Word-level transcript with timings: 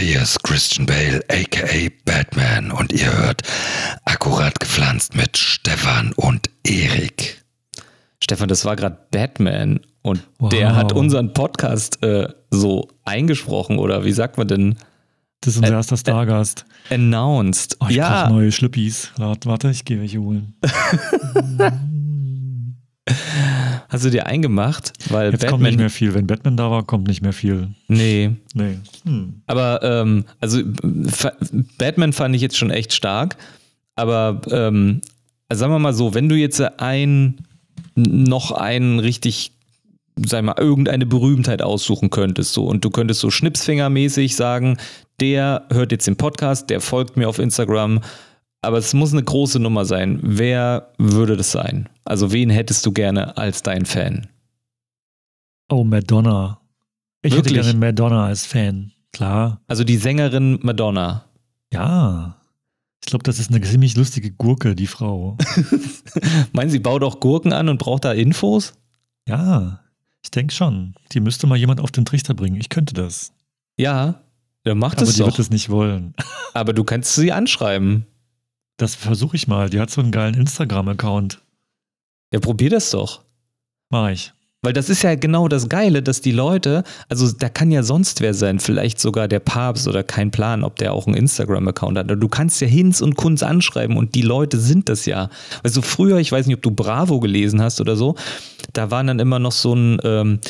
hier 0.00 0.22
ist 0.22 0.42
Christian 0.42 0.86
Bale, 0.86 1.20
aka 1.28 1.88
Batman, 2.06 2.70
und 2.72 2.90
ihr 2.92 3.12
hört 3.12 3.42
akkurat 4.06 4.58
gepflanzt 4.58 5.14
mit 5.14 5.36
Stefan 5.36 6.12
und 6.14 6.48
Erik. 6.64 7.42
Stefan, 8.22 8.48
das 8.48 8.64
war 8.64 8.76
gerade 8.76 8.96
Batman 9.10 9.80
und 10.00 10.26
wow. 10.38 10.48
der 10.48 10.74
hat 10.74 10.92
unseren 10.92 11.34
Podcast 11.34 12.02
äh, 12.02 12.28
so 12.50 12.88
eingesprochen 13.04 13.78
oder 13.78 14.04
wie 14.04 14.12
sagt 14.12 14.38
man 14.38 14.48
denn? 14.48 14.76
Das 15.42 15.54
ist 15.54 15.60
unser 15.60 15.74
erster 15.74 15.96
Stargast. 15.96 16.64
Announced. 16.90 17.76
Oh, 17.80 17.86
ich 17.88 17.96
ja. 17.96 18.28
neue 18.30 18.52
Schlüppis. 18.52 19.12
Warte, 19.16 19.70
ich 19.70 19.84
gehe 19.84 20.00
welche 20.00 20.20
holen. 20.20 20.54
Hast 23.88 24.04
du 24.04 24.10
dir 24.10 24.26
eingemacht? 24.26 24.92
Weil 25.08 25.32
Jetzt 25.32 25.40
Batman, 25.40 25.50
kommt 25.50 25.62
nicht 25.64 25.78
mehr 25.78 25.90
viel. 25.90 26.14
Wenn 26.14 26.26
Batman 26.26 26.56
da 26.56 26.70
war, 26.70 26.84
kommt 26.84 27.08
nicht 27.08 27.22
mehr 27.22 27.32
viel. 27.32 27.68
Nee. 27.88 28.30
Nee. 28.54 28.78
Hm. 29.04 29.42
Aber, 29.46 29.82
ähm, 29.82 30.24
also 30.40 30.60
Batman 31.78 32.12
fand 32.12 32.36
ich 32.36 32.42
jetzt 32.42 32.56
schon 32.56 32.70
echt 32.70 32.92
stark. 32.92 33.36
Aber, 33.96 34.40
ähm, 34.50 35.00
also 35.48 35.60
sagen 35.60 35.72
wir 35.72 35.78
mal 35.78 35.94
so, 35.94 36.14
wenn 36.14 36.28
du 36.28 36.36
jetzt 36.36 36.60
ein, 36.80 37.38
noch 37.96 38.52
einen 38.52 39.00
richtig, 39.00 39.52
sag 40.24 40.44
mal, 40.44 40.54
irgendeine 40.56 41.06
Berühmtheit 41.06 41.62
aussuchen 41.62 42.10
könntest, 42.10 42.52
so, 42.52 42.64
und 42.66 42.84
du 42.84 42.90
könntest 42.90 43.20
so 43.20 43.30
schnipsfingermäßig 43.30 44.36
sagen, 44.36 44.78
der 45.20 45.66
hört 45.70 45.92
jetzt 45.92 46.06
den 46.06 46.16
Podcast, 46.16 46.70
der 46.70 46.80
folgt 46.80 47.16
mir 47.16 47.28
auf 47.28 47.38
Instagram, 47.38 48.00
aber 48.62 48.78
es 48.78 48.92
muss 48.94 49.12
eine 49.12 49.22
große 49.22 49.58
Nummer 49.58 49.84
sein. 49.84 50.18
Wer 50.22 50.92
würde 50.98 51.36
das 51.36 51.52
sein? 51.52 51.88
Also 52.04 52.32
wen 52.32 52.50
hättest 52.50 52.84
du 52.86 52.92
gerne 52.92 53.36
als 53.36 53.62
dein 53.62 53.86
Fan? 53.86 54.28
Oh, 55.70 55.84
Madonna. 55.84 56.60
Ich 57.22 57.32
Wirklich? 57.34 57.56
hätte 57.56 57.64
gerne 57.66 57.78
Madonna 57.78 58.26
als 58.26 58.46
Fan. 58.46 58.92
Klar. 59.12 59.60
Also 59.66 59.84
die 59.84 59.96
Sängerin 59.96 60.58
Madonna. 60.62 61.24
Ja. 61.72 62.36
Ich 63.02 63.06
glaube, 63.06 63.22
das 63.22 63.38
ist 63.38 63.50
eine 63.50 63.60
ziemlich 63.62 63.96
lustige 63.96 64.30
Gurke, 64.30 64.74
die 64.74 64.86
Frau. 64.86 65.38
Meinen 66.52 66.70
Sie, 66.70 66.78
baut 66.80 67.02
auch 67.02 67.20
Gurken 67.20 67.52
an 67.52 67.68
und 67.68 67.78
braucht 67.78 68.04
da 68.04 68.12
Infos? 68.12 68.74
Ja, 69.26 69.80
ich 70.22 70.30
denke 70.30 70.52
schon. 70.52 70.94
Die 71.12 71.20
müsste 71.20 71.46
mal 71.46 71.56
jemand 71.56 71.80
auf 71.80 71.90
den 71.90 72.04
Trichter 72.04 72.34
bringen. 72.34 72.56
Ich 72.56 72.68
könnte 72.68 72.94
das. 72.94 73.32
Ja, 73.78 74.20
der 74.66 74.74
macht 74.74 74.98
Aber 74.98 75.08
es 75.08 75.14
die 75.14 75.20
doch. 75.20 75.28
wird 75.28 75.38
es 75.38 75.50
nicht 75.50 75.70
wollen. 75.70 76.14
Aber 76.52 76.72
du 76.74 76.84
kannst 76.84 77.14
sie 77.14 77.32
anschreiben. 77.32 78.06
Das 78.80 78.94
versuche 78.94 79.36
ich 79.36 79.46
mal. 79.46 79.68
Die 79.68 79.78
hat 79.78 79.90
so 79.90 80.00
einen 80.00 80.10
geilen 80.10 80.34
Instagram-Account. 80.34 81.42
Ja, 82.32 82.40
probier 82.40 82.70
das 82.70 82.90
doch. 82.90 83.20
Mach 83.90 84.08
ich. 84.08 84.32
Weil 84.62 84.72
das 84.72 84.88
ist 84.88 85.02
ja 85.02 85.14
genau 85.16 85.48
das 85.48 85.68
Geile, 85.68 86.02
dass 86.02 86.22
die 86.22 86.32
Leute, 86.32 86.82
also 87.10 87.30
da 87.30 87.50
kann 87.50 87.70
ja 87.70 87.82
sonst 87.82 88.22
wer 88.22 88.32
sein, 88.32 88.58
vielleicht 88.58 88.98
sogar 88.98 89.28
der 89.28 89.40
Papst 89.40 89.86
oder 89.86 90.02
kein 90.02 90.30
Plan, 90.30 90.64
ob 90.64 90.76
der 90.76 90.94
auch 90.94 91.06
einen 91.06 91.16
Instagram-Account 91.16 91.98
hat. 91.98 92.10
Du 92.10 92.28
kannst 92.28 92.62
ja 92.62 92.66
Hinz 92.66 93.02
und 93.02 93.16
Kunz 93.16 93.42
anschreiben 93.42 93.98
und 93.98 94.14
die 94.14 94.22
Leute 94.22 94.58
sind 94.58 94.88
das 94.88 95.04
ja. 95.04 95.28
Also 95.62 95.82
früher, 95.82 96.16
ich 96.16 96.32
weiß 96.32 96.46
nicht, 96.46 96.56
ob 96.56 96.62
du 96.62 96.70
Bravo 96.70 97.20
gelesen 97.20 97.60
hast 97.60 97.82
oder 97.82 97.96
so, 97.96 98.14
da 98.72 98.90
waren 98.90 99.08
dann 99.08 99.18
immer 99.18 99.38
noch 99.38 99.52
so 99.52 99.74
ein, 99.74 99.98
ähm, 100.04 100.40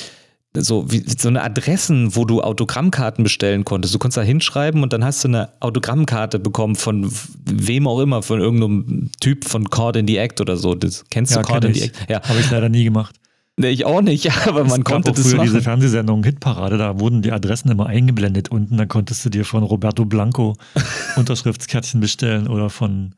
so, 0.57 0.91
wie, 0.91 1.05
so 1.07 1.29
eine 1.29 1.43
Adressen, 1.43 2.17
wo 2.17 2.25
du 2.25 2.43
Autogrammkarten 2.43 3.23
bestellen 3.23 3.65
konntest. 3.65 3.95
Du 3.95 3.99
konntest 3.99 4.19
da 4.19 4.23
hinschreiben 4.23 4.83
und 4.83 4.93
dann 4.93 5.05
hast 5.05 5.23
du 5.23 5.29
eine 5.29 5.51
Autogrammkarte 5.61 6.39
bekommen 6.39 6.75
von 6.75 7.11
wem 7.45 7.87
auch 7.87 8.01
immer, 8.01 8.23
von 8.23 8.41
irgendeinem 8.41 9.11
Typ 9.21 9.45
von 9.45 9.71
Cord 9.71 9.97
in 9.97 10.09
the 10.09 10.17
Act 10.17 10.41
oder 10.41 10.57
so. 10.57 10.75
Das, 10.75 11.05
kennst 11.11 11.35
ja, 11.35 11.43
du 11.43 11.49
Cord 11.49 11.65
in 11.65 11.75
the 11.75 11.83
Act? 11.83 12.07
Ja. 12.09 12.23
Habe 12.23 12.41
ich 12.41 12.51
leider 12.51 12.69
nie 12.69 12.85
gemacht. 12.85 13.15
Nee, 13.57 13.69
ich 13.69 13.85
auch 13.85 14.01
nicht, 14.01 14.31
aber 14.47 14.65
man 14.65 14.85
konnte 14.85 15.13
das 15.13 15.23
früher 15.23 15.37
machen. 15.37 15.47
diese 15.47 15.63
Fernsehsendung 15.63 16.25
Hitparade, 16.25 16.79
da 16.79 16.99
wurden 16.99 17.23
die 17.23 17.31
Adressen 17.31 17.71
immer 17.71 17.87
eingeblendet 17.87 18.49
unten, 18.49 18.77
dann 18.77 18.89
konntest 18.89 19.25
du 19.25 19.29
dir 19.29 19.45
von 19.45 19.63
Roberto 19.63 20.05
Blanco 20.05 20.57
Unterschriftskärtchen 21.17 22.01
bestellen 22.01 22.49
oder 22.49 22.71
von 22.71 23.15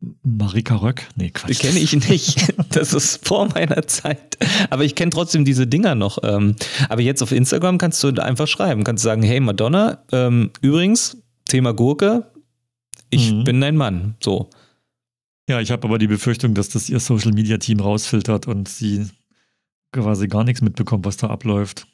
Marika 0.00 0.76
Röck? 0.76 1.08
Nee, 1.16 1.30
Quatsch. 1.30 1.50
Die 1.50 1.54
kenne 1.54 1.78
ich 1.78 2.08
nicht. 2.08 2.54
Das 2.70 2.92
ist 2.92 3.26
vor 3.26 3.48
meiner 3.48 3.86
Zeit. 3.86 4.36
Aber 4.70 4.84
ich 4.84 4.94
kenne 4.94 5.10
trotzdem 5.10 5.44
diese 5.44 5.66
Dinger 5.66 5.94
noch. 5.94 6.18
Ähm, 6.22 6.54
aber 6.88 7.00
jetzt 7.00 7.22
auf 7.22 7.32
Instagram 7.32 7.78
kannst 7.78 8.02
du 8.04 8.10
einfach 8.22 8.46
schreiben. 8.46 8.84
Kannst 8.84 9.02
sagen, 9.02 9.22
hey 9.22 9.40
Madonna, 9.40 10.04
ähm, 10.12 10.50
übrigens, 10.60 11.16
Thema 11.48 11.72
Gurke, 11.72 12.30
ich 13.10 13.32
mhm. 13.32 13.44
bin 13.44 13.60
dein 13.60 13.76
Mann. 13.76 14.16
So. 14.22 14.50
Ja, 15.48 15.60
ich 15.60 15.70
habe 15.70 15.88
aber 15.88 15.98
die 15.98 16.06
Befürchtung, 16.06 16.54
dass 16.54 16.68
das 16.68 16.90
ihr 16.90 17.00
Social 17.00 17.32
Media 17.32 17.56
Team 17.56 17.80
rausfiltert 17.80 18.46
und 18.46 18.68
sie 18.68 19.06
quasi 19.92 20.28
gar 20.28 20.44
nichts 20.44 20.60
mitbekommt, 20.60 21.06
was 21.06 21.16
da 21.16 21.28
abläuft. 21.28 21.86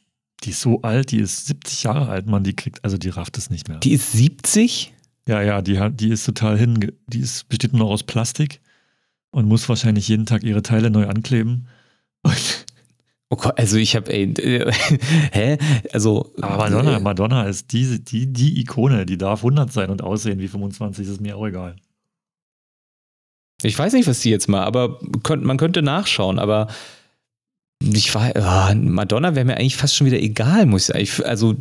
Die 0.43 0.51
ist 0.51 0.61
so 0.61 0.83
alt, 0.83 1.13
die 1.13 1.19
ist 1.19 1.47
70 1.47 1.85
Jahre 1.85 2.09
alt, 2.09 2.27
man, 2.27 2.43
die 2.43 2.55
kriegt, 2.55 2.85
also 2.85 2.99
die 2.99 3.09
rafft 3.09 3.39
es 3.39 3.51
nicht 3.51 3.69
mehr. 3.69 3.79
Die 3.79 3.93
ist 3.93 4.13
70? 4.13 4.94
Ja, 5.27 5.41
ja, 5.41 5.63
die, 5.63 5.81
die 5.93 6.11
ist 6.11 6.25
total 6.25 6.59
hin, 6.59 6.93
die 7.07 7.21
ist, 7.21 7.49
besteht 7.49 7.73
nur 7.73 7.87
noch 7.87 7.91
aus 7.93 8.03
Plastik 8.03 8.61
und 9.31 9.49
muss 9.49 9.69
wahrscheinlich 9.69 10.09
jeden 10.09 10.27
Tag 10.27 10.43
ihre 10.43 10.63
Teile 10.63 10.91
neu 10.91 11.07
ankleben. 11.07 11.67
oh 13.31 13.37
Gott, 13.37 13.59
also 13.59 13.79
ich 13.79 13.97
habe, 13.97 14.13
ey, 14.13 14.25
äh, 14.25 14.71
hä? 15.33 15.59
Also. 15.93 16.33
Aber 16.41 16.59
Madonna, 16.59 16.97
äh, 16.97 17.01
Madonna 17.01 17.45
ist 17.45 17.73
die, 17.73 18.05
die, 18.05 18.33
die 18.33 18.61
Ikone, 18.61 19.07
die 19.07 19.17
darf 19.17 19.41
100 19.41 19.73
sein 19.73 19.91
und 19.91 20.03
aussehen 20.03 20.41
wie 20.41 20.49
25, 20.49 21.09
ist 21.09 21.21
mir 21.21 21.37
auch 21.37 21.47
egal. 21.47 21.77
Ich 23.63 23.79
weiß 23.79 23.95
nicht, 23.95 24.07
was 24.07 24.21
die 24.21 24.31
jetzt 24.31 24.49
mal, 24.49 24.63
aber 24.63 25.01
könnt, 25.23 25.43
man 25.43 25.57
könnte 25.57 25.81
nachschauen, 25.81 26.39
aber 26.39 26.69
ich 27.81 28.15
war, 28.15 28.31
oh, 28.37 28.75
Madonna 28.75 29.35
wäre 29.35 29.47
mir 29.47 29.57
eigentlich 29.57 29.77
fast 29.77 29.97
schon 29.97 30.07
wieder 30.07 30.21
egal, 30.21 30.67
muss 30.67 30.91
ich 30.91 31.13
sagen. 31.13 31.29
Also 31.29 31.57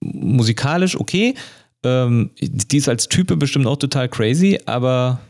musikalisch 0.00 0.98
okay, 0.98 1.34
ähm, 1.84 2.30
die 2.40 2.76
ist 2.76 2.88
als 2.88 3.08
Type 3.08 3.36
bestimmt 3.36 3.66
auch 3.66 3.76
total 3.76 4.08
crazy, 4.08 4.58
aber 4.66 5.20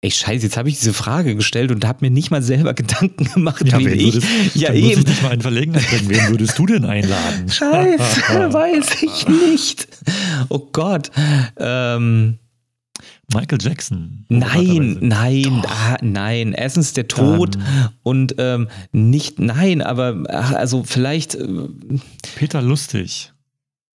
Ey, 0.00 0.12
scheiße, 0.12 0.44
jetzt 0.44 0.56
habe 0.56 0.68
ich 0.68 0.78
diese 0.78 0.92
Frage 0.92 1.34
gestellt 1.34 1.72
und 1.72 1.84
habe 1.84 2.04
mir 2.04 2.10
nicht 2.10 2.30
mal 2.30 2.40
selber 2.40 2.72
Gedanken 2.74 3.24
gemacht, 3.24 3.66
ja, 3.66 3.80
wie 3.80 3.88
ich. 3.88 4.14
Würdest, 4.14 4.54
ja, 4.54 4.72
eben. 4.72 4.86
Muss 4.86 4.98
ich 4.98 5.04
dich 5.04 5.22
mal 5.22 5.34
in 5.34 5.40
Verlegenheit 5.40 5.88
bringen. 5.88 6.08
Wen 6.08 6.28
würdest 6.28 6.56
du 6.56 6.66
denn 6.66 6.84
einladen? 6.84 7.48
Scheiße, 7.50 7.98
weiß 8.52 9.02
ich 9.02 9.26
nicht. 9.26 9.88
Oh 10.50 10.68
Gott. 10.72 11.10
Ähm, 11.56 12.38
Michael 13.34 13.58
Jackson. 13.60 14.24
Nein, 14.28 14.98
nein, 15.00 15.62
ah, 15.66 15.96
nein. 16.00 16.52
Erstens 16.52 16.92
der 16.92 17.08
Tod 17.08 17.56
Dann. 17.56 17.88
und 18.04 18.34
ähm, 18.38 18.68
nicht, 18.92 19.40
nein, 19.40 19.82
aber 19.82 20.22
ach, 20.28 20.52
also 20.52 20.84
vielleicht. 20.84 21.34
Äh, 21.34 21.48
Peter 22.36 22.62
Lustig. 22.62 23.32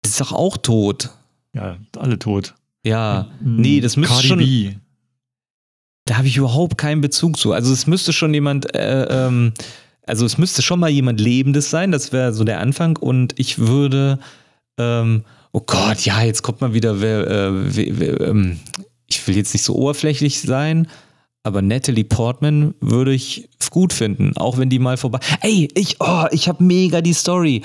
Ist 0.06 0.22
doch 0.22 0.32
auch 0.32 0.56
tot. 0.56 1.10
Ja, 1.54 1.78
alle 1.98 2.20
tot. 2.20 2.56
Ja, 2.84 3.30
nee, 3.42 3.82
das 3.82 3.98
müsste 3.98 4.14
Cardi 4.16 4.28
schon. 4.28 4.40
B. 4.40 4.74
Da 6.06 6.18
habe 6.18 6.28
ich 6.28 6.38
überhaupt 6.38 6.78
keinen 6.78 7.02
Bezug 7.02 7.38
zu. 7.38 7.54
Also 7.54 7.72
es 7.72 7.86
müsste 7.86 8.14
schon 8.14 8.34
jemand, 8.34 8.74
äh, 8.74 9.28
ähm, 9.28 9.54
also 10.08 10.26
es 10.26 10.38
müsste 10.38 10.62
schon 10.62 10.80
mal 10.80 10.90
jemand 10.90 11.20
Lebendes 11.20 11.70
sein, 11.70 11.92
das 11.92 12.12
wäre 12.12 12.34
so 12.34 12.44
der 12.44 12.60
Anfang. 12.60 12.98
Und 12.98 13.38
ich 13.38 13.60
würde, 13.60 14.20
ähm, 14.80 15.24
oh 15.52 15.62
Gott, 15.66 16.02
ja, 16.02 16.24
jetzt 16.24 16.42
kommt 16.42 16.62
mal 16.62 16.74
wieder, 16.74 17.02
wer, 17.02 17.28
äh, 17.28 17.76
wer, 17.76 18.00
wer, 18.00 18.22
ähm, 18.22 18.60
ich 19.08 19.28
will 19.28 19.36
jetzt 19.36 19.54
nicht 19.54 19.64
so 19.64 19.76
oberflächlich 19.76 20.40
sein, 20.40 20.88
aber 21.44 21.62
Natalie 21.62 22.04
Portman 22.04 22.74
würde 22.80 23.14
ich 23.14 23.50
gut 23.70 23.94
finden, 23.94 24.36
auch 24.36 24.58
wenn 24.58 24.70
die 24.70 24.80
mal 24.80 24.98
vorbei. 24.98 25.20
Ey, 25.42 25.68
ich, 25.76 25.98
oh, 26.00 26.26
ich 26.32 26.48
habe 26.50 26.64
mega 26.64 27.02
die 27.02 27.14
Story. 27.14 27.62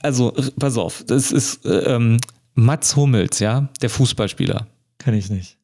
Also, 0.00 0.32
pass 0.58 0.76
auf, 0.76 1.04
das 1.06 1.32
ist 1.32 1.66
äh, 1.66 1.94
ähm, 1.94 2.18
Mats 2.58 2.96
Hummels, 2.96 3.38
ja, 3.38 3.68
der 3.82 3.88
Fußballspieler. 3.88 4.66
Kenn 4.98 5.14
ich 5.14 5.30
nicht. 5.30 5.56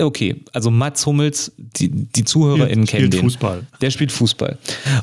Okay, 0.00 0.42
also 0.52 0.68
Mats 0.72 1.06
Hummels, 1.06 1.52
die, 1.56 1.88
die 1.88 2.24
ZuhörerInnen 2.24 2.86
kennen 2.86 3.08
den. 3.08 3.20
Fußball. 3.20 3.68
Der 3.80 3.92
spielt 3.92 4.10
Fußball. 4.10 4.58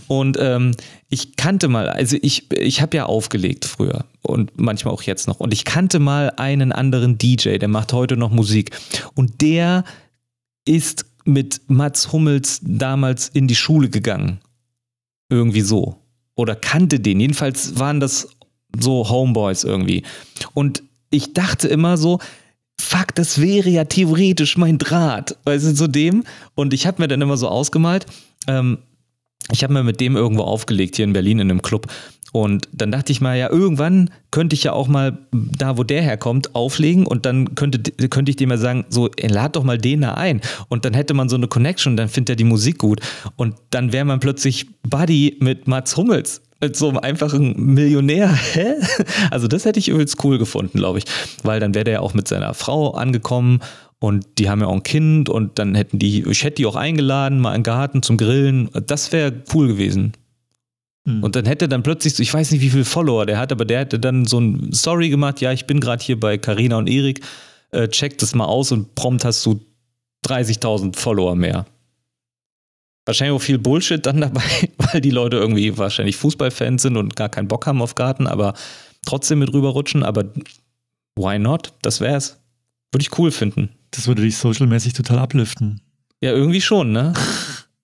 Und 0.08 0.38
ähm, 0.42 0.74
ich 1.08 1.38
kannte 1.38 1.70
mal, 1.70 1.88
also 1.88 2.18
ich, 2.22 2.52
ich 2.52 2.82
habe 2.82 2.98
ja 2.98 3.06
aufgelegt 3.06 3.64
früher 3.64 4.04
und 4.24 4.60
manchmal 4.60 4.94
auch 4.94 5.04
jetzt 5.04 5.30
noch. 5.30 5.40
Und 5.40 5.54
ich 5.54 5.64
kannte 5.64 6.00
mal 6.00 6.34
einen 6.36 6.74
anderen 6.74 7.18
DJ, 7.18 7.60
der 7.60 7.70
macht 7.70 7.94
heute 7.94 8.18
noch 8.18 8.30
Musik. 8.30 8.72
Und 9.16 9.42
der 9.42 9.86
ist 10.66 11.06
mit 11.24 11.62
Mats 11.68 12.12
Hummels 12.12 12.60
damals 12.62 13.30
in 13.30 13.48
die 13.48 13.56
Schule 13.56 13.90
gegangen. 13.90 14.42
Irgendwie 15.30 15.62
so. 15.62 15.96
Oder 16.36 16.58
kannte 16.58 17.00
den. 17.00 17.22
Jedenfalls 17.22 17.80
waren 17.80 18.02
das 18.02 18.28
so 18.78 19.10
Homeboys 19.10 19.64
irgendwie. 19.64 20.04
Und 20.54 20.84
ich 21.10 21.34
dachte 21.34 21.68
immer 21.68 21.98
so, 21.98 22.20
fuck, 22.80 23.16
das 23.16 23.42
wäre 23.42 23.70
ja 23.70 23.86
theoretisch 23.86 24.58
mein 24.58 24.78
Draht, 24.78 25.38
weißt 25.46 25.68
du, 25.68 25.74
zu 25.74 25.88
dem. 25.88 26.24
Und 26.56 26.74
ich 26.74 26.88
habe 26.88 27.02
mir 27.02 27.08
dann 27.08 27.22
immer 27.22 27.38
so 27.38 27.48
ausgemalt, 27.48 28.06
ähm, 28.48 28.80
ich 29.52 29.64
habe 29.64 29.74
mir 29.74 29.84
mit 29.84 30.02
dem 30.02 30.16
irgendwo 30.16 30.44
aufgelegt 30.44 30.98
hier 30.98 31.06
in 31.06 31.14
Berlin 31.14 31.40
in 31.40 31.50
einem 31.50 31.62
Club. 31.62 31.88
Und 32.34 32.68
dann 32.74 32.92
dachte 32.92 33.12
ich 33.12 33.22
mal, 33.22 33.38
ja, 33.38 33.50
irgendwann 33.50 34.10
könnte 34.32 34.54
ich 34.54 34.64
ja 34.64 34.74
auch 34.74 34.88
mal 34.88 35.18
da, 35.32 35.78
wo 35.78 35.84
der 35.84 36.02
herkommt, 36.02 36.56
auflegen 36.56 37.06
und 37.06 37.26
dann 37.26 37.56
könnte, 37.56 37.80
könnte 38.10 38.30
ich 38.30 38.36
dem 38.36 38.52
ja 38.52 38.58
sagen, 38.58 38.86
so, 38.90 39.10
lad 39.22 39.56
doch 39.56 39.64
mal 39.64 39.78
den 39.78 40.02
da 40.02 40.16
ein. 40.16 40.42
Und 40.68 40.84
dann 40.84 40.94
hätte 40.94 41.14
man 41.14 41.30
so 41.30 41.38
eine 41.38 41.48
Connection, 41.48 41.96
dann 41.96 42.10
findet 42.10 42.32
er 42.32 42.36
die 42.36 42.44
Musik 42.44 42.80
gut. 42.80 43.00
Und 43.38 43.56
dann 43.70 43.94
wäre 43.94 44.06
man 44.06 44.20
plötzlich 44.20 44.68
Buddy 44.84 45.38
mit 45.40 45.68
Mats 45.68 45.96
Hummels. 45.96 46.42
Mit 46.60 46.76
so 46.76 46.90
einem 46.90 46.98
einfachen 46.98 47.74
Millionär. 47.74 48.30
Hä? 48.54 48.74
Also 49.32 49.48
das 49.48 49.66
hätte 49.66 49.80
ich 49.80 49.90
übelst 49.90 50.24
cool 50.24 50.38
gefunden, 50.38 50.78
glaube 50.78 51.00
ich. 51.00 51.06
Weil 51.44 51.60
dann 51.60 51.74
wäre 51.76 51.84
der 51.86 51.94
ja 51.96 52.00
auch 52.02 52.14
mit 52.14 52.28
seiner 52.28 52.54
Frau 52.54 52.92
angekommen 52.92 53.60
und 54.00 54.26
die 54.38 54.50
haben 54.50 54.62
ja 54.62 54.68
auch 54.68 54.74
ein 54.74 54.84
Kind 54.84 55.30
und 55.30 55.58
dann 55.60 55.76
hätten 55.76 56.00
die, 56.00 56.24
ich 56.30 56.44
hätte 56.44 56.56
die 56.58 56.66
auch 56.66 56.76
eingeladen, 56.76 57.40
mal 57.40 57.56
im 57.56 57.64
Garten 57.64 58.04
zum 58.04 58.18
Grillen. 58.18 58.70
Das 58.86 59.12
wäre 59.12 59.34
cool 59.54 59.68
gewesen. 59.68 60.14
Hm. 61.08 61.24
Und 61.24 61.36
dann 61.36 61.46
hätte 61.46 61.68
dann 61.68 61.84
plötzlich, 61.84 62.14
so- 62.16 62.22
ich 62.24 62.34
weiß 62.34 62.52
nicht, 62.52 62.62
wie 62.62 62.70
viele 62.70 62.86
Follower 62.86 63.26
der 63.26 63.40
hat, 63.40 63.52
aber 63.52 63.66
der 63.66 63.80
hätte 63.80 64.00
dann 64.00 64.26
so 64.26 64.40
ein 64.40 64.72
Story 64.74 65.10
gemacht, 65.10 65.42
ja, 65.42 65.52
ich 65.52 65.66
bin 65.66 65.80
gerade 65.80 66.04
hier 66.04 66.20
bei 66.20 66.38
Carina 66.38 66.78
und 66.78 66.88
Erik, 66.90 67.22
äh, 67.72 67.88
check 67.88 68.18
das 68.20 68.36
mal 68.36 68.46
aus 68.46 68.72
und 68.72 68.94
prompt 68.96 69.26
hast 69.26 69.46
du 69.46 69.60
30.000 70.26 70.96
Follower 70.96 71.36
mehr. 71.36 71.66
Wahrscheinlich 73.08 73.36
auch 73.36 73.42
viel 73.42 73.58
Bullshit 73.58 74.06
dann 74.06 74.22
dabei, 74.22 74.44
weil 74.78 75.02
die 75.02 75.10
Leute 75.12 75.38
irgendwie 75.38 75.78
wahrscheinlich 75.78 76.16
Fußballfans 76.18 76.82
sind 76.84 76.98
und 76.98 77.16
gar 77.16 77.30
keinen 77.30 77.48
Bock 77.48 77.66
haben 77.66 77.82
auf 77.82 77.96
Garten, 77.96 78.28
aber 78.28 78.54
trotzdem 79.06 79.40
mit 79.40 79.52
rüberrutschen, 79.54 80.04
aber 80.04 80.26
why 81.16 81.40
not? 81.40 81.74
Das 81.82 82.02
wär's. 82.02 82.40
Würde 82.92 83.02
ich 83.02 83.18
cool 83.18 83.32
finden. 83.32 83.70
Das 83.92 84.08
würde 84.08 84.22
dich 84.22 84.38
socialmäßig 84.38 84.94
total 84.94 85.20
upliften, 85.20 85.82
Ja, 86.22 86.32
irgendwie 86.32 86.62
schon, 86.62 86.92
ne? 86.92 87.14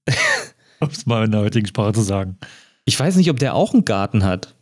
um 0.80 0.90
es 0.92 1.06
mal 1.06 1.26
in 1.26 1.32
der 1.32 1.42
heutigen 1.42 1.66
Sprache 1.68 1.94
zu 1.94 2.02
sagen. 2.02 2.38
Ich 2.86 3.00
weiß 3.00 3.16
nicht, 3.16 3.30
ob 3.30 3.40
der 3.40 3.56
auch 3.56 3.74
einen 3.74 3.86
Garten 3.86 4.24
hat. 4.26 4.56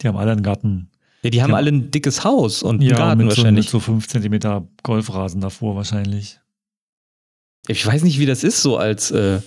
Die 0.00 0.08
haben 0.08 0.16
alle 0.16 0.32
einen 0.32 0.42
Garten. 0.42 0.90
Ja, 1.22 1.30
die 1.30 1.42
haben 1.42 1.50
Ja. 1.50 1.56
alle 1.56 1.70
ein 1.70 1.92
dickes 1.92 2.24
Haus 2.24 2.64
und 2.64 2.80
einen 2.80 2.90
Ja, 2.90 2.96
Garten 2.96 3.18
mit 3.18 3.26
so, 3.26 3.30
mit 3.30 3.36
wahrscheinlich. 3.38 3.70
so 3.70 3.78
5 3.78 4.08
cm 4.08 4.66
Golfrasen 4.82 5.40
davor 5.40 5.76
wahrscheinlich. 5.76 6.40
Ich 7.68 7.86
weiß 7.86 8.02
nicht, 8.02 8.18
wie 8.18 8.26
das 8.26 8.42
ist, 8.42 8.60
so 8.62 8.76
als 8.76 9.12
äh, 9.12 9.40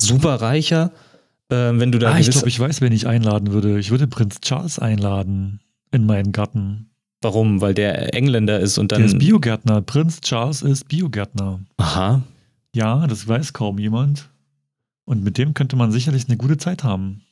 Superreicher, 0.00 0.92
äh, 1.50 1.54
wenn 1.74 1.92
du 1.92 1.98
da 1.98 2.12
ah, 2.12 2.18
ich 2.18 2.30
glaube, 2.30 2.48
ich 2.48 2.58
weiß, 2.58 2.80
wen 2.80 2.92
ich 2.92 3.06
einladen 3.06 3.52
würde. 3.52 3.78
Ich 3.78 3.90
würde 3.90 4.06
Prinz 4.06 4.40
Charles 4.40 4.78
einladen 4.78 5.60
in 5.92 6.06
meinen 6.06 6.32
Garten. 6.32 6.90
Warum? 7.22 7.60
Weil 7.60 7.74
der 7.74 8.12
Engländer 8.14 8.60
ist 8.60 8.76
und 8.78 8.92
dann. 8.92 8.98
Der 8.98 9.06
ist 9.06 9.18
Biogärtner. 9.18 9.80
Prinz 9.80 10.20
Charles 10.20 10.62
ist 10.62 10.88
Biogärtner. 10.88 11.60
Aha. 11.78 12.22
Ja, 12.74 13.06
das 13.06 13.26
weiß 13.26 13.52
kaum 13.52 13.78
jemand. 13.78 14.30
Und 15.06 15.22
mit 15.22 15.38
dem 15.38 15.54
könnte 15.54 15.76
man 15.76 15.92
sicherlich 15.92 16.28
eine 16.28 16.36
gute 16.36 16.56
Zeit 16.56 16.82
haben. 16.84 17.22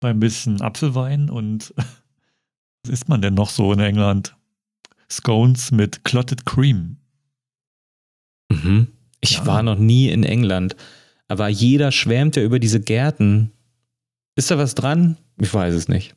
Bei 0.00 0.10
ein 0.10 0.20
bisschen 0.20 0.60
Apfelwein 0.62 1.28
und 1.30 1.74
was 2.84 2.92
isst 2.92 3.08
man 3.08 3.20
denn 3.22 3.34
noch 3.34 3.50
so 3.50 3.72
in 3.72 3.80
England? 3.80 4.36
Scones 5.10 5.72
mit 5.72 6.04
Clotted 6.04 6.46
Cream. 6.46 6.96
Mhm. 8.50 8.88
Ich 9.20 9.38
Ja. 9.38 9.46
war 9.46 9.62
noch 9.62 9.78
nie 9.78 10.08
in 10.08 10.22
England, 10.22 10.76
aber 11.28 11.48
jeder 11.48 11.92
schwärmt 11.92 12.36
ja 12.36 12.42
über 12.42 12.58
diese 12.58 12.80
Gärten. 12.80 13.52
Ist 14.36 14.50
da 14.50 14.58
was 14.58 14.74
dran? 14.74 15.16
Ich 15.40 15.52
weiß 15.52 15.74
es 15.74 15.88
nicht. 15.88 16.14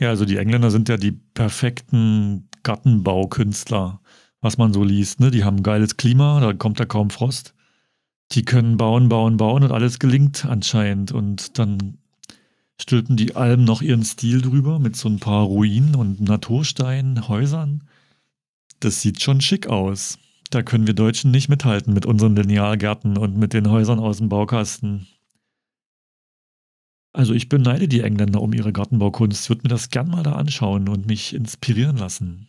Ja, 0.00 0.10
also 0.10 0.24
die 0.24 0.36
Engländer 0.36 0.70
sind 0.70 0.88
ja 0.88 0.96
die 0.96 1.12
perfekten 1.12 2.48
Gartenbaukünstler, 2.62 4.00
was 4.40 4.58
man 4.58 4.72
so 4.72 4.84
liest. 4.84 5.20
Ne? 5.20 5.30
Die 5.30 5.44
haben 5.44 5.62
geiles 5.62 5.96
Klima, 5.96 6.40
da 6.40 6.52
kommt 6.52 6.78
da 6.78 6.84
kaum 6.84 7.10
Frost. 7.10 7.54
Die 8.32 8.44
können 8.44 8.76
bauen, 8.76 9.08
bauen, 9.08 9.36
bauen 9.36 9.62
und 9.62 9.72
alles 9.72 9.98
gelingt 9.98 10.44
anscheinend. 10.44 11.12
Und 11.12 11.58
dann 11.58 11.98
stülpen 12.80 13.16
die 13.16 13.36
Alben 13.36 13.64
noch 13.64 13.82
ihren 13.82 14.04
Stil 14.04 14.42
drüber 14.42 14.78
mit 14.78 14.96
so 14.96 15.08
ein 15.08 15.20
paar 15.20 15.44
Ruinen 15.44 15.94
und 15.94 16.20
Natursteinen, 16.20 17.28
Häusern. 17.28 17.84
Das 18.80 19.00
sieht 19.00 19.22
schon 19.22 19.40
schick 19.40 19.68
aus. 19.68 20.18
Da 20.50 20.62
können 20.62 20.86
wir 20.86 20.94
Deutschen 20.94 21.30
nicht 21.30 21.48
mithalten 21.48 21.92
mit 21.92 22.06
unseren 22.06 22.36
Linealgärten 22.36 23.18
und 23.18 23.36
mit 23.36 23.52
den 23.52 23.70
Häusern 23.70 23.98
aus 23.98 24.18
dem 24.18 24.28
Baukasten. 24.28 25.06
Also 27.12 27.32
ich 27.32 27.48
beneide 27.48 27.88
die 27.88 28.02
Engländer 28.02 28.42
um 28.42 28.52
ihre 28.52 28.72
Gartenbaukunst. 28.72 29.44
Ich 29.44 29.48
würde 29.48 29.62
mir 29.62 29.70
das 29.70 29.88
gern 29.88 30.08
mal 30.08 30.22
da 30.22 30.32
anschauen 30.32 30.88
und 30.88 31.06
mich 31.06 31.34
inspirieren 31.34 31.96
lassen. 31.96 32.48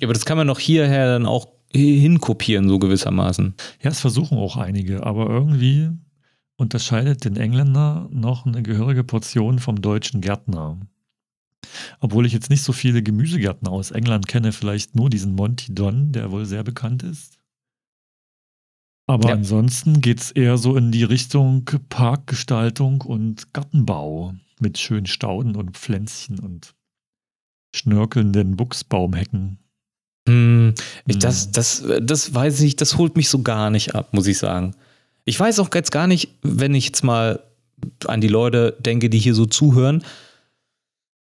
Ja, 0.00 0.06
aber 0.06 0.14
das 0.14 0.24
kann 0.24 0.36
man 0.36 0.48
doch 0.48 0.58
hierher 0.58 1.06
dann 1.06 1.26
auch 1.26 1.46
hinkopieren, 1.72 2.68
so 2.68 2.78
gewissermaßen. 2.78 3.54
Ja, 3.80 3.90
es 3.90 4.00
versuchen 4.00 4.38
auch 4.38 4.56
einige, 4.56 5.06
aber 5.06 5.30
irgendwie 5.30 5.90
unterscheidet 6.56 7.24
den 7.24 7.36
Engländer 7.36 8.08
noch 8.10 8.44
eine 8.44 8.62
gehörige 8.62 9.04
Portion 9.04 9.60
vom 9.60 9.80
deutschen 9.80 10.20
Gärtner. 10.20 10.78
Obwohl 12.00 12.26
ich 12.26 12.32
jetzt 12.32 12.50
nicht 12.50 12.62
so 12.62 12.72
viele 12.72 13.02
Gemüsegärtner 13.02 13.70
aus 13.70 13.90
England 13.90 14.26
kenne, 14.28 14.52
vielleicht 14.52 14.94
nur 14.96 15.10
diesen 15.10 15.34
Monty 15.34 15.74
Don, 15.74 16.12
der 16.12 16.30
wohl 16.30 16.46
sehr 16.46 16.64
bekannt 16.64 17.02
ist. 17.02 17.38
Aber 19.06 19.28
Ja. 19.28 19.34
ansonsten 19.34 20.00
geht 20.00 20.20
es 20.20 20.30
eher 20.30 20.56
so 20.56 20.76
in 20.76 20.92
die 20.92 21.04
Richtung 21.04 21.64
Parkgestaltung 21.88 23.00
und 23.00 23.52
Gartenbau 23.52 24.34
mit 24.60 24.78
schönen 24.78 25.06
Stauden 25.06 25.56
und 25.56 25.76
Pflänzchen 25.76 26.38
und 26.38 26.74
schnörkelnden 27.74 28.56
Buchsbaumhecken. 28.56 29.58
Hm, 30.28 30.74
ich, 31.06 31.14
Hm. 31.16 31.20
das, 31.20 31.50
das, 31.50 31.84
das 32.02 32.34
weiß 32.34 32.60
ich, 32.60 32.76
das 32.76 32.98
holt 32.98 33.16
mich 33.16 33.28
so 33.28 33.42
gar 33.42 33.70
nicht 33.70 33.94
ab, 33.94 34.12
muss 34.12 34.26
ich 34.26 34.38
sagen. 34.38 34.74
Ich 35.24 35.38
weiß 35.38 35.58
auch 35.60 35.70
jetzt 35.74 35.92
gar 35.92 36.06
nicht, 36.06 36.30
wenn 36.42 36.74
ich 36.74 36.86
jetzt 36.86 37.02
mal 37.04 37.42
an 38.06 38.20
die 38.20 38.28
Leute 38.28 38.76
denke, 38.80 39.08
die 39.10 39.18
hier 39.18 39.34
so 39.34 39.46
zuhören, 39.46 40.04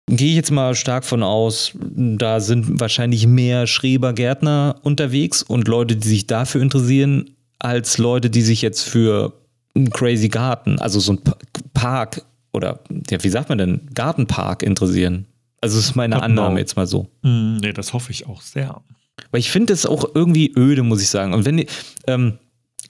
gehe 0.08 0.30
ich 0.30 0.36
jetzt 0.36 0.50
mal 0.50 0.74
stark 0.74 1.04
von 1.04 1.22
aus, 1.22 1.72
da 1.74 2.40
sind 2.40 2.80
wahrscheinlich 2.80 3.26
mehr 3.26 3.66
Schrebergärtner 3.66 4.76
unterwegs 4.82 5.42
und 5.42 5.68
Leute, 5.68 5.96
die 5.96 6.08
sich 6.08 6.26
dafür 6.26 6.60
interessieren, 6.62 7.30
als 7.58 7.98
Leute, 7.98 8.28
die 8.28 8.42
sich 8.42 8.62
jetzt 8.62 8.82
für 8.82 9.32
einen 9.74 9.90
Crazy 9.90 10.28
Garten, 10.28 10.78
also 10.78 11.00
so 11.00 11.12
ein 11.12 11.22
Pa- 11.22 11.36
Park 11.72 12.24
oder 12.52 12.80
ja, 13.10 13.22
wie 13.22 13.28
sagt 13.28 13.48
man 13.48 13.58
denn, 13.58 13.88
Gartenpark 13.94 14.62
interessieren. 14.62 15.26
Also 15.60 15.76
das 15.76 15.86
ist 15.86 15.94
meine 15.96 16.16
Gartenbau. 16.16 16.42
Annahme 16.42 16.60
jetzt 16.60 16.76
mal 16.76 16.86
so. 16.86 17.06
Hm, 17.22 17.58
nee, 17.58 17.72
das 17.72 17.92
hoffe 17.92 18.10
ich 18.10 18.26
auch 18.26 18.42
sehr. 18.42 18.82
Weil 19.30 19.38
ich 19.40 19.50
finde 19.50 19.72
es 19.72 19.86
auch 19.86 20.04
irgendwie 20.14 20.52
öde, 20.56 20.82
muss 20.82 21.00
ich 21.00 21.08
sagen. 21.08 21.32
Und 21.32 21.44
wenn 21.44 21.64
ähm, 22.08 22.38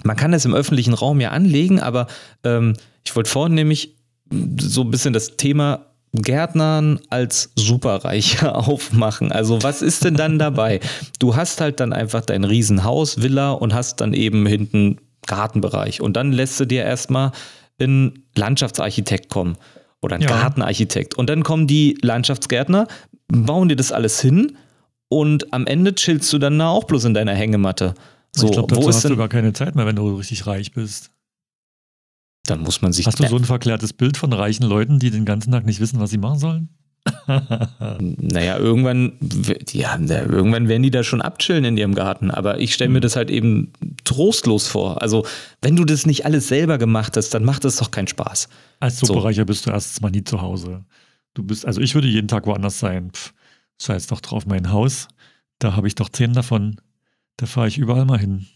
man 0.02 0.16
kann 0.16 0.32
das 0.32 0.44
im 0.46 0.54
öffentlichen 0.54 0.94
Raum 0.94 1.20
ja 1.20 1.30
anlegen, 1.30 1.78
aber 1.80 2.06
ähm, 2.42 2.74
ich 3.04 3.14
wollte 3.14 3.30
vorhin 3.30 3.54
nämlich 3.54 3.94
so 4.58 4.80
ein 4.82 4.90
bisschen 4.90 5.12
das 5.12 5.36
Thema 5.36 5.86
Gärtnern 6.12 7.00
als 7.08 7.52
Superreicher 7.56 8.56
aufmachen. 8.68 9.32
Also 9.32 9.62
was 9.62 9.82
ist 9.82 10.04
denn 10.04 10.14
dann 10.14 10.38
dabei? 10.38 10.80
Du 11.18 11.36
hast 11.36 11.60
halt 11.60 11.80
dann 11.80 11.92
einfach 11.92 12.20
dein 12.22 12.44
Riesenhaus, 12.44 13.22
Villa 13.22 13.52
und 13.52 13.74
hast 13.74 14.00
dann 14.00 14.12
eben 14.12 14.46
hinten 14.46 14.98
Gartenbereich. 15.26 16.00
Und 16.00 16.16
dann 16.16 16.32
lässt 16.32 16.58
du 16.60 16.64
dir 16.66 16.84
erstmal 16.84 17.32
einen 17.80 18.24
Landschaftsarchitekt 18.36 19.30
kommen 19.30 19.56
oder 20.02 20.16
einen 20.16 20.24
Ja. 20.24 20.28
Gartenarchitekt. 20.28 21.14
Und 21.16 21.30
dann 21.30 21.42
kommen 21.42 21.66
die 21.66 21.96
Landschaftsgärtner, 22.02 22.86
bauen 23.28 23.68
dir 23.68 23.76
das 23.76 23.92
alles 23.92 24.20
hin 24.20 24.56
und 25.08 25.52
am 25.52 25.66
Ende 25.66 25.94
chillst 25.94 26.32
du 26.32 26.38
dann 26.38 26.58
da 26.58 26.68
auch 26.68 26.84
bloß 26.84 27.04
in 27.04 27.14
deiner 27.14 27.34
Hängematte. 27.34 27.94
So, 28.34 28.46
ich 28.46 28.52
glaube, 28.52 28.68
dazu 28.68 28.82
wo 28.82 28.88
ist 28.88 28.96
hast 28.96 29.04
du 29.04 29.08
denn, 29.08 29.18
gar 29.18 29.28
keine 29.28 29.52
Zeit 29.52 29.74
mehr, 29.76 29.86
wenn 29.86 29.96
du 29.96 30.16
richtig 30.16 30.46
reich 30.46 30.72
bist. 30.72 31.10
Dann 32.46 32.60
muss 32.60 32.82
man 32.82 32.92
sich 32.92 33.06
Hast 33.06 33.20
du 33.20 33.26
so 33.28 33.36
ein 33.36 33.44
verklärtes 33.44 33.92
Bild 33.92 34.16
von 34.16 34.32
reichen 34.32 34.64
Leuten, 34.64 34.98
die 34.98 35.10
den 35.10 35.24
ganzen 35.24 35.52
Tag 35.52 35.64
nicht 35.66 35.80
wissen, 35.80 36.00
was 36.00 36.10
sie 36.10 36.18
machen 36.18 36.38
sollen? 36.38 36.68
Naja, 37.98 38.58
irgendwann, 38.58 39.12
ja, 39.72 39.96
irgendwann 39.98 40.68
werden 40.68 40.82
die 40.82 40.90
da 40.90 41.02
schon 41.02 41.20
abchillen 41.20 41.64
in 41.64 41.76
ihrem 41.76 41.94
Garten. 41.94 42.30
Aber 42.30 42.60
ich 42.60 42.74
stelle 42.74 42.90
mir 42.90 42.98
Mhm. 42.98 43.02
das 43.02 43.16
halt 43.16 43.30
eben 43.30 43.72
trostlos 44.04 44.68
vor. 44.68 45.02
Also, 45.02 45.26
wenn 45.60 45.74
du 45.76 45.84
das 45.84 46.06
nicht 46.06 46.24
alles 46.26 46.48
selber 46.48 46.78
gemacht 46.78 47.16
hast, 47.16 47.30
dann 47.30 47.44
macht 47.44 47.64
das 47.64 47.76
doch 47.76 47.90
keinen 47.90 48.06
Spaß. 48.08 48.48
Als 48.80 48.98
So. 48.98 49.06
Superreicher 49.06 49.44
bist 49.44 49.66
du 49.66 49.70
erstens 49.70 50.00
mal 50.00 50.10
nie 50.10 50.24
zu 50.24 50.40
Hause. 50.40 50.84
Du 51.34 51.42
bist, 51.42 51.66
also 51.66 51.80
ich 51.80 51.94
würde 51.94 52.08
jeden 52.08 52.28
Tag 52.28 52.46
woanders 52.46 52.78
sein. 52.78 53.10
Pff, 53.12 53.32
scheiß 53.80 54.06
doch 54.08 54.20
drauf, 54.20 54.46
mein 54.46 54.70
Haus. 54.70 55.08
Da 55.58 55.74
habe 55.76 55.88
ich 55.88 55.94
doch 55.94 56.08
zehn 56.08 56.32
davon. 56.34 56.76
Da 57.36 57.46
fahre 57.46 57.68
ich 57.68 57.78
überall 57.78 58.04
mal 58.04 58.18
hin. 58.18 58.46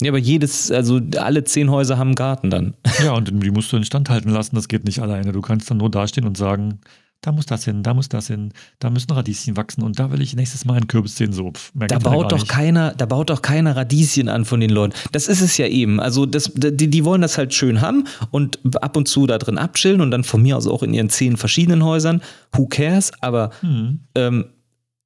Ja, 0.00 0.10
aber 0.10 0.18
jedes, 0.18 0.70
also 0.70 1.00
alle 1.18 1.42
zehn 1.44 1.70
Häuser 1.70 1.98
haben 1.98 2.08
einen 2.08 2.14
Garten 2.14 2.50
dann. 2.50 2.74
Ja, 3.04 3.12
und 3.14 3.30
die 3.42 3.50
musst 3.50 3.72
du 3.72 3.76
instand 3.76 4.10
halten 4.10 4.30
lassen. 4.30 4.54
Das 4.56 4.68
geht 4.68 4.84
nicht 4.84 5.00
alleine. 5.00 5.32
Du 5.32 5.40
kannst 5.40 5.70
dann 5.70 5.78
nur 5.78 5.90
dastehen 5.90 6.26
und 6.26 6.36
sagen, 6.36 6.80
da 7.20 7.32
muss 7.32 7.46
das 7.46 7.64
hin, 7.64 7.82
da 7.82 7.94
muss 7.94 8.08
das 8.08 8.28
hin, 8.28 8.52
da 8.78 8.90
müssen 8.90 9.10
Radieschen 9.10 9.56
wachsen 9.56 9.82
und 9.82 9.98
da 9.98 10.12
will 10.12 10.22
ich 10.22 10.36
nächstes 10.36 10.64
Mal 10.64 10.74
einen 10.76 10.86
Kürbis 10.86 11.16
sehen. 11.16 11.32
So, 11.32 11.52
Da 11.74 11.86
ja 11.90 11.98
baut 11.98 12.30
doch 12.30 12.38
nicht. 12.38 12.48
keiner, 12.48 12.94
da 12.94 13.06
baut 13.06 13.30
doch 13.30 13.42
keiner 13.42 13.74
Radieschen 13.74 14.28
an 14.28 14.44
von 14.44 14.60
den 14.60 14.70
Leuten. 14.70 14.94
Das 15.10 15.26
ist 15.26 15.40
es 15.40 15.56
ja 15.56 15.66
eben. 15.66 15.98
Also 15.98 16.26
das, 16.26 16.52
die, 16.54 16.88
die 16.88 17.04
wollen 17.04 17.20
das 17.20 17.36
halt 17.36 17.52
schön 17.54 17.80
haben 17.80 18.04
und 18.30 18.60
ab 18.80 18.96
und 18.96 19.08
zu 19.08 19.26
da 19.26 19.38
drin 19.38 19.58
abchillen 19.58 20.00
und 20.00 20.12
dann 20.12 20.22
von 20.22 20.42
mir 20.42 20.56
aus 20.56 20.68
auch 20.68 20.84
in 20.84 20.94
ihren 20.94 21.10
zehn 21.10 21.36
verschiedenen 21.36 21.82
Häusern. 21.84 22.22
Who 22.52 22.66
cares? 22.68 23.10
Aber 23.20 23.50
Hm. 23.62 23.98
ähm, 24.14 24.44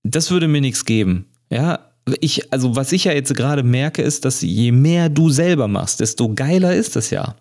das 0.03 0.31
würde 0.31 0.49
mir 0.49 0.61
nichts 0.61 0.85
geben. 0.85 1.25
Ja, 1.49 1.79
ich, 2.21 2.53
also 2.53 2.77
was 2.77 2.93
ich 2.93 3.05
ja 3.05 3.13
jetzt 3.13 3.35
gerade 3.35 3.63
merke, 3.63 4.03
ist, 4.03 4.25
dass 4.25 4.43
je 4.43 4.73
mehr 4.73 5.09
du 5.09 5.31
selber 5.31 5.69
machst, 5.69 6.01
desto 6.01 6.35
geiler 6.35 6.75
ist 6.75 6.97
das 6.97 7.11
ja. 7.11 7.37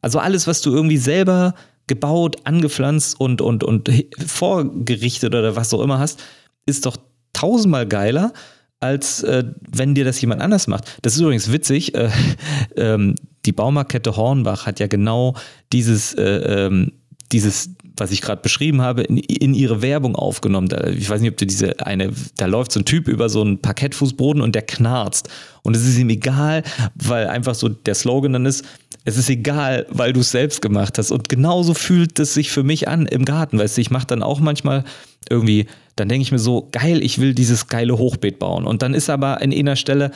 Also 0.00 0.18
alles, 0.18 0.46
was 0.46 0.60
du 0.60 0.72
irgendwie 0.72 0.98
selber 0.98 1.54
gebaut, 1.86 2.36
angepflanzt 2.44 3.18
und, 3.20 3.40
und, 3.40 3.64
und 3.64 3.90
vorgerichtet 4.24 5.34
oder 5.34 5.56
was 5.56 5.72
auch 5.72 5.82
immer 5.82 5.98
hast, 5.98 6.22
ist 6.66 6.86
doch 6.86 6.96
tausendmal 7.32 7.86
geiler, 7.86 8.32
als 8.80 9.22
äh, 9.22 9.44
wenn 9.70 9.94
dir 9.94 10.04
das 10.04 10.20
jemand 10.20 10.42
anders 10.42 10.66
macht. 10.66 10.98
Das 11.02 11.14
ist 11.14 11.20
übrigens 11.20 11.50
witzig. 11.52 11.94
Äh, 11.94 12.10
ähm, 12.76 13.14
die 13.44 13.52
Baumarktkette 13.52 14.16
Hornbach 14.16 14.66
hat 14.66 14.80
ja 14.80 14.86
genau 14.86 15.34
dieses, 15.72 16.14
äh, 16.14 16.66
ähm, 16.66 16.92
dieses, 17.32 17.70
was 17.96 18.10
ich 18.10 18.20
gerade 18.20 18.42
beschrieben 18.42 18.82
habe, 18.82 19.02
in, 19.02 19.16
in, 19.16 19.54
ihre 19.54 19.82
Werbung 19.82 20.16
aufgenommen. 20.16 20.68
Ich 20.96 21.08
weiß 21.08 21.20
nicht, 21.20 21.30
ob 21.30 21.36
du 21.36 21.46
diese 21.46 21.84
eine, 21.86 22.12
da 22.36 22.46
läuft 22.46 22.72
so 22.72 22.80
ein 22.80 22.84
Typ 22.84 23.08
über 23.08 23.28
so 23.28 23.40
einen 23.40 23.60
Parkettfußboden 23.60 24.42
und 24.42 24.54
der 24.54 24.62
knarzt. 24.62 25.28
Und 25.62 25.74
es 25.76 25.86
ist 25.86 25.98
ihm 25.98 26.10
egal, 26.10 26.62
weil 26.94 27.26
einfach 27.28 27.54
so 27.54 27.68
der 27.68 27.94
Slogan 27.94 28.34
dann 28.34 28.46
ist, 28.46 28.64
es 29.04 29.16
ist 29.16 29.30
egal, 29.30 29.86
weil 29.88 30.12
du 30.12 30.20
es 30.20 30.30
selbst 30.30 30.60
gemacht 30.60 30.98
hast. 30.98 31.10
Und 31.10 31.28
genauso 31.28 31.74
fühlt 31.74 32.18
es 32.18 32.34
sich 32.34 32.50
für 32.50 32.62
mich 32.62 32.88
an 32.88 33.06
im 33.06 33.24
Garten. 33.24 33.58
Weißt 33.58 33.76
du, 33.76 33.80
ich 33.80 33.90
mache 33.90 34.06
dann 34.06 34.22
auch 34.22 34.40
manchmal 34.40 34.84
irgendwie, 35.30 35.66
dann 35.94 36.08
denke 36.08 36.22
ich 36.22 36.32
mir 36.32 36.38
so, 36.38 36.68
geil, 36.72 37.02
ich 37.02 37.20
will 37.20 37.32
dieses 37.32 37.68
geile 37.68 37.98
Hochbeet 37.98 38.38
bauen. 38.38 38.66
Und 38.66 38.82
dann 38.82 38.94
ist 38.94 39.08
aber 39.08 39.40
an 39.40 39.52
einer 39.52 39.76
Stelle 39.76 40.10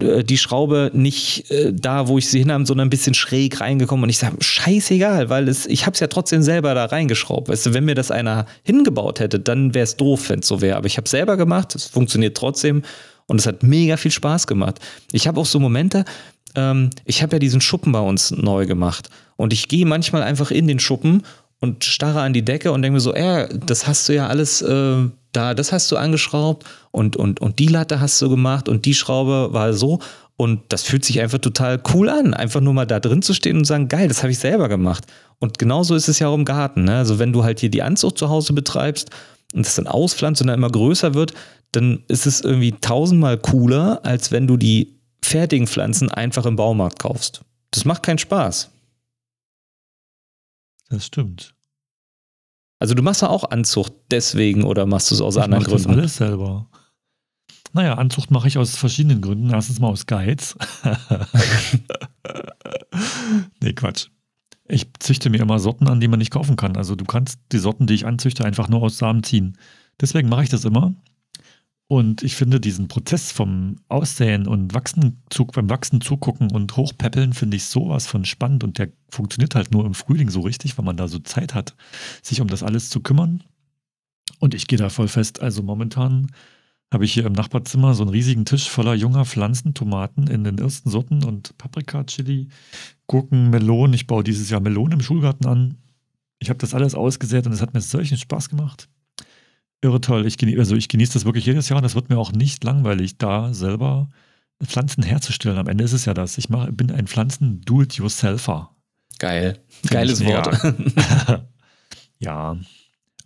die 0.00 0.38
Schraube 0.38 0.90
nicht 0.92 1.50
äh, 1.50 1.72
da, 1.72 2.08
wo 2.08 2.18
ich 2.18 2.28
sie 2.28 2.40
hinhabe, 2.40 2.66
sondern 2.66 2.88
ein 2.88 2.90
bisschen 2.90 3.14
schräg 3.14 3.60
reingekommen 3.60 4.02
und 4.02 4.10
ich 4.10 4.18
sage, 4.18 4.36
scheißegal, 4.40 5.30
weil 5.30 5.48
es, 5.48 5.66
ich 5.66 5.86
habe 5.86 5.94
es 5.94 6.00
ja 6.00 6.08
trotzdem 6.08 6.42
selber 6.42 6.74
da 6.74 6.86
reingeschraubt. 6.86 7.48
Weißt 7.48 7.66
du, 7.66 7.74
wenn 7.74 7.84
mir 7.84 7.94
das 7.94 8.10
einer 8.10 8.46
hingebaut 8.64 9.20
hätte, 9.20 9.38
dann 9.38 9.72
wäre 9.72 9.84
es 9.84 9.96
doof, 9.96 10.30
wenn 10.30 10.40
es 10.40 10.48
so 10.48 10.60
wäre. 10.60 10.76
Aber 10.76 10.86
ich 10.86 10.96
habe 10.96 11.04
es 11.04 11.12
selber 11.12 11.36
gemacht, 11.36 11.74
es 11.74 11.86
funktioniert 11.86 12.36
trotzdem 12.36 12.82
und 13.26 13.40
es 13.40 13.46
hat 13.46 13.62
mega 13.62 13.96
viel 13.96 14.10
Spaß 14.10 14.46
gemacht. 14.46 14.80
Ich 15.12 15.28
habe 15.28 15.40
auch 15.40 15.46
so 15.46 15.60
Momente, 15.60 16.04
ähm, 16.56 16.90
ich 17.04 17.22
habe 17.22 17.36
ja 17.36 17.38
diesen 17.38 17.60
Schuppen 17.60 17.92
bei 17.92 18.00
uns 18.00 18.32
neu 18.32 18.66
gemacht 18.66 19.10
und 19.36 19.52
ich 19.52 19.68
gehe 19.68 19.86
manchmal 19.86 20.22
einfach 20.22 20.50
in 20.50 20.66
den 20.66 20.80
Schuppen 20.80 21.22
und 21.64 21.84
starre 21.84 22.20
an 22.20 22.32
die 22.32 22.44
Decke 22.44 22.70
und 22.70 22.82
denke 22.82 22.94
mir 22.94 23.00
so, 23.00 23.12
äh, 23.12 23.48
das 23.66 23.88
hast 23.88 24.08
du 24.08 24.14
ja 24.14 24.28
alles 24.28 24.62
äh, 24.62 25.08
da, 25.34 25.54
das 25.54 25.72
hast 25.72 25.90
du 25.90 25.96
angeschraubt 25.96 26.64
und, 26.90 27.16
und, 27.16 27.40
und 27.40 27.58
die 27.58 27.66
Latte 27.66 28.00
hast 28.00 28.20
du 28.22 28.30
gemacht 28.30 28.68
und 28.68 28.84
die 28.84 28.94
Schraube 28.94 29.52
war 29.52 29.74
so. 29.74 30.00
Und 30.36 30.62
das 30.70 30.82
fühlt 30.82 31.04
sich 31.04 31.20
einfach 31.20 31.38
total 31.38 31.80
cool 31.92 32.08
an, 32.08 32.34
einfach 32.34 32.60
nur 32.60 32.74
mal 32.74 32.86
da 32.86 32.98
drin 32.98 33.22
zu 33.22 33.34
stehen 33.34 33.56
und 33.56 33.66
sagen, 33.66 33.86
geil, 33.86 34.08
das 34.08 34.22
habe 34.22 34.32
ich 34.32 34.38
selber 34.38 34.68
gemacht. 34.68 35.04
Und 35.38 35.60
genauso 35.60 35.94
ist 35.94 36.08
es 36.08 36.18
ja 36.18 36.26
auch 36.26 36.34
im 36.34 36.44
Garten. 36.44 36.84
Ne? 36.84 36.96
Also 36.96 37.20
wenn 37.20 37.32
du 37.32 37.44
halt 37.44 37.60
hier 37.60 37.70
die 37.70 37.82
Anzucht 37.82 38.18
zu 38.18 38.28
Hause 38.28 38.52
betreibst 38.52 39.10
und 39.52 39.64
das 39.64 39.76
dann 39.76 39.86
auspflanzt 39.86 40.40
und 40.40 40.48
dann 40.48 40.58
immer 40.58 40.70
größer 40.70 41.14
wird, 41.14 41.34
dann 41.70 42.02
ist 42.08 42.26
es 42.26 42.40
irgendwie 42.40 42.72
tausendmal 42.72 43.38
cooler, 43.38 44.00
als 44.04 44.32
wenn 44.32 44.48
du 44.48 44.56
die 44.56 44.98
fertigen 45.22 45.68
Pflanzen 45.68 46.10
einfach 46.10 46.46
im 46.46 46.56
Baumarkt 46.56 46.98
kaufst. 46.98 47.42
Das 47.70 47.84
macht 47.84 48.02
keinen 48.02 48.18
Spaß. 48.18 48.70
Das 50.90 51.06
stimmt. 51.06 51.53
Also 52.84 52.94
du 52.94 53.02
machst 53.02 53.22
ja 53.22 53.30
auch 53.30 53.44
Anzucht 53.50 53.94
deswegen 54.10 54.62
oder 54.62 54.84
machst 54.84 55.10
du 55.10 55.14
es 55.14 55.22
aus 55.22 55.36
ich 55.36 55.42
anderen 55.42 55.64
Gründen? 55.64 55.80
Ich 55.80 55.88
mache 55.88 55.98
alles 56.00 56.16
selber. 56.18 56.68
Naja, 57.72 57.94
Anzucht 57.94 58.30
mache 58.30 58.46
ich 58.46 58.58
aus 58.58 58.76
verschiedenen 58.76 59.22
Gründen. 59.22 59.48
Erstens 59.48 59.80
mal 59.80 59.88
aus 59.88 60.04
Geiz. 60.04 60.54
nee, 63.62 63.72
Quatsch. 63.72 64.08
Ich 64.68 64.90
züchte 64.98 65.30
mir 65.30 65.40
immer 65.40 65.58
Sorten 65.60 65.88
an, 65.88 65.98
die 65.98 66.08
man 66.08 66.18
nicht 66.18 66.30
kaufen 66.30 66.56
kann. 66.56 66.76
Also 66.76 66.94
du 66.94 67.06
kannst 67.06 67.40
die 67.52 67.58
Sorten, 67.58 67.86
die 67.86 67.94
ich 67.94 68.04
anzüchte, 68.04 68.44
einfach 68.44 68.68
nur 68.68 68.82
aus 68.82 68.98
Samen 68.98 69.22
ziehen. 69.22 69.56
Deswegen 69.98 70.28
mache 70.28 70.42
ich 70.42 70.50
das 70.50 70.66
immer. 70.66 70.94
Und 71.86 72.22
ich 72.22 72.34
finde 72.34 72.60
diesen 72.60 72.88
Prozess 72.88 73.30
vom 73.30 73.76
Aussäen 73.88 74.46
und 74.48 74.72
Wachsen, 74.72 75.22
beim 75.52 75.68
Wachsen 75.68 76.00
zugucken 76.00 76.50
und 76.50 76.76
Hochpäppeln 76.76 77.34
finde 77.34 77.58
ich 77.58 77.64
sowas 77.64 78.06
von 78.06 78.24
spannend 78.24 78.64
und 78.64 78.78
der 78.78 78.88
funktioniert 79.10 79.54
halt 79.54 79.70
nur 79.70 79.84
im 79.84 79.94
Frühling 79.94 80.30
so 80.30 80.40
richtig, 80.40 80.78
weil 80.78 80.84
man 80.84 80.96
da 80.96 81.08
so 81.08 81.18
Zeit 81.18 81.54
hat, 81.54 81.76
sich 82.22 82.40
um 82.40 82.48
das 82.48 82.62
alles 82.62 82.88
zu 82.88 83.00
kümmern. 83.00 83.44
Und 84.40 84.54
ich 84.54 84.66
gehe 84.66 84.78
da 84.78 84.88
voll 84.88 85.08
fest. 85.08 85.42
Also 85.42 85.62
momentan 85.62 86.32
habe 86.90 87.04
ich 87.04 87.12
hier 87.12 87.26
im 87.26 87.32
Nachbarzimmer 87.34 87.94
so 87.94 88.02
einen 88.02 88.12
riesigen 88.12 88.46
Tisch 88.46 88.68
voller 88.68 88.94
junger 88.94 89.26
Pflanzen, 89.26 89.74
Tomaten 89.74 90.26
in 90.26 90.42
den 90.42 90.58
ersten 90.58 90.88
Sorten 90.90 91.22
und 91.22 91.56
Paprika, 91.58 92.04
Chili, 92.04 92.48
Gurken, 93.06 93.50
Melonen. 93.50 93.94
Ich 93.94 94.06
baue 94.06 94.24
dieses 94.24 94.48
Jahr 94.48 94.60
Melonen 94.60 94.92
im 94.92 95.02
Schulgarten 95.02 95.46
an. 95.46 95.76
Ich 96.38 96.48
habe 96.48 96.58
das 96.58 96.74
alles 96.74 96.94
ausgesät 96.94 97.46
und 97.46 97.52
es 97.52 97.60
hat 97.60 97.74
mir 97.74 97.80
solchen 97.82 98.16
Spaß 98.16 98.48
gemacht 98.48 98.88
irre 99.84 100.00
toll. 100.00 100.26
Ich 100.26 100.38
genieße, 100.38 100.58
also 100.58 100.74
ich 100.74 100.88
genieße 100.88 101.12
das 101.12 101.24
wirklich 101.24 101.46
jedes 101.46 101.68
Jahr 101.68 101.78
und 101.78 101.84
es 101.84 101.94
wird 101.94 102.08
mir 102.08 102.18
auch 102.18 102.32
nicht 102.32 102.64
langweilig, 102.64 103.18
da 103.18 103.54
selber 103.54 104.08
Pflanzen 104.64 105.02
herzustellen. 105.02 105.58
Am 105.58 105.68
Ende 105.68 105.84
ist 105.84 105.92
es 105.92 106.06
ja 106.06 106.14
das. 106.14 106.38
Ich 106.38 106.48
mach, 106.48 106.70
bin 106.70 106.90
ein 106.90 107.06
Pflanzen-Do-it-yourselfer. 107.06 108.70
Geil. 109.18 109.60
Geiles 109.88 110.24
Wort. 110.24 110.58
ja. 112.18 112.56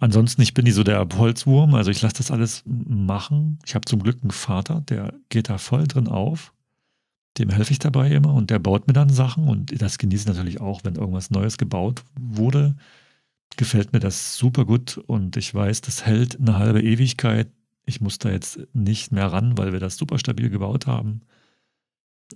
Ansonsten, 0.00 0.42
ich 0.42 0.54
bin 0.54 0.64
nicht 0.64 0.74
so 0.74 0.84
der 0.84 1.06
Holzwurm, 1.16 1.74
also 1.74 1.90
ich 1.90 2.02
lasse 2.02 2.16
das 2.18 2.30
alles 2.30 2.62
machen. 2.66 3.58
Ich 3.66 3.74
habe 3.74 3.84
zum 3.84 4.02
Glück 4.02 4.18
einen 4.22 4.30
Vater, 4.30 4.82
der 4.88 5.14
geht 5.28 5.48
da 5.48 5.58
voll 5.58 5.86
drin 5.86 6.08
auf. 6.08 6.52
Dem 7.38 7.50
helfe 7.50 7.72
ich 7.72 7.78
dabei 7.78 8.10
immer 8.10 8.34
und 8.34 8.50
der 8.50 8.58
baut 8.58 8.86
mir 8.86 8.92
dann 8.92 9.10
Sachen 9.10 9.48
und 9.48 9.80
das 9.80 9.98
genieße 9.98 10.22
ich 10.22 10.28
natürlich 10.28 10.60
auch, 10.60 10.82
wenn 10.84 10.96
irgendwas 10.96 11.30
Neues 11.30 11.56
gebaut 11.56 12.04
wurde 12.18 12.76
gefällt 13.57 13.93
mir 13.93 14.00
das 14.00 14.37
super 14.37 14.64
gut 14.64 14.99
und 14.99 15.37
ich 15.37 15.55
weiß, 15.55 15.81
das 15.81 16.05
hält 16.05 16.38
eine 16.38 16.59
halbe 16.59 16.83
Ewigkeit. 16.83 17.50
Ich 17.87 18.00
muss 18.00 18.19
da 18.19 18.31
jetzt 18.31 18.61
nicht 18.75 19.12
mehr 19.12 19.33
ran, 19.33 19.57
weil 19.57 19.73
wir 19.73 19.81
das 19.81 19.97
super 19.97 20.19
stabil 20.19 20.50
gebaut 20.50 20.87
haben. 20.87 21.23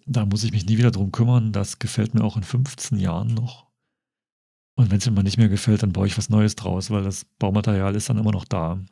Da 0.07 0.25
muss 0.25 0.45
ich 0.45 0.52
mich 0.52 0.66
nie 0.66 0.78
wieder 0.78 0.90
drum 0.90 1.12
kümmern. 1.12 1.52
Das 1.52 1.78
gefällt 1.78 2.14
mir 2.14 2.25
auch 2.25 2.37
in 2.37 2.42
15 2.42 2.99
Jahren 2.99 3.35
noch. 3.35 3.71
Und 4.75 4.90
wenn 4.90 4.99
es 4.99 5.07
mir 5.07 5.12
mal 5.12 5.23
nicht 5.23 5.37
mehr 5.37 5.50
gefällt, 5.50 5.83
dann 5.83 5.92
baue 5.92 6.07
ich 6.07 6.16
was 6.16 6.31
Neues 6.31 6.57
draus, 6.57 6.90
weil 6.90 7.02
das 7.02 7.26
Baumaterial 7.38 7.95
ist 7.95 8.09
dann 8.09 8.19
immer 8.19 8.33
noch 8.33 8.47
da. 8.47 8.83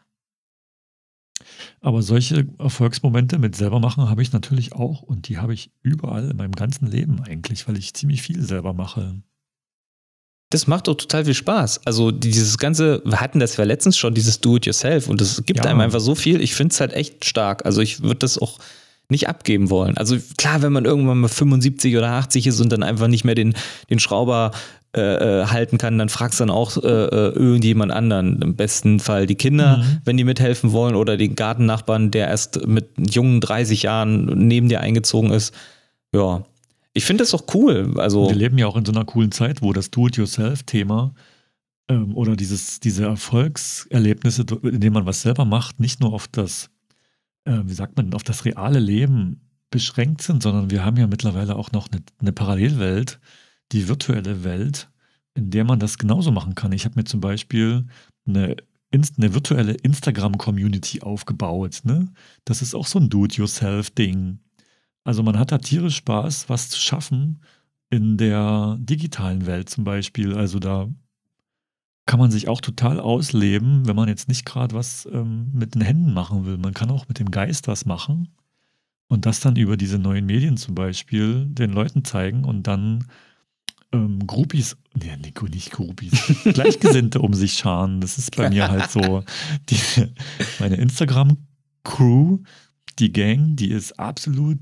Aber 1.81 2.03
solche 2.03 2.47
Erfolgsmomente 2.59 3.39
mit 3.39 3.57
selber 3.57 3.81
machen 3.81 4.09
habe 4.09 4.23
ich 4.23 4.33
natürlich 4.33 4.75
auch 4.75 5.03
und 5.03 5.29
die 5.29 5.39
habe 5.39 5.55
ich 5.55 5.73
überall 5.83 6.31
in 6.31 6.37
meinem 6.37 6.53
ganzen 6.53 6.87
Leben 6.87 7.21
eigentlich, 7.23 7.67
weil 7.67 7.79
ich 7.79 7.95
ziemlich 7.95 8.21
viel 8.23 8.43
selber 8.43 8.75
mache. 8.75 9.23
Das 10.51 10.67
macht 10.67 10.89
doch 10.89 10.95
total 10.95 11.25
viel 11.25 11.35
Spaß. 11.35 11.87
Also 11.87 12.11
dieses 12.11 12.59
ganze, 12.59 13.03
wir 13.05 13.21
hatten 13.21 13.39
das 13.39 13.57
ja 13.57 13.65
letztens 13.65 13.97
schon, 13.97 14.15
dieses 14.15 14.41
Do-it-yourself 14.41 15.09
und 15.09 15.21
das 15.21 15.45
gibt 15.47 15.61
ja. 15.61 15.71
einem 15.71 15.81
einfach 15.81 16.01
so 16.01 16.17
viel. 16.17 16.41
Ich 16.41 16.55
finde 16.55 16.73
es 16.73 16.81
halt 16.81 16.93
echt 16.93 17.25
stark. 17.25 17.65
Also 17.65 17.81
ich 17.81 18.03
würde 18.03 18.17
das 18.17 18.37
auch 18.37 18.59
nicht 19.09 19.29
abgeben 19.29 19.71
wollen. 19.71 19.97
Also 19.97 20.17
klar, 20.37 20.63
wenn 20.63 20.73
man 20.73 20.85
irgendwann 20.85 21.19
mal 21.19 21.29
75 21.29 21.97
oder 21.97 22.11
80 22.11 22.49
ist 22.49 22.61
und 22.61 22.71
dann 22.73 22.83
einfach 22.83 23.09
nicht 23.09 23.25
mehr 23.25 23.35
den, 23.35 23.55
den 23.91 23.99
Schrauber 23.99 24.53
äh, 24.97 25.01
äh 25.01 25.47
halten 25.47 25.79
kann, 25.79 25.99
dann 25.99 26.09
fragst 26.09 26.41
du 26.41 26.43
dann 26.43 26.51
auch 26.51 26.77
äh, 26.77 26.89
äh, 26.89 27.33
irgendjemand 27.33 27.93
anderen. 27.93 28.43
Im 28.43 28.57
besten 28.57 28.99
Fall 28.99 29.27
die 29.27 29.37
Kinder, 29.37 29.79
mhm. 29.79 29.99
wenn 30.05 30.17
die 30.17 30.25
mithelfen 30.25 30.73
wollen, 30.73 30.95
oder 30.95 31.17
den 31.17 31.37
Gartennachbarn, 31.37 32.11
der 32.11 32.29
erst 32.29 32.67
mit 32.67 32.89
jungen 32.99 33.41
30 33.41 33.85
Jahren 33.85 34.25
neben 34.49 34.69
dir 34.69 34.81
eingezogen 34.81 35.31
ist. 35.31 35.55
Ja, 36.13 36.45
ich 36.93 37.05
finde 37.05 37.23
das 37.23 37.31
doch 37.31 37.45
cool. 37.55 37.99
Also 37.99 38.29
wir 38.29 38.37
leben 38.37 38.59
ja 38.59 38.67
auch 38.67 38.77
in 38.77 38.85
so 38.85 38.93
einer 38.93 39.05
coolen 39.05 39.33
Zeit, 39.33 39.63
wo 39.63 39.73
das 39.73 39.91
Do-it-yourself-Thema 39.91 41.15
ähm, 41.89 42.17
oder 42.17 42.37
dieses, 42.37 42.81
diese 42.81 43.05
Erfolgserlebnisse, 43.05 44.45
in 44.63 44.81
denen 44.81 44.95
man 44.95 45.07
was 45.07 45.23
selber 45.23 45.45
macht, 45.45 45.81
nicht 45.81 46.01
nur 46.01 46.13
auf 46.13 46.29
das, 46.29 46.71
äh, 47.45 47.61
wie 47.65 47.75
sagt 47.75 47.97
man, 47.97 48.13
auf 48.15 48.25
das 48.25 48.45
reale 48.45 48.81
Leben 48.81 49.41
beschränkt 49.71 50.23
sind, 50.23 50.43
sondern 50.43 50.71
wir 50.71 50.85
haben 50.85 50.97
ja 50.97 51.07
mittlerweile 51.07 51.57
auch 51.57 51.71
noch 51.73 51.89
eine, 51.93 52.03
eine 52.19 52.33
Parallelwelt, 52.33 53.21
die 53.73 53.89
virtuelle 53.89 54.43
Welt, 54.43 54.91
in 55.35 55.51
der 55.51 55.65
man 55.65 55.79
das 55.79 55.97
genauso 55.97 56.33
machen 56.33 56.57
kann. 56.57 56.73
Ich 56.73 56.85
habe 56.85 56.97
mir 56.99 57.05
zum 57.05 57.21
Beispiel 57.21 57.87
eine 58.27 58.57
eine 58.93 59.35
virtuelle 59.35 59.75
Instagram-Community 59.75 61.03
aufgebaut. 61.03 61.83
Ne? 61.85 62.09
Das 62.45 62.63
ist 62.63 62.75
auch 62.75 62.87
so 62.87 62.99
ein 62.99 63.09
Do-it-yourself-Ding. 63.09 64.41
Also 65.05 65.23
man 65.23 65.39
hat 65.39 65.53
da 65.53 65.59
tierisch 65.59 65.97
Spaß, 65.97 66.49
was 66.49 66.69
zu 66.69 66.79
schaffen 66.79 67.41
in 67.91 68.17
der 68.17 68.77
digitalen 68.81 69.47
Welt 69.47 69.69
zum 69.69 69.85
Beispiel. 69.85 70.35
Also 70.35 70.59
da 70.59 70.89
kann 72.07 72.21
man 72.21 72.31
sich 72.31 72.49
auch 72.49 72.61
total 72.61 73.01
ausleben, 73.01 73.87
wenn 73.87 73.97
man 73.97 74.09
jetzt 74.09 74.29
nicht 74.29 74.45
gerade 74.45 74.75
was 74.75 75.07
ähm, 75.13 75.51
mit 75.53 75.75
den 75.75 75.83
Händen 75.83 76.13
machen 76.13 76.45
will. 76.45 76.59
Man 76.59 76.75
kann 76.75 76.91
auch 76.91 77.09
mit 77.09 77.19
dem 77.19 77.31
Geist 77.31 77.69
was 77.69 77.87
machen 77.87 78.29
und 79.09 79.27
das 79.27 79.41
dann 79.41 79.57
über 79.57 79.77
diese 79.77 79.99
neuen 79.99 80.27
Medien 80.27 80.57
zum 80.57 80.75
Beispiel 80.75 81.47
den 81.47 81.71
Leuten 81.73 82.05
zeigen 82.05 82.45
und 82.45 82.67
dann 82.67 83.07
ähm, 83.93 84.27
Groupies, 84.27 84.77
nee, 84.95 85.17
Nico, 85.17 85.47
nicht 85.47 85.73
Groupies, 85.73 86.33
Gleichgesinnte 86.45 87.21
um 87.21 87.35
sich 87.35 87.55
scharen. 87.55 88.01
Das 88.01 88.19
ist 88.19 88.37
bei 88.37 88.49
mir 88.49 88.71
halt 88.71 88.91
so. 88.91 89.25
Die, 89.69 89.81
meine 90.61 90.77
Instagram-Crew, 90.77 92.39
die 92.99 93.13
Gang, 93.13 93.57
die 93.57 93.71
ist 93.71 93.99
absolut 93.99 94.59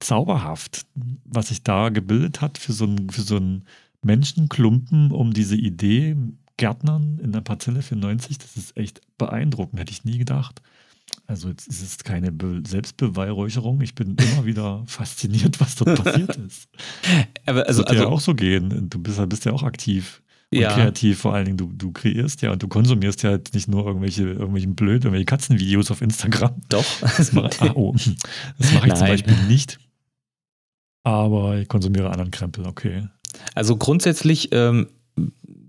zauberhaft, 0.00 0.86
was 1.24 1.48
sich 1.48 1.62
da 1.62 1.90
gebildet 1.90 2.40
hat 2.40 2.58
für 2.58 2.72
so 2.72 2.84
einen, 2.84 3.10
für 3.10 3.22
so 3.22 3.36
einen 3.36 3.64
Menschenklumpen 4.02 5.12
um 5.12 5.32
diese 5.32 5.56
Idee, 5.56 6.16
Gärtnern 6.56 7.18
in 7.22 7.32
der 7.32 7.40
Parzelle 7.40 7.82
für 7.82 7.96
90, 7.96 8.38
das 8.38 8.56
ist 8.56 8.76
echt 8.76 9.00
beeindruckend, 9.18 9.80
hätte 9.80 9.92
ich 9.92 10.04
nie 10.04 10.18
gedacht. 10.18 10.60
Also 11.26 11.48
jetzt 11.48 11.66
ist 11.68 11.82
es 11.82 11.98
keine 11.98 12.32
Be 12.32 12.62
Selbstbeweihräucherung. 12.66 13.80
Ich 13.80 13.94
bin 13.94 14.16
immer 14.16 14.44
wieder 14.44 14.82
fasziniert, 14.86 15.60
was 15.60 15.76
dort 15.76 16.02
passiert 16.02 16.36
ist. 16.36 16.68
Aber 17.46 17.66
also, 17.66 17.82
das 17.82 17.90
wird 17.90 17.90
also, 17.90 18.02
ja 18.02 18.08
auch 18.08 18.20
so 18.20 18.34
gehen. 18.34 18.88
Du 18.90 18.98
bist, 18.98 19.28
bist 19.28 19.44
ja 19.44 19.52
auch 19.52 19.62
aktiv 19.62 20.22
und 20.52 20.60
ja. 20.60 20.72
kreativ 20.72 21.18
vor 21.18 21.34
allen 21.34 21.46
Dingen. 21.46 21.56
Du, 21.56 21.72
du 21.72 21.92
kreierst 21.92 22.42
ja 22.42 22.52
und 22.52 22.62
du 22.62 22.68
konsumierst 22.68 23.22
ja 23.22 23.38
nicht 23.54 23.68
nur 23.68 23.86
irgendwelche, 23.86 24.24
irgendwelchen 24.24 24.74
blöd, 24.74 25.04
irgendwelche 25.04 25.26
Katzenvideos 25.26 25.90
auf 25.90 26.02
Instagram. 26.02 26.60
Doch. 26.68 26.84
Das 27.00 27.32
mache 27.32 27.50
ah, 27.60 27.72
oh, 27.74 27.94
mach 28.74 28.86
ich 28.86 28.94
zum 28.94 29.06
Beispiel 29.06 29.36
nicht. 29.48 29.78
Aber 31.02 31.56
ich 31.56 31.68
konsumiere 31.68 32.10
anderen 32.10 32.30
Krempel, 32.30 32.66
okay. 32.66 33.08
Also 33.54 33.76
grundsätzlich 33.76 34.50
ähm, 34.52 34.88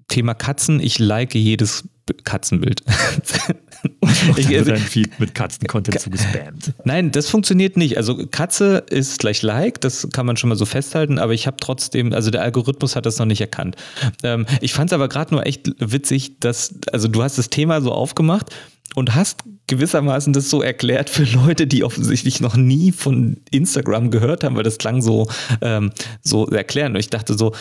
Thema 0.08 0.34
Katzen, 0.34 0.80
ich 0.80 1.00
like 1.00 1.34
jedes 1.36 1.88
Katzenbild. 2.24 2.82
ich, 4.36 4.48
also, 4.58 4.72
dein 4.72 4.82
Feed 4.82 5.20
mit 5.20 5.34
Katzen-Content 5.34 6.00
so 6.00 6.10
gespammt. 6.10 6.74
Nein, 6.84 7.12
das 7.12 7.30
funktioniert 7.30 7.78
nicht. 7.78 7.98
Also 7.98 8.26
Katze 8.30 8.84
ist 8.90 9.20
gleich 9.20 9.42
Like, 9.42 9.80
das 9.82 10.10
kann 10.12 10.26
man 10.26 10.38
schon 10.38 10.50
mal 10.50 10.56
so 10.56 10.66
festhalten, 10.66 11.20
aber 11.20 11.34
ich 11.34 11.48
habe 11.48 11.58
trotzdem, 11.60 12.14
also 12.14 12.32
der 12.32 12.42
Algorithmus 12.42 12.96
hat 12.96 13.06
das 13.06 13.18
noch 13.20 13.26
nicht 13.26 13.42
erkannt. 13.42 13.76
Ähm, 14.24 14.46
ich 14.60 14.74
fand 14.74 14.92
es 14.92 14.94
aber 14.94 15.08
gerade 15.08 15.34
nur 15.34 15.46
echt 15.46 15.72
witzig, 15.80 16.40
dass, 16.40 16.76
also 16.92 17.08
du 17.08 17.24
hast 17.24 17.38
das 17.38 17.50
Thema 17.50 17.82
so 17.82 17.92
aufgemacht 17.92 18.54
und 18.96 19.16
hast 19.16 19.44
gewissermaßen 19.68 20.34
das 20.34 20.50
so 20.50 20.62
erklärt 20.62 21.10
für 21.10 21.24
Leute, 21.24 21.68
die 21.68 21.84
offensichtlich 21.84 22.42
noch 22.42 22.56
nie 22.56 22.92
von 22.92 23.38
Instagram 23.52 24.12
gehört 24.12 24.44
haben, 24.44 24.56
weil 24.56 24.64
das 24.64 24.78
klang 24.78 25.02
so, 25.02 25.30
ähm, 25.62 25.92
so 26.22 26.48
erklären. 26.48 26.94
Und 26.94 27.00
ich 27.00 27.10
dachte 27.10 27.38
so, 27.38 27.54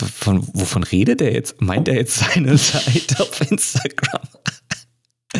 von, 0.00 0.46
wovon 0.52 0.82
redet 0.82 1.20
er 1.22 1.32
jetzt? 1.32 1.60
Meint 1.60 1.88
er 1.88 1.94
jetzt 1.96 2.16
seine 2.18 2.56
Seite 2.58 3.20
auf 3.22 3.40
Instagram? 3.40 4.28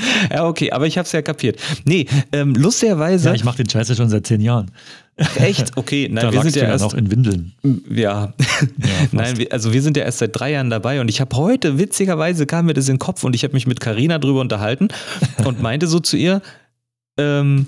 ja, 0.32 0.46
okay, 0.46 0.70
aber 0.72 0.86
ich 0.86 0.98
habe 0.98 1.06
es 1.06 1.12
ja 1.12 1.22
kapiert. 1.22 1.60
Nee, 1.84 2.06
ähm, 2.32 2.54
lustigerweise. 2.54 3.28
Ja, 3.28 3.34
ich 3.34 3.44
mache 3.44 3.58
den 3.58 3.68
Scheiß 3.68 3.88
ja 3.88 3.94
schon 3.94 4.08
seit 4.08 4.26
zehn 4.26 4.40
Jahren. 4.40 4.70
Echt? 5.36 5.76
Okay, 5.76 6.08
nein, 6.10 6.24
da 6.24 6.32
wir 6.32 6.42
sind 6.42 6.56
ja, 6.56 6.64
erst 6.64 6.84
noch 6.84 6.94
in 6.94 7.10
Windeln. 7.10 7.52
Ja, 7.88 7.94
ja 7.96 8.34
nein, 9.12 9.38
wir, 9.38 9.52
also 9.52 9.72
wir 9.72 9.82
sind 9.82 9.96
ja 9.96 10.04
erst 10.04 10.18
seit 10.18 10.38
drei 10.38 10.52
Jahren 10.52 10.70
dabei 10.70 11.00
und 11.00 11.08
ich 11.08 11.20
habe 11.20 11.36
heute 11.36 11.78
witzigerweise 11.78 12.46
kam 12.46 12.66
mir 12.66 12.74
das 12.74 12.88
in 12.88 12.94
den 12.94 12.98
Kopf 12.98 13.24
und 13.24 13.34
ich 13.34 13.42
habe 13.42 13.54
mich 13.54 13.66
mit 13.66 13.80
Karina 13.80 14.18
drüber 14.18 14.40
unterhalten 14.40 14.88
und 15.44 15.62
meinte 15.62 15.86
so 15.86 16.00
zu 16.00 16.16
ihr, 16.16 16.42
ähm, 17.18 17.66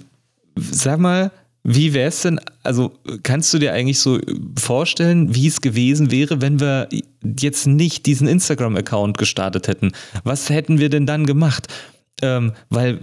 sag 0.57 0.99
mal, 0.99 1.31
wie 1.65 1.93
wäre 1.93 2.09
es 2.09 2.23
denn, 2.23 2.41
also 2.63 2.93
kannst 3.23 3.53
du 3.53 3.59
dir 3.59 3.73
eigentlich 3.73 3.99
so 3.99 4.19
vorstellen, 4.59 5.35
wie 5.35 5.47
es 5.47 5.61
gewesen 5.61 6.11
wäre, 6.11 6.41
wenn 6.41 6.61
wir 6.61 6.89
jetzt 7.23 7.67
nicht 7.67 8.07
diesen 8.07 8.29
Instagram-Account 8.29 9.19
gestartet 9.19 9.69
hätten? 9.69 9.93
Was 10.25 10.49
hätten 10.51 10.79
wir 10.79 10.89
denn 10.89 11.05
dann 11.05 11.27
gemacht? 11.27 11.69
Ähm, 12.21 12.53
weil 12.69 13.01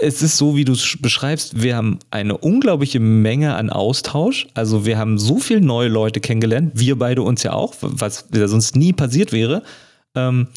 es 0.00 0.20
ist 0.20 0.36
so, 0.36 0.54
wie 0.56 0.64
du 0.64 0.72
es 0.72 0.98
beschreibst, 1.00 1.62
wir 1.62 1.74
haben 1.74 1.98
eine 2.10 2.36
unglaubliche 2.36 3.00
Menge 3.00 3.54
an 3.54 3.70
Austausch. 3.70 4.46
Also 4.54 4.84
wir 4.84 4.98
haben 4.98 5.18
so 5.18 5.38
viele 5.38 5.62
neue 5.62 5.88
Leute 5.88 6.20
kennengelernt, 6.20 6.72
wir 6.74 6.98
beide 6.98 7.22
uns 7.22 7.42
ja 7.42 7.54
auch, 7.54 7.74
was 7.80 8.26
sonst 8.30 8.76
nie 8.76 8.92
passiert 8.92 9.32
wäre. 9.32 9.62
Ähm, 10.14 10.48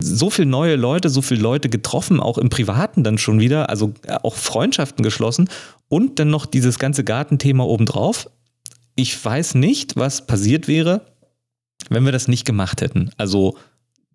so 0.00 0.30
viele 0.30 0.48
neue 0.48 0.76
Leute, 0.76 1.08
so 1.08 1.22
viele 1.22 1.40
Leute 1.40 1.68
getroffen, 1.68 2.20
auch 2.20 2.38
im 2.38 2.50
Privaten 2.50 3.02
dann 3.02 3.18
schon 3.18 3.40
wieder, 3.40 3.68
also 3.68 3.92
auch 4.22 4.36
Freundschaften 4.36 5.02
geschlossen 5.02 5.48
und 5.88 6.18
dann 6.18 6.30
noch 6.30 6.46
dieses 6.46 6.78
ganze 6.78 7.04
Gartenthema 7.04 7.64
obendrauf. 7.64 8.30
Ich 8.94 9.24
weiß 9.24 9.54
nicht, 9.54 9.96
was 9.96 10.26
passiert 10.26 10.68
wäre, 10.68 11.02
wenn 11.88 12.04
wir 12.04 12.12
das 12.12 12.28
nicht 12.28 12.44
gemacht 12.44 12.80
hätten. 12.80 13.10
Also 13.16 13.56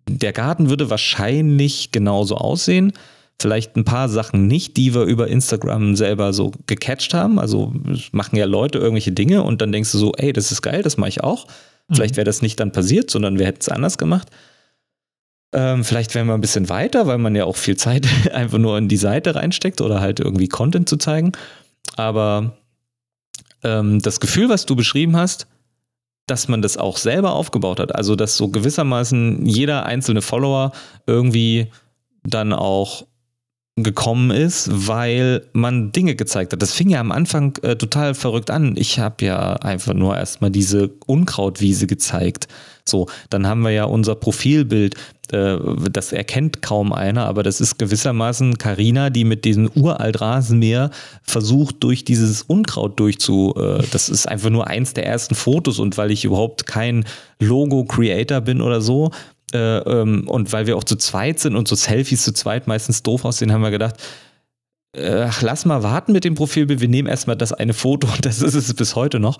der 0.08 0.32
Garten 0.32 0.68
würde 0.70 0.90
wahrscheinlich 0.90 1.92
genauso 1.92 2.36
aussehen. 2.36 2.92
Vielleicht 3.40 3.76
ein 3.76 3.84
paar 3.84 4.08
Sachen 4.08 4.46
nicht, 4.46 4.76
die 4.76 4.94
wir 4.94 5.02
über 5.02 5.28
Instagram 5.28 5.96
selber 5.96 6.32
so 6.32 6.52
gecatcht 6.66 7.14
haben. 7.14 7.38
Also 7.38 7.72
machen 8.12 8.36
ja 8.36 8.46
Leute 8.46 8.78
irgendwelche 8.78 9.12
Dinge 9.12 9.42
und 9.42 9.60
dann 9.60 9.72
denkst 9.72 9.92
du 9.92 9.98
so, 9.98 10.12
ey, 10.14 10.32
das 10.32 10.52
ist 10.52 10.62
geil, 10.62 10.82
das 10.82 10.96
mache 10.96 11.10
ich 11.10 11.24
auch. 11.24 11.46
Vielleicht 11.92 12.14
mhm. 12.14 12.18
wäre 12.18 12.24
das 12.24 12.42
nicht 12.42 12.60
dann 12.60 12.72
passiert, 12.72 13.10
sondern 13.10 13.38
wir 13.38 13.46
hätten 13.46 13.60
es 13.60 13.68
anders 13.68 13.98
gemacht. 13.98 14.28
Ähm, 15.52 15.84
vielleicht 15.84 16.14
wären 16.14 16.26
wir 16.26 16.34
ein 16.34 16.40
bisschen 16.40 16.68
weiter, 16.68 17.06
weil 17.06 17.18
man 17.18 17.36
ja 17.36 17.44
auch 17.44 17.56
viel 17.56 17.76
Zeit 17.76 18.06
einfach 18.32 18.58
nur 18.58 18.78
in 18.78 18.88
die 18.88 18.96
Seite 18.96 19.34
reinsteckt 19.34 19.80
oder 19.80 20.00
halt 20.00 20.20
irgendwie 20.20 20.48
Content 20.48 20.88
zu 20.88 20.96
zeigen. 20.96 21.32
Aber 21.96 22.56
ähm, 23.62 24.00
das 24.00 24.20
Gefühl, 24.20 24.48
was 24.48 24.66
du 24.66 24.74
beschrieben 24.74 25.16
hast, 25.16 25.46
dass 26.26 26.48
man 26.48 26.62
das 26.62 26.76
auch 26.76 26.96
selber 26.96 27.32
aufgebaut 27.32 27.78
hat, 27.78 27.94
also 27.94 28.16
dass 28.16 28.36
so 28.36 28.48
gewissermaßen 28.48 29.44
jeder 29.44 29.84
einzelne 29.84 30.22
Follower 30.22 30.72
irgendwie 31.06 31.70
dann 32.24 32.52
auch 32.52 33.06
gekommen 33.76 34.30
ist, 34.30 34.68
weil 34.72 35.42
man 35.52 35.90
Dinge 35.90 36.14
gezeigt 36.14 36.52
hat. 36.52 36.62
Das 36.62 36.72
fing 36.72 36.90
ja 36.90 37.00
am 37.00 37.10
Anfang 37.10 37.56
äh, 37.62 37.74
total 37.74 38.14
verrückt 38.14 38.50
an. 38.50 38.76
Ich 38.76 39.00
habe 39.00 39.24
ja 39.24 39.54
einfach 39.54 39.94
nur 39.94 40.16
erstmal 40.16 40.52
diese 40.52 40.90
Unkrautwiese 41.06 41.88
gezeigt. 41.88 42.46
So, 42.84 43.08
dann 43.30 43.48
haben 43.48 43.62
wir 43.62 43.70
ja 43.70 43.84
unser 43.84 44.14
Profilbild, 44.14 44.94
äh, 45.32 45.56
das 45.90 46.12
erkennt 46.12 46.62
kaum 46.62 46.92
einer, 46.92 47.26
aber 47.26 47.42
das 47.42 47.60
ist 47.60 47.78
gewissermaßen 47.78 48.58
Karina, 48.58 49.10
die 49.10 49.24
mit 49.24 49.44
diesem 49.44 49.68
uralt 49.74 50.20
Rasenmäher 50.20 50.90
versucht, 51.22 51.82
durch 51.82 52.04
dieses 52.04 52.42
Unkraut 52.42 53.00
durchzu. 53.00 53.54
Äh, 53.56 53.82
das 53.90 54.08
ist 54.08 54.28
einfach 54.28 54.50
nur 54.50 54.68
eins 54.68 54.92
der 54.92 55.06
ersten 55.06 55.34
Fotos 55.34 55.80
und 55.80 55.98
weil 55.98 56.12
ich 56.12 56.24
überhaupt 56.24 56.66
kein 56.66 57.06
Logo-Creator 57.40 58.40
bin 58.40 58.60
oder 58.60 58.80
so, 58.80 59.10
äh, 59.54 59.78
ähm, 59.78 60.28
und 60.28 60.52
weil 60.52 60.66
wir 60.66 60.76
auch 60.76 60.84
zu 60.84 60.96
zweit 60.96 61.38
sind 61.38 61.56
und 61.56 61.68
so 61.68 61.76
Selfies 61.76 62.24
zu 62.24 62.32
zweit 62.32 62.66
meistens 62.66 63.02
doof 63.02 63.24
aussehen, 63.24 63.52
haben 63.52 63.62
wir 63.62 63.70
gedacht, 63.70 63.96
äh, 64.96 65.26
ach, 65.28 65.42
lass 65.42 65.64
mal 65.64 65.82
warten 65.82 66.12
mit 66.12 66.24
dem 66.24 66.34
Profilbild, 66.34 66.80
wir 66.80 66.88
nehmen 66.88 67.08
erstmal 67.08 67.36
das 67.36 67.52
eine 67.52 67.72
Foto 67.72 68.08
und 68.08 68.26
das 68.26 68.42
ist 68.42 68.54
es 68.54 68.74
bis 68.74 68.96
heute 68.96 69.20
noch. 69.20 69.38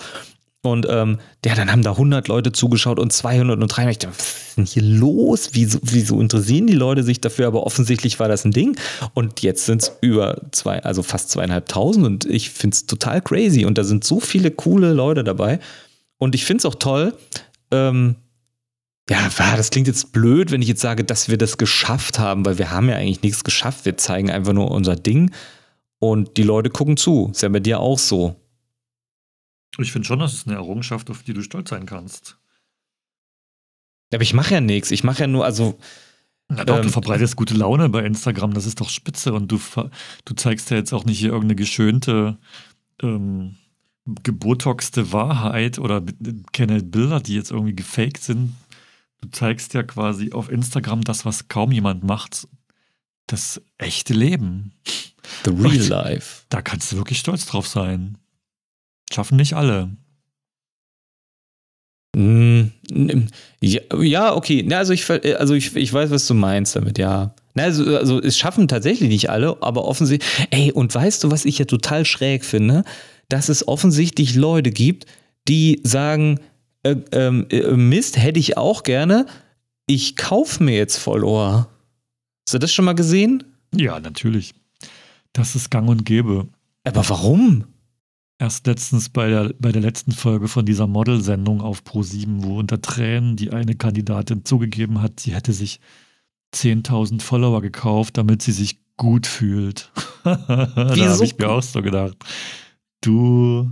Und 0.63 0.87
ähm, 0.89 1.19
ja, 1.45 1.55
dann 1.55 1.71
haben 1.71 1.83
da 1.83 1.91
100 1.91 2.27
Leute 2.27 2.51
zugeschaut 2.51 2.99
und 2.99 3.13
200 3.13 3.61
und 3.61 3.69
300. 3.69 3.93
Ich 3.93 3.99
dachte, 3.99 4.17
was 4.17 4.49
ist 4.49 4.57
denn 4.57 4.65
hier 4.65 4.83
los? 4.83 5.51
Wieso, 5.53 5.79
wieso 5.83 6.19
interessieren 6.21 6.67
die 6.67 6.75
Leute 6.75 7.03
sich 7.03 7.21
dafür? 7.21 7.49
Aber 7.49 7.67
offensichtlich 7.67 8.19
war 8.19 8.29
das 8.29 8.47
ein 8.47 8.51
Ding. 8.51 8.75
Und 9.13 9.43
jetzt 9.43 9.67
sind 9.67 9.83
es 9.83 9.93
über 10.01 10.41
zwei, 10.53 10.83
also 10.83 11.03
fast 11.03 11.31
zweieinhalbtausend. 11.31 12.07
Und 12.07 12.25
ich 12.25 12.49
finde 12.49 12.77
es 12.77 12.87
total 12.87 13.21
crazy. 13.21 13.67
Und 13.67 13.77
da 13.77 13.85
sind 13.85 14.05
so 14.05 14.21
viele 14.21 14.51
coole 14.51 14.95
Leute 14.95 15.23
dabei. 15.23 15.61
Und 16.17 16.35
ich 16.35 16.47
finde 16.47 16.63
es 16.63 16.65
auch 16.65 16.77
toll, 16.77 17.13
ähm, 17.71 18.17
ja, 19.11 19.29
das 19.57 19.71
klingt 19.71 19.87
jetzt 19.87 20.13
blöd, 20.13 20.51
wenn 20.51 20.63
ich 20.63 20.69
jetzt 20.69 20.81
sage, 20.81 21.05
dass 21.05 21.29
wir 21.29 21.37
das 21.37 21.59
geschafft 21.59 22.19
haben, 22.19 22.47
weil 22.47 22.59
wir 22.59 22.71
haben 22.71 22.89
ja 22.89 22.97
eigentlich 22.97 23.23
nichts 23.23 23.45
geschafft. 23.45 23.85
Wir 23.85 23.97
zeigen 23.99 24.31
einfach 24.31 24.55
nur 24.55 24.71
unser 24.71 24.97
Ding 24.97 25.31
und 25.99 26.37
die 26.39 26.43
Leute 26.43 26.71
gucken 26.71 26.97
zu. 26.97 27.29
Ist 27.31 27.43
ja 27.43 27.49
bei 27.51 27.61
dir 27.61 27.81
auch 27.81 27.99
so. 27.99 28.37
Ich 29.79 29.93
finde 29.93 30.07
schon, 30.07 30.21
das 30.21 30.33
ist 30.33 30.47
eine 30.47 30.57
Errungenschaft, 30.57 31.11
auf 31.11 31.23
die 31.23 31.35
du 31.35 31.43
stolz 31.43 31.71
sein 31.71 31.85
kannst. 31.85 32.39
Aber 34.13 34.23
ich 34.23 34.33
mache 34.33 34.55
ja 34.55 34.61
nichts. 34.61 34.91
Ich 34.91 35.05
mache 35.05 35.21
ja 35.21 35.27
nur, 35.27 35.45
also. 35.45 35.79
Ja, 36.51 36.65
doch, 36.65 36.77
ähm, 36.77 36.83
du 36.83 36.91
verbreitest 36.91 37.37
gute 37.37 37.55
Laune 37.55 37.89
bei 37.89 38.05
Instagram, 38.05 38.55
das 38.55 38.67
ist 38.67 38.81
doch 38.81 38.89
spitze. 38.89 39.33
Und 39.33 39.51
du, 39.51 39.61
du 40.25 40.35
zeigst 40.35 40.71
ja 40.71 40.77
jetzt 40.77 40.93
auch 40.93 41.05
nicht 41.05 41.19
hier 41.19 41.31
irgendeine 41.31 41.57
geschönte, 41.57 42.39
ähm, 43.03 43.57
gebotoxte 44.23 45.13
Wahrheit 45.13 45.79
oder 45.79 46.03
kenne 46.53 46.83
Bilder, 46.83 47.21
die 47.21 47.35
jetzt 47.35 47.51
irgendwie 47.51 47.75
gefaked 47.75 48.23
sind, 48.23 48.55
du 49.25 49.31
zeigst 49.31 49.75
ja 49.75 49.83
quasi 49.83 50.33
auf 50.33 50.51
Instagram 50.51 51.03
das, 51.03 51.25
was 51.25 51.49
kaum 51.49 51.73
jemand 51.73 52.05
macht. 52.05 52.47
Das 53.27 53.63
echte 53.79 54.13
Leben. 54.13 54.73
The 55.45 55.51
real 55.51 55.81
Und 55.81 55.89
life. 55.89 56.43
Da 56.51 56.61
kannst 56.61 56.93
du 56.93 56.97
wirklich 56.97 57.19
stolz 57.19 57.47
drauf 57.47 57.67
sein. 57.67 58.19
Schaffen 59.11 59.37
nicht 59.37 59.55
alle. 59.55 59.97
Mm, 62.15 62.65
ja, 63.61 63.81
ja, 63.99 64.35
okay. 64.35 64.73
Also, 64.75 64.93
ich, 64.93 65.09
also 65.11 65.55
ich, 65.55 65.75
ich 65.75 65.93
weiß, 65.93 66.11
was 66.11 66.27
du 66.27 66.35
meinst 66.35 66.77
damit, 66.77 66.99
ja. 66.99 67.35
Also, 67.55 67.97
also 67.97 68.21
es 68.21 68.37
schaffen 68.37 68.69
tatsächlich 68.69 69.09
nicht 69.09 69.31
alle, 69.31 69.57
aber 69.63 69.85
offensichtlich. 69.85 70.49
Ey, 70.51 70.71
und 70.71 70.95
weißt 70.95 71.25
du, 71.25 71.31
was 71.31 71.47
ich 71.47 71.59
ja 71.59 71.65
total 71.65 72.05
schräg 72.05 72.45
finde? 72.45 72.85
Dass 73.29 73.49
es 73.49 73.67
offensichtlich 73.67 74.35
Leute 74.35 74.71
gibt, 74.71 75.07
die 75.49 75.81
sagen, 75.83 76.41
äh, 76.85 76.97
ähm, 77.13 77.47
äh, 77.51 77.73
Mist, 77.73 78.17
hätte 78.17 78.39
ich 78.39 78.57
auch 78.57 78.83
gerne. 78.83 79.27
Ich 79.87 80.17
kaufe 80.17 80.63
mir 80.63 80.77
jetzt 80.77 80.97
Follower. 80.97 81.69
Hast 82.47 82.55
du 82.55 82.59
das 82.59 82.73
schon 82.73 82.85
mal 82.85 82.95
gesehen? 82.95 83.43
Ja, 83.75 83.99
natürlich. 84.01 84.55
Das 85.33 85.57
ist 85.57 85.71
gang 85.71 85.89
und 85.89 86.05
gäbe. 86.05 86.49
Aber 86.85 87.09
warum? 87.09 87.65
Erst 88.39 88.67
letztens 88.67 89.09
bei 89.09 89.29
der, 89.29 89.55
bei 89.59 89.73
der 89.73 89.83
letzten 89.83 90.13
Folge 90.13 90.49
von 90.49 90.67
dieser 90.67 90.87
Model-Sendung 90.87 91.61
auf 91.61 91.83
Pro7, 91.83 92.43
wo 92.43 92.59
unter 92.59 92.81
Tränen 92.81 93.37
die 93.37 93.53
eine 93.53 93.75
Kandidatin 93.75 94.45
zugegeben 94.45 95.01
hat, 95.01 95.21
sie 95.21 95.35
hätte 95.35 95.53
sich 95.53 95.81
10.000 96.55 97.23
Follower 97.23 97.63
gekauft, 97.63 98.19
damit 98.19 98.43
sie 98.43 98.53
sich 98.53 98.81
gut 98.97 99.27
fühlt. 99.27 99.91
da 100.25 100.47
habe 100.47 101.25
ich 101.25 101.39
mir 101.39 101.49
auch 101.49 101.63
so 101.63 101.83
gedacht, 101.83 102.17
du 103.01 103.71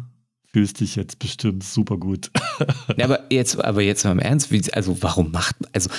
fühlst 0.53 0.81
dich 0.81 0.97
jetzt 0.97 1.19
bestimmt 1.19 1.65
super 1.65 1.97
gut. 1.97 2.31
ja, 2.97 3.05
aber 3.05 3.21
jetzt, 3.31 3.63
aber 3.63 3.83
jetzt 3.83 4.05
mal 4.05 4.13
im 4.13 4.19
Ernst, 4.19 4.51
wie, 4.53 4.63
also 4.73 5.03
warum 5.03 5.31
macht, 5.31 5.57
also, 5.73 5.91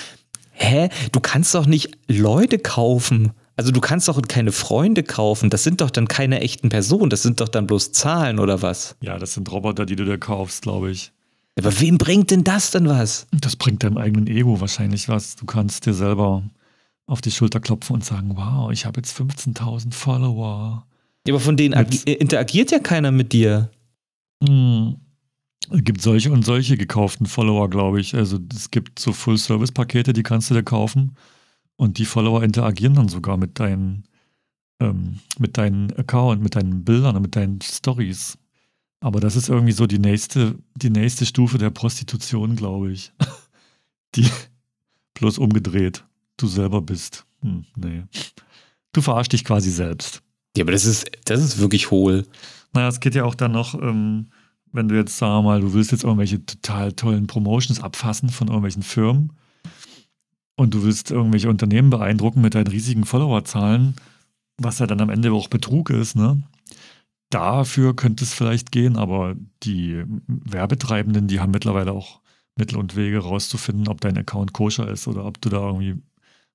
hä? 0.51 0.89
Du 1.11 1.19
kannst 1.19 1.53
doch 1.55 1.65
nicht 1.65 1.97
Leute 2.07 2.59
kaufen. 2.59 3.31
Also 3.55 3.71
du 3.71 3.81
kannst 3.81 4.07
doch 4.07 4.19
keine 4.23 4.51
Freunde 4.51 5.03
kaufen. 5.03 5.49
Das 5.49 5.63
sind 5.63 5.81
doch 5.81 5.91
dann 5.91 6.07
keine 6.07 6.41
echten 6.41 6.69
Personen. 6.69 7.09
Das 7.09 7.21
sind 7.21 7.39
doch 7.39 7.49
dann 7.49 7.67
bloß 7.67 7.91
Zahlen 7.91 8.39
oder 8.39 8.61
was? 8.61 8.95
Ja, 9.01 9.19
das 9.19 9.33
sind 9.33 9.51
Roboter, 9.51 9.85
die 9.85 9.95
du 9.95 10.05
dir 10.05 10.17
kaufst, 10.17 10.63
glaube 10.63 10.91
ich. 10.91 11.11
Aber 11.57 11.79
wem 11.79 11.99
bringt 11.99 12.31
denn 12.31 12.43
das 12.43 12.71
denn 12.71 12.87
was? 12.87 13.27
Das 13.31 13.55
bringt 13.55 13.83
deinem 13.83 13.97
eigenen 13.97 14.25
Ego 14.25 14.59
wahrscheinlich 14.59 15.07
was. 15.07 15.35
Du 15.35 15.45
kannst 15.45 15.85
dir 15.85 15.93
selber 15.93 16.43
auf 17.05 17.21
die 17.21 17.31
Schulter 17.31 17.59
klopfen 17.59 17.95
und 17.95 18.05
sagen, 18.05 18.31
wow, 18.35 18.71
ich 18.71 18.85
habe 18.85 18.99
jetzt 18.99 19.15
15.000 19.15 19.93
Follower. 19.93 20.87
Ja, 21.27 21.33
aber 21.33 21.39
von 21.39 21.55
denen 21.55 21.73
interagiert 22.05 22.71
ja 22.71 22.79
keiner 22.79 23.11
mit 23.11 23.33
dir. 23.33 23.69
Hm. 24.47 24.97
Es 25.69 25.83
gibt 25.83 26.01
solche 26.01 26.31
und 26.31 26.43
solche 26.43 26.77
gekauften 26.77 27.25
Follower, 27.25 27.69
glaube 27.69 28.01
ich. 28.01 28.15
Also 28.15 28.37
es 28.53 28.69
gibt 28.69 28.99
so 28.99 29.13
Full-Service-Pakete, 29.13 30.11
die 30.11 30.23
kannst 30.23 30.49
du 30.49 30.53
dir 30.53 30.63
kaufen. 30.63 31.15
Und 31.77 31.97
die 31.97 32.05
Follower 32.05 32.43
interagieren 32.43 32.95
dann 32.95 33.07
sogar 33.07 33.37
mit 33.37 33.59
deinen, 33.59 34.03
ähm, 34.79 35.19
mit 35.39 35.57
deinen 35.57 35.91
Account, 35.93 36.43
mit 36.43 36.55
deinen 36.55 36.83
Bildern 36.83 37.15
und 37.15 37.21
mit 37.21 37.35
deinen 37.35 37.61
Stories. 37.61 38.37
Aber 38.99 39.19
das 39.19 39.35
ist 39.35 39.49
irgendwie 39.49 39.71
so 39.71 39.87
die 39.87 39.99
nächste, 39.99 40.55
die 40.75 40.89
nächste 40.89 41.25
Stufe 41.25 41.57
der 41.57 41.69
Prostitution, 41.69 42.55
glaube 42.55 42.91
ich. 42.91 43.11
Die 44.15 44.29
bloß 45.15 45.39
umgedreht. 45.39 46.05
Du 46.37 46.47
selber 46.47 46.81
bist. 46.81 47.25
Hm, 47.41 47.65
nee. 47.75 48.03
Du 48.91 49.01
verarschst 49.01 49.33
dich 49.33 49.43
quasi 49.43 49.71
selbst. 49.71 50.21
Ja, 50.55 50.63
aber 50.63 50.71
das 50.71 50.85
ist, 50.85 51.09
das 51.25 51.43
ist 51.43 51.57
wirklich 51.57 51.89
hohl. 51.89 52.27
Naja, 52.73 52.87
es 52.87 52.99
geht 52.99 53.15
ja 53.15 53.23
auch 53.23 53.35
dann 53.35 53.51
noch, 53.51 53.73
ähm, 53.73 54.29
wenn 54.73 54.89
du 54.89 54.95
jetzt, 54.95 55.17
sagen 55.17 55.35
wir 55.35 55.41
mal, 55.43 55.61
du 55.61 55.73
willst 55.73 55.91
jetzt 55.91 56.03
irgendwelche 56.03 56.45
total 56.45 56.91
tollen 56.93 57.27
Promotions 57.27 57.81
abfassen 57.81 58.29
von 58.29 58.47
irgendwelchen 58.47 58.83
Firmen 58.83 59.33
und 60.55 60.73
du 60.73 60.83
willst 60.83 61.11
irgendwelche 61.11 61.49
Unternehmen 61.49 61.89
beeindrucken 61.89 62.41
mit 62.41 62.55
deinen 62.55 62.67
riesigen 62.67 63.05
Followerzahlen, 63.05 63.95
was 64.57 64.79
ja 64.79 64.87
dann 64.87 65.01
am 65.01 65.09
Ende 65.09 65.31
auch 65.31 65.47
Betrug 65.47 65.89
ist, 65.89 66.15
ne? 66.15 66.43
Dafür 67.29 67.95
könnte 67.95 68.23
es 68.23 68.33
vielleicht 68.33 68.71
gehen, 68.71 68.95
aber 68.95 69.35
die 69.63 70.03
Werbetreibenden, 70.27 71.27
die 71.27 71.39
haben 71.39 71.51
mittlerweile 71.51 71.91
auch 71.91 72.21
Mittel 72.55 72.77
und 72.77 72.95
Wege 72.95 73.19
rauszufinden, 73.19 73.87
ob 73.87 74.01
dein 74.01 74.17
Account 74.17 74.53
koscher 74.53 74.87
ist 74.87 75.07
oder 75.07 75.25
ob 75.25 75.41
du 75.41 75.49
da 75.49 75.65
irgendwie 75.65 75.95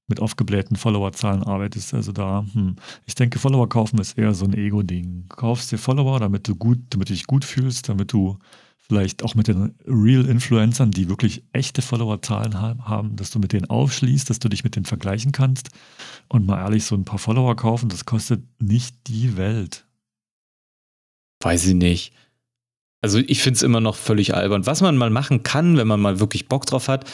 mit 0.09 0.21
aufgeblähten 0.21 0.77
Followerzahlen 0.77 1.43
arbeitest. 1.43 1.95
Also 1.95 2.13
da, 2.13 2.45
hm. 2.53 2.77
ich 3.07 3.15
denke, 3.15 3.39
Follower 3.39 3.69
kaufen 3.69 3.99
ist 3.99 4.19
eher 4.19 4.35
so 4.35 4.47
ein 4.47 4.55
Ego-Ding. 4.55 5.27
Kaufst 5.29 5.71
dir 5.71 5.79
Follower, 5.79 6.19
damit 6.19 6.49
du 6.49 6.57
gut, 6.57 6.79
damit 6.91 7.11
du 7.11 7.13
dich 7.13 7.27
gut 7.27 7.45
fühlst, 7.45 7.89
damit 7.89 8.13
du 8.13 8.39
vielleicht 8.89 9.23
auch 9.23 9.35
mit 9.35 9.49
den 9.49 9.75
Real-Influencern, 9.87 10.91
die 10.91 11.11
wirklich 11.11 11.45
echte 11.53 11.83
Followerzahlen 11.83 12.59
haben, 12.59 13.17
dass 13.17 13.31
du 13.31 13.39
mit 13.39 13.53
denen 13.53 13.69
aufschließt, 13.69 14.31
dass 14.31 14.39
du 14.39 14.49
dich 14.49 14.65
mit 14.65 14.77
denen 14.77 14.87
vergleichen 14.87 15.31
kannst. 15.31 15.69
Und 16.29 16.47
mal 16.47 16.59
ehrlich, 16.59 16.85
so 16.85 16.95
ein 16.95 17.05
paar 17.05 17.19
Follower 17.19 17.55
kaufen, 17.55 17.91
das 17.91 18.07
kostet 18.07 18.43
nicht 18.61 18.97
die 19.07 19.37
Welt. 19.37 19.85
Weiß 21.41 21.67
ich 21.67 21.75
nicht. 21.75 22.15
Also 23.01 23.19
ich 23.19 23.43
finde 23.43 23.59
es 23.59 23.63
immer 23.63 23.81
noch 23.81 23.95
völlig 23.95 24.35
albern. 24.35 24.67
Was 24.67 24.81
man 24.81 24.97
mal 24.97 25.11
machen 25.11 25.43
kann, 25.43 25.77
wenn 25.77 25.87
man 25.87 26.01
mal 26.01 26.19
wirklich 26.19 26.49
Bock 26.49 26.67
drauf 26.67 26.89
hat, 26.89 27.09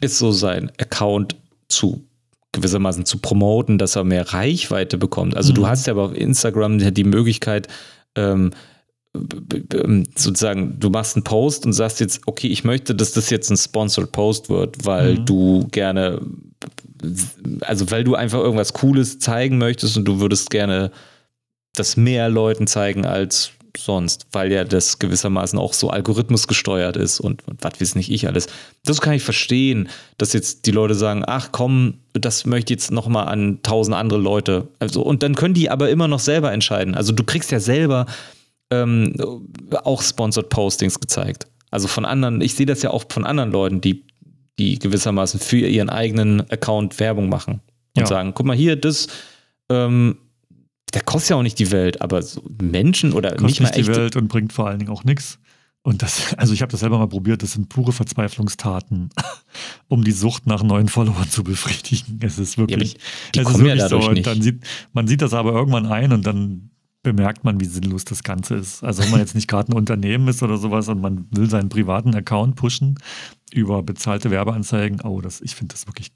ist 0.00 0.18
so 0.18 0.32
sein 0.32 0.72
Account 0.78 1.36
zu 1.68 2.09
gewissermaßen 2.52 3.04
zu 3.04 3.18
promoten, 3.18 3.78
dass 3.78 3.96
er 3.96 4.04
mehr 4.04 4.32
Reichweite 4.32 4.98
bekommt. 4.98 5.36
Also 5.36 5.52
mhm. 5.52 5.56
du 5.56 5.66
hast 5.68 5.86
ja 5.86 5.92
aber 5.92 6.04
auf 6.04 6.14
Instagram 6.14 6.78
die 6.78 7.04
Möglichkeit, 7.04 7.68
ähm, 8.16 8.50
sozusagen, 10.14 10.78
du 10.78 10.90
machst 10.90 11.16
einen 11.16 11.24
Post 11.24 11.66
und 11.66 11.72
sagst 11.72 12.00
jetzt, 12.00 12.20
okay, 12.26 12.46
ich 12.46 12.62
möchte, 12.62 12.94
dass 12.94 13.12
das 13.12 13.30
jetzt 13.30 13.50
ein 13.50 13.56
Sponsored 13.56 14.12
Post 14.12 14.48
wird, 14.48 14.84
weil 14.84 15.14
mhm. 15.14 15.26
du 15.26 15.68
gerne, 15.70 16.20
also 17.62 17.90
weil 17.90 18.04
du 18.04 18.14
einfach 18.14 18.38
irgendwas 18.38 18.72
Cooles 18.72 19.18
zeigen 19.18 19.58
möchtest 19.58 19.96
und 19.96 20.04
du 20.04 20.20
würdest 20.20 20.50
gerne 20.50 20.92
das 21.74 21.96
mehr 21.96 22.28
Leuten 22.28 22.66
zeigen 22.66 23.04
als 23.04 23.52
sonst, 23.76 24.26
weil 24.32 24.52
ja 24.52 24.64
das 24.64 24.98
gewissermaßen 24.98 25.58
auch 25.58 25.72
so 25.72 25.90
algorithmusgesteuert 25.90 26.96
ist 26.96 27.20
und, 27.20 27.46
und 27.46 27.62
was 27.62 27.80
weiß 27.80 27.94
nicht 27.94 28.10
ich 28.10 28.26
alles. 28.26 28.48
Das 28.84 29.00
kann 29.00 29.14
ich 29.14 29.22
verstehen, 29.22 29.88
dass 30.18 30.32
jetzt 30.32 30.66
die 30.66 30.70
Leute 30.70 30.94
sagen, 30.94 31.24
ach 31.26 31.50
komm, 31.52 31.98
das 32.12 32.46
möchte 32.46 32.72
ich 32.72 32.80
jetzt 32.80 32.90
nochmal 32.90 33.28
an 33.28 33.60
tausend 33.62 33.96
andere 33.96 34.18
Leute. 34.18 34.68
Also, 34.78 35.02
und 35.02 35.22
dann 35.22 35.34
können 35.34 35.54
die 35.54 35.70
aber 35.70 35.90
immer 35.90 36.08
noch 36.08 36.20
selber 36.20 36.52
entscheiden. 36.52 36.94
Also 36.94 37.12
du 37.12 37.24
kriegst 37.24 37.50
ja 37.50 37.60
selber 37.60 38.06
ähm, 38.70 39.14
auch 39.84 40.02
Sponsored 40.02 40.48
Postings 40.48 40.98
gezeigt. 40.98 41.46
Also 41.70 41.88
von 41.88 42.04
anderen, 42.04 42.40
ich 42.40 42.54
sehe 42.54 42.66
das 42.66 42.82
ja 42.82 42.90
auch 42.90 43.04
von 43.08 43.24
anderen 43.24 43.52
Leuten, 43.52 43.80
die, 43.80 44.04
die 44.58 44.78
gewissermaßen 44.78 45.40
für 45.40 45.66
ihren 45.66 45.90
eigenen 45.90 46.40
Account 46.50 46.98
Werbung 46.98 47.28
machen 47.28 47.60
und 47.96 48.02
ja. 48.02 48.06
sagen, 48.06 48.32
guck 48.34 48.46
mal 48.46 48.56
hier, 48.56 48.76
das 48.76 49.08
ähm, 49.68 50.16
der 50.90 51.02
kostet 51.02 51.30
ja 51.30 51.36
auch 51.36 51.42
nicht 51.42 51.58
die 51.58 51.70
Welt, 51.70 52.00
aber 52.00 52.22
so 52.22 52.42
Menschen 52.60 53.12
oder 53.12 53.30
kostet 53.30 53.46
nicht 53.46 53.60
mal 53.60 53.68
echt. 53.68 53.78
die 53.78 53.86
Welt 53.86 54.16
und 54.16 54.28
bringt 54.28 54.52
vor 54.52 54.68
allen 54.68 54.78
Dingen 54.78 54.90
auch 54.90 55.04
nichts. 55.04 55.38
Und 55.82 56.02
das, 56.02 56.34
also 56.34 56.52
ich 56.52 56.60
habe 56.60 56.70
das 56.70 56.80
selber 56.80 56.98
mal 56.98 57.08
probiert, 57.08 57.42
das 57.42 57.52
sind 57.52 57.70
pure 57.70 57.92
Verzweiflungstaten, 57.92 59.08
um 59.88 60.04
die 60.04 60.12
Sucht 60.12 60.46
nach 60.46 60.62
neuen 60.62 60.88
Followern 60.88 61.28
zu 61.30 61.42
befriedigen. 61.42 62.20
Es 62.22 62.38
ist 62.38 62.58
wirklich, 62.58 62.98
ja, 63.34 63.42
es 63.42 63.48
ist 63.48 63.58
wirklich 63.58 63.80
ja 63.80 63.88
so. 63.88 63.98
Und 63.98 64.26
dann 64.26 64.42
sieht, 64.42 64.62
man 64.92 65.06
sieht 65.06 65.22
das 65.22 65.32
aber 65.32 65.52
irgendwann 65.52 65.86
ein 65.86 66.12
und 66.12 66.26
dann 66.26 66.70
bemerkt 67.02 67.44
man, 67.44 67.60
wie 67.60 67.64
sinnlos 67.64 68.04
das 68.04 68.22
Ganze 68.22 68.56
ist. 68.56 68.84
Also 68.84 69.02
wenn 69.02 69.10
man 69.10 69.20
jetzt 69.20 69.34
nicht 69.34 69.48
gerade 69.48 69.72
ein 69.72 69.74
Unternehmen 69.74 70.28
ist 70.28 70.42
oder 70.42 70.58
sowas 70.58 70.88
und 70.88 71.00
man 71.00 71.26
will 71.30 71.48
seinen 71.48 71.70
privaten 71.70 72.14
Account 72.14 72.56
pushen 72.56 72.98
über 73.54 73.82
bezahlte 73.82 74.30
Werbeanzeigen, 74.30 75.00
oh, 75.00 75.22
das, 75.22 75.40
ich 75.40 75.54
finde 75.54 75.74
das 75.74 75.86
wirklich 75.86 76.12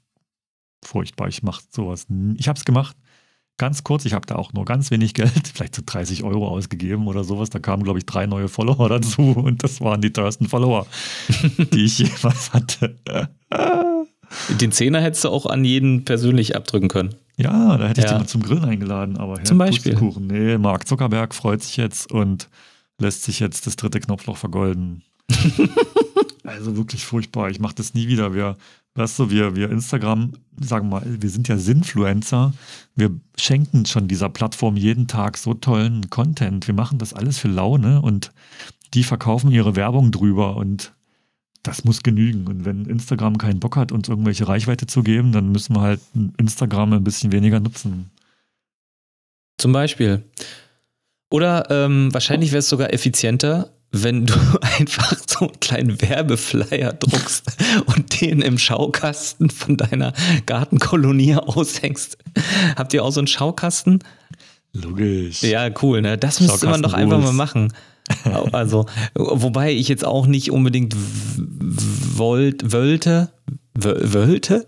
furchtbar. 0.83 1.27
Ich 1.27 1.41
mache 1.41 1.63
sowas. 1.71 2.05
Ich 2.37 2.47
habe 2.47 2.59
es 2.59 2.65
gemacht 2.65 2.95
ganz 3.57 3.83
kurz, 3.83 4.05
ich 4.05 4.13
habe 4.13 4.25
da 4.25 4.35
auch 4.35 4.53
nur 4.53 4.65
ganz 4.65 4.91
wenig 4.91 5.13
Geld, 5.13 5.47
vielleicht 5.53 5.75
so 5.75 5.81
30 5.85 6.23
Euro 6.23 6.47
ausgegeben 6.47 7.07
oder 7.07 7.23
sowas. 7.23 7.49
Da 7.49 7.59
kamen, 7.59 7.83
glaube 7.83 7.99
ich, 7.99 8.05
drei 8.05 8.25
neue 8.25 8.47
Follower 8.47 8.89
dazu 8.89 9.31
und 9.31 9.63
das 9.63 9.81
waren 9.81 10.01
die 10.01 10.11
teuersten 10.11 10.47
Follower, 10.47 10.87
die 11.73 11.85
ich 11.85 11.99
jemals 11.99 12.53
hatte. 12.53 12.95
Den 14.59 14.71
Zehner 14.71 15.01
hättest 15.01 15.23
du 15.23 15.29
auch 15.29 15.45
an 15.45 15.63
jeden 15.63 16.03
persönlich 16.03 16.55
abdrücken 16.55 16.89
können. 16.89 17.15
Ja, 17.37 17.77
da 17.77 17.87
hätte 17.87 18.01
ich 18.01 18.05
ja. 18.05 18.13
den 18.13 18.19
mal 18.19 18.27
zum 18.27 18.43
Grillen 18.43 18.65
eingeladen, 18.65 19.17
aber 19.17 19.37
Herr 19.37 19.45
zum 19.45 19.57
Beispiel. 19.57 19.95
Kuchen. 19.95 20.27
Nee, 20.27 20.57
Mark 20.57 20.87
Zuckerberg 20.87 21.35
freut 21.35 21.61
sich 21.61 21.77
jetzt 21.77 22.11
und 22.11 22.49
lässt 22.97 23.23
sich 23.23 23.39
jetzt 23.39 23.67
das 23.67 23.75
dritte 23.75 23.99
Knopfloch 23.99 24.37
vergolden. 24.37 25.03
also 26.43 26.77
wirklich 26.77 27.05
furchtbar. 27.05 27.49
Ich 27.49 27.59
mache 27.59 27.75
das 27.75 27.93
nie 27.93 28.07
wieder. 28.07 28.33
Wir 28.33 28.55
Weißt 28.95 29.19
du, 29.19 29.29
wir, 29.29 29.57
wir 29.57 29.69
Instagram, 29.71 30.31
sagen 30.59 30.87
wir 30.89 31.01
mal, 31.01 31.21
wir 31.21 31.29
sind 31.29 31.49
ja 31.49 31.57
Sinfluencer. 31.57 32.53
Wir 32.95 33.11
schenken 33.37 33.85
schon 33.85 34.07
dieser 34.07 34.29
Plattform 34.29 34.77
jeden 34.77 35.07
Tag 35.07 35.37
so 35.37 35.53
tollen 35.53 36.09
Content. 36.09 36.67
Wir 36.67 36.73
machen 36.73 36.97
das 36.97 37.13
alles 37.13 37.37
für 37.37 37.49
Laune 37.49 38.01
und 38.01 38.31
die 38.93 39.03
verkaufen 39.03 39.51
ihre 39.51 39.75
Werbung 39.75 40.11
drüber 40.11 40.55
und 40.55 40.93
das 41.61 41.83
muss 41.83 42.03
genügen. 42.03 42.47
Und 42.47 42.63
wenn 42.63 42.85
Instagram 42.85 43.37
keinen 43.37 43.59
Bock 43.59 43.75
hat, 43.75 43.91
uns 43.91 44.07
irgendwelche 44.07 44.47
Reichweite 44.47 44.87
zu 44.87 45.03
geben, 45.03 45.33
dann 45.33 45.51
müssen 45.51 45.75
wir 45.75 45.81
halt 45.81 45.99
Instagram 46.37 46.93
ein 46.93 47.03
bisschen 47.03 47.33
weniger 47.33 47.59
nutzen. 47.59 48.11
Zum 49.57 49.73
Beispiel. 49.73 50.23
Oder 51.29 51.69
ähm, 51.69 52.13
wahrscheinlich 52.13 52.51
wäre 52.51 52.59
es 52.59 52.69
sogar 52.69 52.93
effizienter, 52.93 53.71
wenn 53.91 54.25
du 54.25 54.33
einfach 54.61 55.15
so 55.27 55.47
einen 55.47 55.59
kleinen 55.59 56.01
Werbeflyer 56.01 56.93
druckst 56.93 57.57
und 57.85 58.21
den 58.21 58.41
im 58.41 58.57
Schaukasten 58.57 59.49
von 59.49 59.77
deiner 59.77 60.13
Gartenkolonie 60.45 61.35
aushängst. 61.35 62.17
Habt 62.75 62.93
ihr 62.93 63.03
auch 63.03 63.11
so 63.11 63.19
einen 63.19 63.27
Schaukasten? 63.27 63.99
Logisch. 64.73 65.41
Ja, 65.41 65.69
cool, 65.81 66.01
ne? 66.01 66.17
Das 66.17 66.41
müsste 66.41 66.67
man 66.67 66.81
doch 66.81 66.93
einfach 66.93 67.21
mal 67.21 67.33
machen. 67.33 67.73
Also, 68.51 68.85
wobei 69.15 69.73
ich 69.73 69.87
jetzt 69.87 70.05
auch 70.05 70.27
nicht 70.27 70.51
unbedingt 70.51 70.95
wollt, 72.15 72.71
wollte, 72.71 73.31
wollte, 73.73 74.67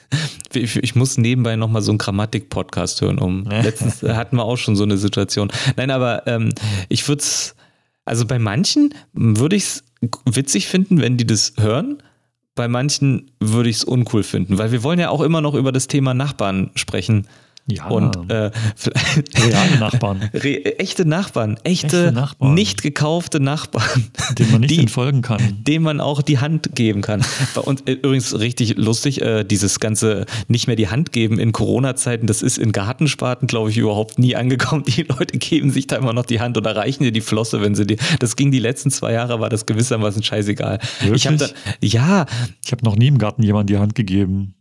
ich, 0.54 0.94
muss 0.94 1.18
nebenbei 1.18 1.56
nochmal 1.56 1.82
so 1.82 1.92
einen 1.92 1.98
Grammatik-Podcast 1.98 3.02
hören. 3.02 3.18
Um, 3.18 3.44
letztens 3.44 4.02
hatten 4.02 4.36
wir 4.36 4.44
auch 4.44 4.56
schon 4.56 4.76
so 4.76 4.84
eine 4.84 4.96
Situation. 4.96 5.52
Nein, 5.76 5.90
aber 5.90 6.26
ähm, 6.26 6.54
ich 6.88 7.06
würde 7.06 7.20
es 7.20 7.54
also 8.10 8.26
bei 8.26 8.40
manchen 8.40 8.92
würde 9.12 9.54
ich 9.54 9.62
es 9.62 9.84
witzig 10.24 10.66
finden, 10.66 11.00
wenn 11.00 11.16
die 11.16 11.26
das 11.26 11.52
hören. 11.58 12.02
Bei 12.56 12.66
manchen 12.66 13.30
würde 13.38 13.70
ich 13.70 13.76
es 13.76 13.84
uncool 13.84 14.24
finden, 14.24 14.58
weil 14.58 14.72
wir 14.72 14.82
wollen 14.82 14.98
ja 14.98 15.10
auch 15.10 15.20
immer 15.20 15.40
noch 15.40 15.54
über 15.54 15.70
das 15.70 15.86
Thema 15.86 16.12
Nachbarn 16.12 16.72
sprechen. 16.74 17.28
Ja. 17.72 17.88
Und 17.88 18.30
äh, 18.30 18.50
reale 19.36 19.78
Nachbarn. 19.78 20.30
Re 20.34 20.78
echte 20.78 21.04
Nachbarn, 21.04 21.58
echte, 21.64 21.86
echte 21.86 22.12
Nachbarn. 22.12 22.54
nicht 22.54 22.82
gekaufte 22.82 23.40
Nachbarn. 23.40 24.10
Denen 24.38 24.52
man 24.52 24.60
nicht 24.62 24.70
die, 24.72 24.80
entfolgen 24.80 25.22
kann. 25.22 25.58
Dem 25.66 25.82
man 25.82 26.00
auch 26.00 26.22
die 26.22 26.38
Hand 26.38 26.74
geben 26.74 27.02
kann. 27.02 27.22
Bei 27.54 27.60
uns 27.60 27.82
äh, 27.82 27.92
übrigens 27.92 28.38
richtig 28.38 28.76
lustig, 28.76 29.22
äh, 29.22 29.44
dieses 29.44 29.80
ganze 29.80 30.26
nicht 30.48 30.66
mehr 30.66 30.76
die 30.76 30.88
Hand 30.88 31.12
geben 31.12 31.38
in 31.38 31.52
Corona-Zeiten, 31.52 32.26
das 32.26 32.42
ist 32.42 32.58
in 32.58 32.72
Gartensparten, 32.72 33.46
glaube 33.46 33.70
ich, 33.70 33.78
überhaupt 33.78 34.18
nie 34.18 34.36
angekommen. 34.36 34.84
Die 34.86 35.02
Leute 35.02 35.38
geben 35.38 35.70
sich 35.70 35.86
da 35.86 35.96
immer 35.96 36.12
noch 36.12 36.26
die 36.26 36.40
Hand 36.40 36.56
oder 36.58 36.76
reichen 36.76 37.04
dir 37.04 37.12
die 37.12 37.20
Flosse, 37.20 37.60
wenn 37.60 37.74
sie 37.74 37.86
die. 37.86 37.96
Das 38.18 38.36
ging 38.36 38.50
die 38.50 38.58
letzten 38.58 38.90
zwei 38.90 39.12
Jahre, 39.12 39.40
war 39.40 39.48
das 39.48 39.66
gewissermaßen 39.66 40.22
scheißegal. 40.22 40.78
Wirklich? 41.00 41.24
Ich 41.24 41.26
habe 41.26 41.50
ja. 41.80 42.26
Ich 42.64 42.72
habe 42.72 42.84
noch 42.84 42.96
nie 42.96 43.08
im 43.08 43.18
Garten 43.18 43.42
jemand 43.42 43.70
die 43.70 43.78
Hand 43.78 43.94
gegeben. 43.94 44.54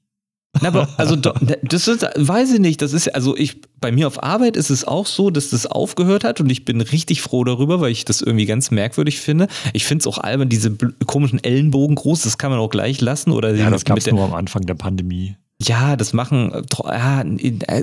Na, 0.62 0.70
aber 0.70 0.90
also 0.98 1.16
das 1.16 1.88
ist, 1.88 2.02
weiß 2.16 2.54
ich 2.54 2.60
nicht. 2.60 2.82
Das 2.82 2.94
ist 2.94 3.14
also 3.14 3.38
ich 3.38 3.62
bei 3.80 3.92
mir 3.92 4.08
auf 4.08 4.24
Arbeit 4.24 4.58
ist 4.58 4.70
es 4.70 4.86
auch 4.86 5.06
so, 5.06 5.30
dass 5.30 5.52
das 5.52 5.68
aufgehört 5.68 6.24
hat 6.24 6.42
und 6.42 6.50
ich 6.50 6.66
bin 6.66 6.82
richtig 6.82 7.22
froh 7.22 7.44
darüber, 7.44 7.80
weil 7.82 7.92
ich 7.92 8.04
das 8.04 8.22
irgendwie 8.22 8.46
ganz 8.46 8.72
merkwürdig 8.72 9.20
finde. 9.20 9.48
Ich 9.74 9.86
finde 9.86 10.02
es 10.04 10.08
auch 10.08 10.18
albern, 10.18 10.50
diese 10.50 10.76
komischen 11.06 11.44
Ellenbogen 11.44 11.96
groß, 11.96 12.24
das 12.24 12.38
kann 12.38 12.52
man 12.52 12.60
auch 12.60 12.70
gleich 12.70 13.00
lassen 13.00 13.32
oder 13.32 13.54
ja, 13.54 13.70
das 13.70 13.86
gab 13.86 13.98
es 13.98 14.08
nur 14.08 14.24
am 14.24 14.34
Anfang 14.34 14.64
der 14.64 14.74
Pandemie. 14.74 15.36
Ja, 15.62 15.96
das 15.96 16.14
machen 16.14 16.52
ja 16.84 17.24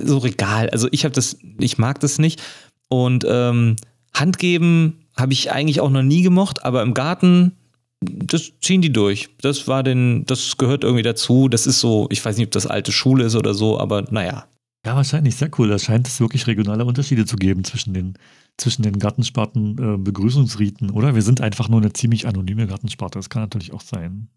so 0.03 0.17
regal. 0.17 0.69
Also 0.69 0.87
ich 0.91 1.05
habe 1.05 1.13
das, 1.13 1.37
ich 1.59 1.77
mag 1.77 1.99
das 1.99 2.19
nicht 2.19 2.41
und 2.89 3.25
ähm, 3.27 3.77
Hand 4.13 4.39
geben 4.39 5.05
habe 5.15 5.33
ich 5.33 5.51
eigentlich 5.51 5.79
auch 5.79 5.89
noch 5.89 6.03
nie 6.03 6.21
gemocht, 6.21 6.63
aber 6.63 6.81
im 6.83 6.93
Garten, 6.93 7.53
das 8.01 8.51
ziehen 8.61 8.81
die 8.81 8.93
durch. 8.93 9.29
Das 9.41 9.67
war 9.67 9.83
denn, 9.83 10.25
das 10.25 10.57
gehört 10.57 10.83
irgendwie 10.83 11.03
dazu. 11.03 11.47
Das 11.47 11.65
ist 11.65 11.79
so, 11.79 12.07
ich 12.11 12.23
weiß 12.23 12.37
nicht, 12.37 12.47
ob 12.47 12.51
das 12.51 12.67
alte 12.67 12.91
Schule 12.91 13.25
ist 13.25 13.35
oder 13.35 13.53
so, 13.53 13.79
aber 13.79 14.03
naja. 14.11 14.47
Ja, 14.85 14.95
wahrscheinlich 14.95 15.35
sehr 15.35 15.49
cool. 15.57 15.67
Da 15.67 15.79
scheint 15.79 16.07
es 16.07 16.19
wirklich 16.19 16.47
regionale 16.47 16.85
Unterschiede 16.85 17.25
zu 17.25 17.35
geben 17.35 17.63
zwischen 17.63 17.93
den, 17.93 18.13
zwischen 18.57 18.83
den 18.83 18.99
Gartensparten 18.99 19.95
äh, 19.95 19.97
Begrüßungsriten, 19.97 20.91
oder? 20.91 21.15
Wir 21.15 21.23
sind 21.23 21.41
einfach 21.41 21.67
nur 21.69 21.81
eine 21.81 21.91
ziemlich 21.91 22.27
anonyme 22.27 22.67
Gartensparte. 22.67 23.19
Das 23.19 23.29
kann 23.29 23.41
natürlich 23.41 23.73
auch 23.73 23.81
sein. 23.81 24.29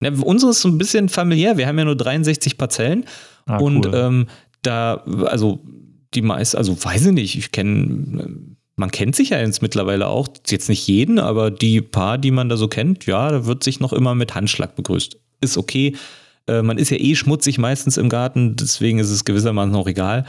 Ja, 0.00 0.12
unsere 0.22 0.52
ist 0.52 0.60
so 0.60 0.68
ein 0.68 0.78
bisschen 0.78 1.08
familiär. 1.08 1.56
Wir 1.56 1.66
haben 1.66 1.78
ja 1.78 1.84
nur 1.84 1.96
63 1.96 2.56
Parzellen. 2.56 3.04
Ah, 3.46 3.58
und 3.58 3.86
cool. 3.86 3.94
ähm, 3.94 4.26
da, 4.62 5.02
also 5.26 5.62
die 6.14 6.22
meisten, 6.22 6.56
also 6.56 6.82
weiß 6.82 7.06
ich 7.06 7.12
nicht, 7.12 7.36
ich 7.36 7.52
kenne, 7.52 8.53
man 8.76 8.90
kennt 8.90 9.14
sich 9.14 9.30
ja 9.30 9.40
jetzt 9.40 9.62
mittlerweile 9.62 10.08
auch, 10.08 10.28
jetzt 10.48 10.68
nicht 10.68 10.86
jeden, 10.86 11.18
aber 11.18 11.50
die 11.50 11.80
paar, 11.80 12.18
die 12.18 12.30
man 12.30 12.48
da 12.48 12.56
so 12.56 12.68
kennt, 12.68 13.06
ja, 13.06 13.30
da 13.30 13.46
wird 13.46 13.62
sich 13.62 13.80
noch 13.80 13.92
immer 13.92 14.14
mit 14.14 14.34
Handschlag 14.34 14.74
begrüßt. 14.74 15.16
Ist 15.40 15.56
okay. 15.56 15.96
Äh, 16.46 16.62
man 16.62 16.78
ist 16.78 16.90
ja 16.90 16.98
eh 16.98 17.14
schmutzig 17.14 17.58
meistens 17.58 17.96
im 17.96 18.08
Garten, 18.08 18.56
deswegen 18.56 18.98
ist 18.98 19.10
es 19.10 19.24
gewissermaßen 19.24 19.74
auch 19.74 19.86
egal. 19.86 20.24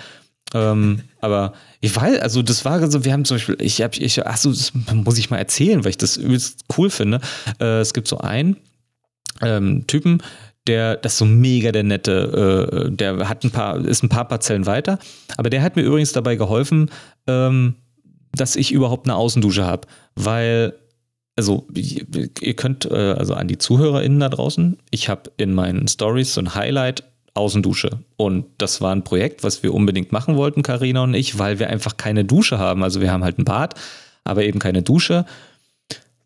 ähm, 0.54 1.02
aber 1.22 1.54
ich 1.82 1.96
weiß, 1.96 2.20
also 2.20 2.42
das 2.42 2.66
war 2.66 2.90
so, 2.90 3.04
wir 3.04 3.14
haben 3.14 3.26
zum 3.26 3.36
Beispiel, 3.36 3.58
ich 3.60 3.82
habe, 3.82 3.98
ich, 3.98 4.26
achso, 4.26 4.50
das 4.50 4.74
muss 4.94 5.18
ich 5.18 5.30
mal 5.30 5.38
erzählen, 5.38 5.84
weil 5.84 5.90
ich 5.90 5.98
das 5.98 6.18
übelst 6.18 6.66
cool 6.78 6.90
finde. 6.90 7.20
Äh, 7.60 7.80
es 7.80 7.94
gibt 7.94 8.08
so 8.08 8.20
einen 8.20 8.58
ähm, 9.42 9.88
Typen, 9.88 10.22
der, 10.68 10.98
das 10.98 11.14
ist 11.14 11.20
so 11.20 11.26
mega 11.26 11.72
der 11.72 11.84
nette, 11.84 12.88
äh, 12.88 12.92
der 12.92 13.28
hat 13.28 13.44
ein 13.44 13.52
paar, 13.52 13.84
ist 13.84 14.04
ein 14.04 14.10
paar 14.10 14.28
Parzellen 14.28 14.66
weiter, 14.66 15.00
aber 15.38 15.50
der 15.50 15.62
hat 15.62 15.76
mir 15.76 15.84
übrigens 15.84 16.12
dabei 16.12 16.36
geholfen, 16.36 16.90
ähm, 17.28 17.76
dass 18.36 18.56
ich 18.56 18.72
überhaupt 18.72 19.08
eine 19.08 19.16
Außendusche 19.16 19.66
habe, 19.66 19.88
weil 20.16 20.74
also 21.38 21.68
ihr 21.74 22.54
könnt, 22.56 22.86
äh, 22.86 23.16
also 23.18 23.34
an 23.34 23.48
die 23.48 23.58
ZuhörerInnen 23.58 24.22
da 24.22 24.30
draußen, 24.30 24.78
ich 24.90 25.10
habe 25.10 25.32
in 25.38 25.54
meinen 25.54 25.88
Stories 25.88 26.34
so 26.34 26.42
ein 26.42 26.56
Highlight 26.56 27.04
Außendusche. 27.36 28.00
Und 28.16 28.46
das 28.58 28.80
war 28.80 28.96
ein 28.96 29.04
Projekt, 29.04 29.44
was 29.44 29.62
wir 29.62 29.74
unbedingt 29.74 30.12
machen 30.14 30.38
wollten, 30.38 30.64
Karina 30.64 31.04
und 31.04 31.14
ich, 31.14 31.38
weil 31.38 31.60
wir 31.60 31.70
einfach 31.70 31.98
keine 31.98 32.24
Dusche 32.24 32.58
haben. 32.58 32.82
Also 32.82 33.02
wir 33.02 33.12
haben 33.12 33.26
halt 33.26 33.38
ein 33.38 33.44
Bad, 33.46 33.76
aber 34.24 34.44
eben 34.44 34.60
keine 34.60 34.82
Dusche, 34.82 35.26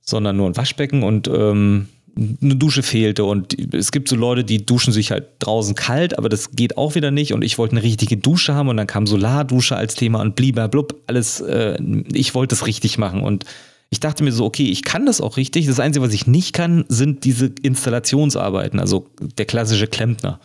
sondern 0.01 0.37
nur 0.37 0.47
ein 0.47 0.55
Waschbecken 0.55 1.01
und 1.01 1.27
ähm, 1.27 1.89
eine 2.15 2.55
Dusche 2.55 2.83
fehlte 2.83 3.23
und 3.23 3.55
es 3.73 3.91
gibt 3.91 4.09
so 4.09 4.15
Leute, 4.15 4.43
die 4.43 4.65
duschen 4.65 4.93
sich 4.93 5.11
halt 5.11 5.27
draußen 5.39 5.75
kalt, 5.75 6.17
aber 6.17 6.29
das 6.29 6.51
geht 6.51 6.77
auch 6.77 6.95
wieder 6.95 7.11
nicht 7.11 7.33
und 7.33 7.43
ich 7.43 7.57
wollte 7.57 7.73
eine 7.73 7.83
richtige 7.83 8.17
Dusche 8.17 8.53
haben 8.53 8.69
und 8.69 8.77
dann 8.77 8.87
kam 8.87 9.07
Solardusche 9.07 9.75
als 9.75 9.95
Thema 9.95 10.21
und 10.21 10.35
blub, 10.35 10.95
alles, 11.07 11.41
äh, 11.41 11.77
ich 12.13 12.35
wollte 12.35 12.55
es 12.55 12.65
richtig 12.65 12.97
machen 12.97 13.21
und 13.21 13.45
ich 13.89 13.99
dachte 13.99 14.23
mir 14.23 14.31
so, 14.31 14.45
okay, 14.45 14.69
ich 14.69 14.83
kann 14.83 15.05
das 15.05 15.21
auch 15.21 15.37
richtig, 15.37 15.65
das 15.65 15.79
Einzige, 15.79 16.05
was 16.05 16.13
ich 16.13 16.27
nicht 16.27 16.53
kann, 16.53 16.85
sind 16.89 17.23
diese 17.23 17.51
Installationsarbeiten, 17.61 18.79
also 18.79 19.07
der 19.37 19.45
klassische 19.45 19.87
Klempner. 19.87 20.39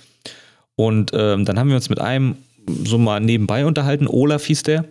Und 0.76 1.10
ähm, 1.14 1.44
dann 1.44 1.58
haben 1.58 1.68
wir 1.68 1.76
uns 1.76 1.90
mit 1.90 2.00
einem 2.00 2.36
so 2.84 2.96
mal 2.96 3.20
nebenbei 3.20 3.66
unterhalten, 3.66 4.06
Olaf 4.08 4.46
hieß 4.46 4.62
der, 4.62 4.86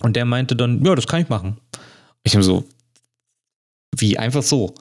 und 0.00 0.16
der 0.16 0.24
meinte 0.24 0.56
dann, 0.56 0.84
ja, 0.84 0.94
das 0.94 1.06
kann 1.06 1.20
ich 1.20 1.28
machen. 1.28 1.58
Ich 2.22 2.34
habe 2.34 2.42
so, 2.42 2.64
wie 3.96 4.18
einfach 4.18 4.42
so 4.42 4.74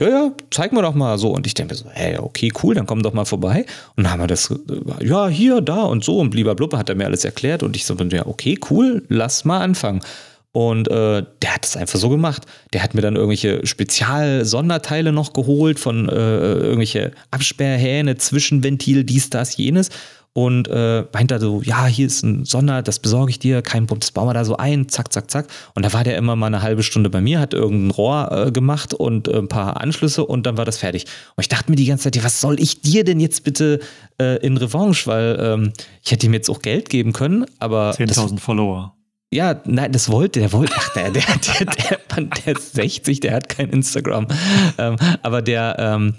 ja, 0.00 0.08
ja, 0.08 0.32
zeig 0.50 0.72
mir 0.72 0.82
doch 0.82 0.94
mal 0.94 1.18
so. 1.18 1.30
Und 1.30 1.46
ich 1.46 1.54
denke 1.54 1.74
mir 1.74 1.78
so, 1.78 1.86
hey, 1.90 2.18
okay, 2.18 2.50
cool, 2.62 2.74
dann 2.74 2.86
komm 2.86 3.02
doch 3.02 3.12
mal 3.12 3.26
vorbei. 3.26 3.66
Und 3.96 4.04
dann 4.04 4.12
haben 4.12 4.20
wir 4.20 4.26
das, 4.26 4.52
ja, 5.00 5.28
hier, 5.28 5.60
da 5.60 5.82
und 5.82 6.02
so 6.02 6.18
und 6.18 6.30
blub, 6.30 6.74
hat 6.74 6.88
er 6.88 6.94
mir 6.94 7.04
alles 7.04 7.24
erklärt. 7.24 7.62
Und 7.62 7.76
ich 7.76 7.84
so, 7.84 7.94
ja, 7.94 8.26
okay, 8.26 8.58
cool, 8.70 9.04
lass 9.08 9.44
mal 9.44 9.60
anfangen. 9.60 10.00
Und 10.52 10.88
äh, 10.88 11.22
der 11.42 11.54
hat 11.54 11.64
es 11.64 11.76
einfach 11.76 11.98
so 11.98 12.08
gemacht. 12.08 12.44
Der 12.72 12.82
hat 12.82 12.94
mir 12.94 13.02
dann 13.02 13.14
irgendwelche 13.14 13.64
Spezial-Sonderteile 13.64 15.12
noch 15.12 15.32
geholt 15.32 15.78
von 15.78 16.08
äh, 16.08 16.12
irgendwelche 16.12 17.12
Absperrhähne, 17.30 18.16
Zwischenventil, 18.16 19.04
dies, 19.04 19.30
das, 19.30 19.56
jenes 19.56 19.90
und 20.32 20.68
äh, 20.68 21.04
meint 21.12 21.30
da 21.30 21.40
so, 21.40 21.60
ja, 21.62 21.86
hier 21.86 22.06
ist 22.06 22.22
ein 22.22 22.44
Sonder, 22.44 22.82
das 22.82 23.00
besorge 23.00 23.30
ich 23.30 23.38
dir, 23.40 23.62
kein 23.62 23.86
Problem, 23.86 24.00
das 24.00 24.12
bauen 24.12 24.28
wir 24.28 24.34
da 24.34 24.44
so 24.44 24.56
ein, 24.56 24.88
zack, 24.88 25.12
zack, 25.12 25.30
zack. 25.30 25.46
Und 25.74 25.84
da 25.84 25.92
war 25.92 26.04
der 26.04 26.16
immer 26.16 26.36
mal 26.36 26.46
eine 26.46 26.62
halbe 26.62 26.84
Stunde 26.84 27.10
bei 27.10 27.20
mir, 27.20 27.40
hat 27.40 27.52
irgendein 27.52 27.90
Rohr 27.90 28.30
äh, 28.30 28.52
gemacht 28.52 28.94
und 28.94 29.26
äh, 29.26 29.38
ein 29.38 29.48
paar 29.48 29.80
Anschlüsse 29.80 30.24
und 30.24 30.46
dann 30.46 30.56
war 30.56 30.64
das 30.64 30.78
fertig. 30.78 31.06
Und 31.36 31.42
ich 31.42 31.48
dachte 31.48 31.70
mir 31.70 31.76
die 31.76 31.86
ganze 31.86 32.04
Zeit, 32.04 32.16
ja, 32.16 32.22
was 32.22 32.40
soll 32.40 32.60
ich 32.60 32.80
dir 32.80 33.02
denn 33.02 33.18
jetzt 33.18 33.42
bitte 33.42 33.80
äh, 34.20 34.36
in 34.44 34.56
Revanche, 34.56 35.06
weil 35.06 35.38
ähm, 35.40 35.72
ich 36.02 36.12
hätte 36.12 36.26
ihm 36.26 36.34
jetzt 36.34 36.48
auch 36.48 36.62
Geld 36.62 36.90
geben 36.90 37.12
können, 37.12 37.46
aber 37.58 37.90
10.000 37.92 38.38
Follower. 38.38 38.94
Ja, 39.32 39.60
nein, 39.64 39.92
das 39.92 40.10
wollte, 40.10 40.40
der 40.40 40.52
wollte, 40.52 40.72
ach, 40.76 40.92
der, 40.94 41.10
der, 41.10 41.22
der, 41.22 41.66
der, 41.66 41.98
Mann, 42.10 42.30
der 42.44 42.56
ist 42.56 42.72
60, 42.74 43.20
der 43.20 43.34
hat 43.34 43.48
kein 43.48 43.70
Instagram. 43.70 44.26
Ähm, 44.76 44.96
aber 45.22 45.40
der, 45.40 45.76
ähm, 45.78 46.14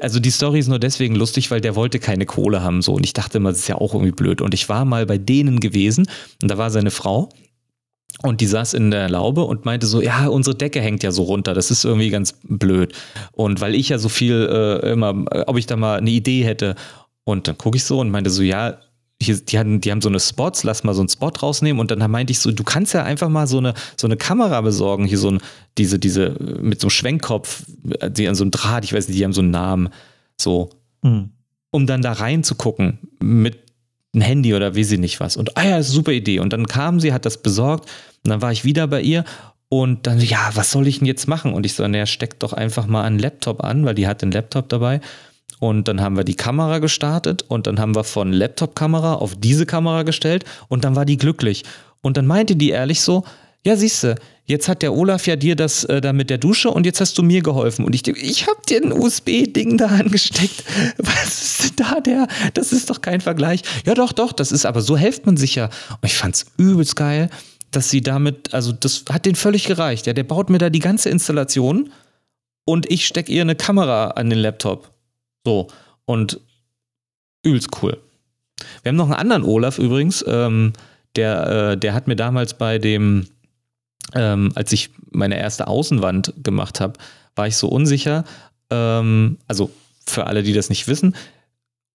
also 0.00 0.20
die 0.20 0.30
Story 0.30 0.58
ist 0.58 0.68
nur 0.68 0.78
deswegen 0.78 1.14
lustig, 1.14 1.50
weil 1.50 1.60
der 1.60 1.76
wollte 1.76 1.98
keine 1.98 2.26
Kohle 2.26 2.62
haben 2.62 2.82
so. 2.82 2.94
Und 2.94 3.04
ich 3.04 3.12
dachte 3.12 3.38
immer, 3.38 3.50
das 3.50 3.60
ist 3.60 3.68
ja 3.68 3.76
auch 3.76 3.94
irgendwie 3.94 4.12
blöd. 4.12 4.40
Und 4.40 4.54
ich 4.54 4.68
war 4.68 4.84
mal 4.84 5.06
bei 5.06 5.18
denen 5.18 5.60
gewesen 5.60 6.08
und 6.42 6.50
da 6.50 6.58
war 6.58 6.70
seine 6.70 6.90
Frau 6.90 7.28
und 8.22 8.40
die 8.40 8.46
saß 8.46 8.74
in 8.74 8.90
der 8.90 9.08
Laube 9.08 9.44
und 9.44 9.64
meinte 9.64 9.86
so, 9.86 10.02
ja, 10.02 10.26
unsere 10.26 10.56
Decke 10.56 10.80
hängt 10.80 11.02
ja 11.02 11.10
so 11.10 11.22
runter, 11.22 11.54
das 11.54 11.70
ist 11.70 11.84
irgendwie 11.84 12.10
ganz 12.10 12.34
blöd. 12.42 12.92
Und 13.32 13.60
weil 13.60 13.74
ich 13.74 13.88
ja 13.88 13.98
so 13.98 14.08
viel 14.08 14.48
äh, 14.50 14.92
immer, 14.92 15.24
ob 15.46 15.56
ich 15.56 15.66
da 15.66 15.76
mal 15.76 15.98
eine 15.98 16.10
Idee 16.10 16.44
hätte. 16.44 16.74
Und 17.24 17.48
dann 17.48 17.56
gucke 17.56 17.76
ich 17.76 17.84
so 17.84 18.00
und 18.00 18.10
meinte 18.10 18.30
so, 18.30 18.42
ja, 18.42 18.78
hier, 19.22 19.36
die, 19.36 19.58
hatten, 19.58 19.80
die 19.80 19.90
haben 19.90 20.00
so 20.00 20.08
eine 20.08 20.20
Spots, 20.20 20.64
lass 20.64 20.82
mal 20.82 20.94
so 20.94 21.02
einen 21.02 21.08
Spot 21.08 21.28
rausnehmen 21.28 21.80
und 21.80 21.90
dann 21.90 22.10
meinte 22.10 22.30
ich 22.30 22.38
so, 22.38 22.50
du 22.50 22.64
kannst 22.64 22.94
ja 22.94 23.04
einfach 23.04 23.28
mal 23.28 23.46
so 23.46 23.58
eine, 23.58 23.74
so 23.96 24.06
eine 24.06 24.16
Kamera 24.16 24.60
besorgen, 24.62 25.04
hier 25.04 25.18
so 25.18 25.30
ein, 25.30 25.40
diese, 25.76 25.98
diese, 25.98 26.36
mit 26.60 26.80
so 26.80 26.86
einem 26.86 26.90
Schwenkkopf, 26.90 27.64
die 28.08 28.28
an 28.28 28.34
so 28.34 28.44
einem 28.44 28.50
Draht, 28.50 28.84
ich 28.84 28.92
weiß 28.92 29.08
nicht, 29.08 29.18
die 29.18 29.24
haben 29.24 29.32
so 29.32 29.42
einen 29.42 29.50
Namen, 29.50 29.90
so, 30.40 30.70
mhm. 31.02 31.30
um 31.70 31.86
dann 31.86 32.02
da 32.02 32.12
reinzugucken 32.12 32.98
mit 33.20 33.58
einem 34.14 34.22
Handy 34.22 34.54
oder 34.54 34.74
wie 34.74 34.84
sie 34.84 34.98
nicht 34.98 35.20
was. 35.20 35.36
Und 35.36 35.56
ah 35.56 35.68
ja, 35.68 35.82
super 35.82 36.12
Idee. 36.12 36.40
Und 36.40 36.52
dann 36.52 36.66
kam 36.66 36.98
sie, 36.98 37.12
hat 37.12 37.26
das 37.26 37.42
besorgt 37.42 37.88
und 38.24 38.30
dann 38.30 38.42
war 38.42 38.52
ich 38.52 38.64
wieder 38.64 38.86
bei 38.86 39.02
ihr 39.02 39.24
und 39.68 40.06
dann, 40.06 40.18
ja, 40.18 40.50
was 40.54 40.72
soll 40.72 40.88
ich 40.88 40.98
denn 40.98 41.06
jetzt 41.06 41.28
machen? 41.28 41.52
Und 41.52 41.64
ich 41.64 41.74
so, 41.74 41.86
naja, 41.86 42.06
steck 42.06 42.40
doch 42.40 42.52
einfach 42.52 42.86
mal 42.86 43.04
einen 43.04 43.18
Laptop 43.18 43.62
an, 43.62 43.84
weil 43.84 43.94
die 43.94 44.08
hat 44.08 44.22
den 44.22 44.32
Laptop 44.32 44.68
dabei. 44.68 45.00
Und 45.58 45.88
dann 45.88 46.00
haben 46.00 46.16
wir 46.16 46.24
die 46.24 46.36
Kamera 46.36 46.78
gestartet 46.78 47.44
und 47.48 47.66
dann 47.66 47.78
haben 47.78 47.94
wir 47.94 48.04
von 48.04 48.32
Laptop-Kamera 48.32 49.14
auf 49.14 49.34
diese 49.36 49.66
Kamera 49.66 50.04
gestellt 50.04 50.44
und 50.68 50.84
dann 50.84 50.96
war 50.96 51.04
die 51.04 51.18
glücklich. 51.18 51.64
Und 52.00 52.16
dann 52.16 52.26
meinte 52.26 52.56
die 52.56 52.70
ehrlich 52.70 53.02
so, 53.02 53.24
ja, 53.64 53.76
siehste, 53.76 54.14
jetzt 54.46 54.68
hat 54.68 54.80
der 54.80 54.94
Olaf 54.94 55.26
ja 55.26 55.36
dir 55.36 55.54
das 55.54 55.84
äh, 55.84 56.00
da 56.00 56.14
mit 56.14 56.30
der 56.30 56.38
Dusche 56.38 56.70
und 56.70 56.86
jetzt 56.86 57.00
hast 57.00 57.18
du 57.18 57.22
mir 57.22 57.42
geholfen. 57.42 57.84
Und 57.84 57.94
ich 57.94 58.02
denke, 58.02 58.20
ich 58.20 58.46
hab 58.46 58.66
dir 58.66 58.82
ein 58.82 58.92
USB-Ding 58.92 59.76
da 59.76 59.86
angesteckt. 59.86 60.64
Was 60.96 61.60
ist 61.60 61.78
da 61.78 62.00
der? 62.00 62.26
Das 62.54 62.72
ist 62.72 62.88
doch 62.88 63.02
kein 63.02 63.20
Vergleich. 63.20 63.62
Ja, 63.84 63.94
doch, 63.94 64.12
doch, 64.12 64.32
das 64.32 64.50
ist, 64.50 64.64
aber 64.64 64.80
so 64.80 64.96
hilft 64.96 65.26
man 65.26 65.36
sich 65.36 65.56
ja. 65.56 65.66
Und 65.66 66.04
ich 66.04 66.14
fand's 66.14 66.46
übelst 66.56 66.96
geil, 66.96 67.28
dass 67.70 67.90
sie 67.90 68.00
damit, 68.00 68.54
also 68.54 68.72
das 68.72 69.04
hat 69.10 69.26
den 69.26 69.34
völlig 69.34 69.64
gereicht. 69.64 70.06
Ja, 70.06 70.14
der 70.14 70.24
baut 70.24 70.48
mir 70.48 70.58
da 70.58 70.70
die 70.70 70.80
ganze 70.80 71.10
Installation 71.10 71.92
und 72.64 72.90
ich 72.90 73.06
stecke 73.06 73.30
ihr 73.30 73.42
eine 73.42 73.56
Kamera 73.56 74.12
an 74.12 74.30
den 74.30 74.38
Laptop. 74.38 74.90
So, 75.44 75.68
und 76.04 76.40
übelst 77.42 77.68
cool. 77.82 77.98
Wir 78.82 78.90
haben 78.90 78.96
noch 78.96 79.06
einen 79.06 79.14
anderen 79.14 79.44
Olaf 79.44 79.78
übrigens, 79.78 80.24
ähm, 80.26 80.72
der, 81.16 81.72
äh, 81.72 81.76
der 81.78 81.94
hat 81.94 82.06
mir 82.06 82.16
damals 82.16 82.54
bei 82.54 82.78
dem, 82.78 83.26
ähm, 84.14 84.52
als 84.54 84.72
ich 84.72 84.90
meine 85.10 85.38
erste 85.38 85.66
Außenwand 85.66 86.34
gemacht 86.42 86.80
habe, 86.80 86.94
war 87.34 87.46
ich 87.46 87.56
so 87.56 87.68
unsicher. 87.68 88.24
Ähm, 88.70 89.38
also 89.48 89.70
für 90.06 90.26
alle, 90.26 90.42
die 90.42 90.52
das 90.52 90.68
nicht 90.68 90.88
wissen, 90.88 91.14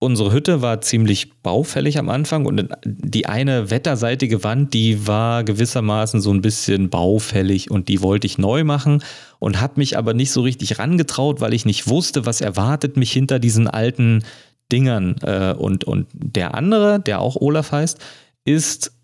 unsere 0.06 0.32
Hütte 0.32 0.62
war 0.62 0.80
ziemlich 0.82 1.34
baufällig 1.42 1.98
am 2.00 2.10
Anfang 2.10 2.46
und 2.46 2.70
die 2.86 3.26
eine 3.26 3.70
wetterseitige 3.70 4.44
Wand, 4.44 4.74
die 4.74 5.08
war 5.08 5.44
gewissermaßen 5.44 6.22
so 6.22 6.34
ein 6.34 6.42
bisschen 6.42 6.90
baufällig 6.90 7.70
und 7.72 7.90
die 7.90 8.02
wollte 8.02 8.28
ich 8.28 8.38
neu 8.38 8.64
machen 8.64 9.04
und 9.40 9.60
habe 9.60 9.74
mich 9.78 9.98
aber 9.98 10.14
nicht 10.14 10.32
so 10.32 10.42
richtig 10.42 10.80
rangetraut, 10.80 11.42
weil 11.42 11.54
ich 11.54 11.66
nicht 11.66 11.88
wusste, 11.88 12.26
was 12.26 12.40
erwartet 12.40 12.96
mich 12.96 13.12
hinter 13.12 13.40
diesen 13.40 13.68
alten 13.68 14.24
Dingern. 14.72 15.18
Äh, 15.22 15.54
und, 15.54 15.84
und 15.84 16.08
der 16.14 16.56
andere, 16.56 17.00
der 17.00 17.20
auch 17.20 17.36
Olaf 17.36 17.72
heißt, 17.72 18.00
ist 18.46 18.95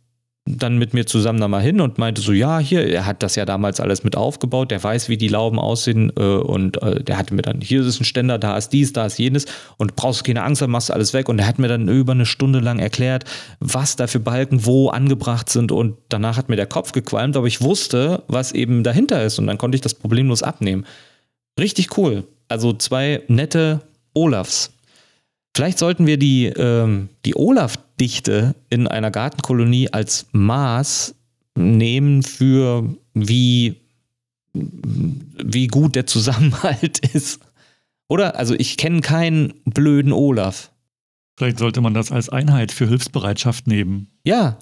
dann 0.46 0.80
mit 0.80 0.96
mir 0.96 1.06
zusammen 1.06 1.40
da 1.40 1.48
mal 1.48 1.62
hin 1.62 1.82
und 1.82 2.00
meinte 2.00 2.20
so, 2.22 2.32
ja, 2.32 2.58
hier, 2.58 2.88
er 2.88 3.06
hat 3.06 3.22
das 3.22 3.36
ja 3.36 3.46
damals 3.46 3.80
alles 3.80 4.04
mit 4.04 4.18
aufgebaut, 4.18 4.72
der 4.72 4.84
weiß, 4.84 5.08
wie 5.08 5.18
die 5.18 5.28
Lauben 5.28 5.60
aussehen 5.60 6.12
äh, 6.18 6.22
und 6.24 6.82
äh, 6.82 7.04
der 7.04 7.18
hatte 7.20 7.36
mir 7.36 7.44
dann, 7.44 7.62
hier 7.62 7.86
ist 7.86 8.02
ein 8.02 8.06
Ständer, 8.06 8.40
da 8.40 8.58
ist 8.58 8.70
dies, 8.70 8.92
da 8.92 9.06
ist 9.06 9.20
jenes 9.20 9.46
und 9.78 9.96
brauchst 9.96 10.24
keine 10.24 10.44
Angst, 10.44 10.62
dann 10.64 10.72
machst 10.72 10.90
du 10.90 10.94
alles 10.94 11.14
weg 11.14 11.30
und 11.30 11.38
er 11.38 11.48
hat 11.48 11.60
mir 11.60 11.68
dann 11.68 11.88
über 11.88 12.14
eine 12.14 12.26
Stunde 12.26 12.60
lang 12.60 12.80
erklärt, 12.80 13.26
was 13.60 13.96
da 13.96 14.08
für 14.08 14.20
Balken 14.20 14.66
wo 14.66 14.90
angebracht 14.90 15.48
sind 15.50 15.72
und 15.72 15.98
danach 16.10 16.38
hat 16.38 16.50
mir 16.50 16.56
der 16.56 16.66
Kopf 16.66 16.92
gequalmt, 16.92 17.38
aber 17.38 17.46
ich 17.46 17.62
wusste, 17.62 18.24
was 18.28 18.52
eben 18.52 18.84
dahinter 18.84 19.24
ist 19.24 19.38
und 19.38 19.46
dann 19.46 19.60
konnte 19.60 19.76
ich 19.76 19.82
das 19.82 19.94
problemlos 19.94 20.42
abnehmen. 20.42 20.86
Richtig 21.60 21.98
cool. 21.98 22.24
Also 22.48 22.74
zwei 22.74 23.22
nette 23.28 23.82
Olafs. 24.14 24.72
Vielleicht 25.56 25.80
sollten 25.80 26.08
wir 26.08 26.18
die, 26.18 26.46
ähm, 26.48 27.10
die 27.26 27.36
Olaf-Dichte 28.02 28.56
in 28.70 28.88
einer 28.88 29.12
Gartenkolonie 29.12 29.90
als 29.92 30.26
Maß 30.32 31.14
nehmen 31.56 32.24
für 32.24 32.96
wie, 33.14 33.76
wie 34.54 35.68
gut 35.68 35.96
der 35.96 36.08
Zusammenhalt 36.08 37.00
ist. 37.14 37.40
Oder? 38.08 38.38
Also 38.38 38.56
ich 38.58 38.78
kenne 38.78 39.02
keinen 39.02 39.54
blöden 39.66 40.12
Olaf. 40.12 40.72
Vielleicht 41.38 41.60
sollte 41.60 41.82
man 41.82 41.94
das 41.94 42.12
als 42.12 42.30
Einheit 42.30 42.72
für 42.72 42.88
Hilfsbereitschaft 42.88 43.68
nehmen. 43.68 44.08
Ja. 44.24 44.58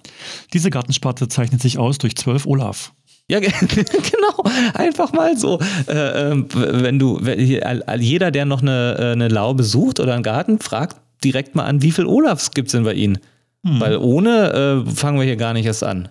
Diese 0.54 0.70
Gartensparte 0.70 1.28
zeichnet 1.28 1.62
sich 1.62 1.78
aus 1.78 1.98
durch 1.98 2.16
zwölf 2.16 2.46
Olaf. 2.46 2.94
Ja, 3.30 3.40
genau. 3.40 4.44
Einfach 4.74 5.14
mal 5.14 5.38
so. 5.38 5.60
Äh, 5.88 6.32
ähm, 6.32 6.48
wenn 6.52 7.00
du, 7.00 7.20
jeder, 7.20 8.32
der 8.32 8.46
noch 8.46 8.62
eine, 8.62 8.98
äh, 9.00 9.12
eine 9.12 9.28
Laube 9.28 9.64
sucht 9.64 10.00
oder 10.00 10.14
einen 10.14 10.24
Garten, 10.24 10.60
fragt 10.60 10.98
direkt 11.24 11.56
mal 11.56 11.66
an, 11.66 11.82
wie 11.82 11.92
viel 11.92 12.06
Olafs 12.06 12.52
gibt 12.52 12.68
es 12.68 12.72
denn 12.74 12.84
bei 12.84 12.94
Ihnen? 12.94 13.20
Hm. 13.66 13.80
Weil 13.80 13.98
ohne 13.98 14.86
äh, 14.88 14.92
fangen 14.92 15.18
wir 15.18 15.26
hier 15.26 15.36
gar 15.36 15.54
nicht 15.54 15.66
erst 15.66 15.84
an. 15.84 16.10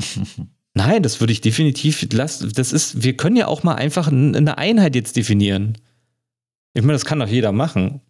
Nein, 0.74 1.02
das 1.02 1.20
würde 1.20 1.32
ich 1.32 1.40
definitiv 1.40 2.06
lassen. 2.12 2.52
Das 2.54 2.72
ist, 2.72 3.02
wir 3.02 3.16
können 3.16 3.36
ja 3.36 3.46
auch 3.46 3.62
mal 3.62 3.76
einfach 3.76 4.08
eine 4.08 4.58
Einheit 4.58 4.94
jetzt 4.94 5.16
definieren. 5.16 5.78
Ich 6.74 6.82
meine, 6.82 6.92
das 6.92 7.06
kann 7.06 7.18
doch 7.18 7.28
jeder 7.28 7.52
machen. 7.52 8.02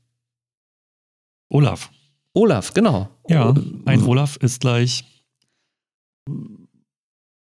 Olaf. 1.48 1.90
Olaf, 2.32 2.74
genau. 2.74 3.08
Ja, 3.28 3.54
ein 3.84 4.02
Olaf 4.02 4.36
ist 4.38 4.60
gleich 4.60 5.04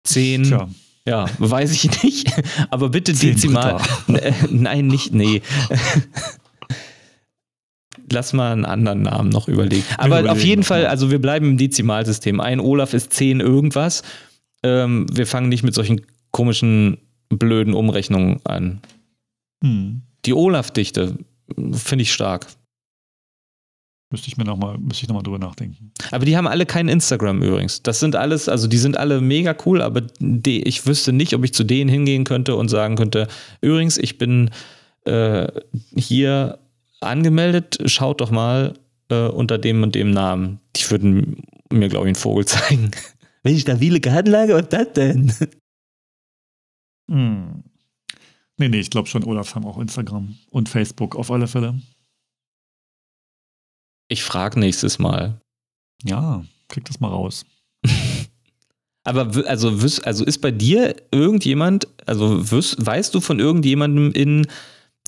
zehn. 0.04 0.44
Tja. 0.44 0.68
Ja, 1.06 1.26
weiß 1.38 1.72
ich 1.72 2.02
nicht. 2.02 2.30
Aber 2.70 2.90
bitte 2.90 3.12
dezimal. 3.12 3.80
Nein, 4.50 4.86
nicht, 4.86 5.12
nee. 5.12 5.42
Lass 8.14 8.32
mal 8.32 8.52
einen 8.52 8.64
anderen 8.64 9.02
Namen 9.02 9.28
noch 9.28 9.48
überlegen. 9.48 9.84
Aber 9.98 10.20
überlegen, 10.20 10.28
auf 10.28 10.44
jeden 10.44 10.62
Fall, 10.62 10.86
also 10.86 11.10
wir 11.10 11.20
bleiben 11.20 11.50
im 11.50 11.56
Dezimalsystem. 11.56 12.40
Ein 12.40 12.60
Olaf 12.60 12.94
ist 12.94 13.12
10 13.12 13.40
irgendwas. 13.40 14.02
Ähm, 14.62 15.06
wir 15.12 15.26
fangen 15.26 15.48
nicht 15.48 15.62
mit 15.62 15.74
solchen 15.74 16.00
komischen, 16.30 16.98
blöden 17.28 17.74
Umrechnungen 17.74 18.40
an. 18.44 18.80
Hm. 19.62 20.02
Die 20.24 20.32
Olaf-Dichte 20.32 21.18
finde 21.72 22.02
ich 22.02 22.12
stark. 22.12 22.46
Müsste 24.10 24.28
ich 24.28 24.36
mir 24.36 24.44
nochmal, 24.44 24.78
müsste 24.78 25.02
ich 25.02 25.08
nochmal 25.08 25.24
drüber 25.24 25.38
nachdenken. 25.38 25.90
Aber 26.12 26.24
die 26.24 26.36
haben 26.36 26.46
alle 26.46 26.66
kein 26.66 26.88
Instagram 26.88 27.42
übrigens. 27.42 27.82
Das 27.82 27.98
sind 27.98 28.14
alles, 28.14 28.48
also 28.48 28.68
die 28.68 28.76
sind 28.76 28.96
alle 28.96 29.20
mega 29.20 29.56
cool, 29.66 29.82
aber 29.82 30.02
die, 30.20 30.62
ich 30.62 30.86
wüsste 30.86 31.12
nicht, 31.12 31.34
ob 31.34 31.44
ich 31.44 31.52
zu 31.52 31.64
denen 31.64 31.90
hingehen 31.90 32.24
könnte 32.24 32.54
und 32.54 32.68
sagen 32.68 32.94
könnte, 32.94 33.26
übrigens, 33.60 33.98
ich 33.98 34.16
bin 34.16 34.50
äh, 35.04 35.48
hier 35.96 36.58
angemeldet, 37.06 37.78
schaut 37.86 38.20
doch 38.20 38.30
mal 38.30 38.74
äh, 39.10 39.28
unter 39.28 39.58
dem 39.58 39.82
und 39.82 39.94
dem 39.94 40.10
Namen. 40.10 40.60
Die 40.76 40.90
würden 40.90 41.42
mir, 41.70 41.88
glaube 41.88 42.06
ich, 42.06 42.08
einen 42.08 42.14
Vogel 42.16 42.44
zeigen. 42.46 42.90
Wenn 43.42 43.54
ich 43.54 43.64
da 43.64 43.76
viele 43.76 44.00
Gartenlage, 44.00 44.54
was 44.54 44.68
das 44.68 44.92
denn? 44.94 45.32
Hm. 47.10 47.64
Nee, 48.56 48.68
nee, 48.68 48.80
ich 48.80 48.90
glaube 48.90 49.08
schon, 49.08 49.24
Olaf 49.24 49.54
haben 49.54 49.66
auch 49.66 49.78
Instagram 49.78 50.36
und 50.50 50.68
Facebook 50.68 51.16
auf 51.16 51.30
alle 51.30 51.48
Fälle. 51.48 51.80
Ich 54.08 54.22
frage 54.22 54.60
nächstes 54.60 54.98
Mal. 54.98 55.40
Ja, 56.02 56.44
krieg 56.68 56.84
das 56.84 57.00
mal 57.00 57.08
raus. 57.08 57.44
Aber 59.04 59.46
also, 59.46 59.68
also 60.04 60.24
ist 60.24 60.40
bei 60.40 60.50
dir 60.50 60.96
irgendjemand, 61.10 61.88
also 62.06 62.40
weißt 62.50 63.14
du 63.14 63.20
von 63.20 63.38
irgendjemandem 63.38 64.12
in 64.12 64.46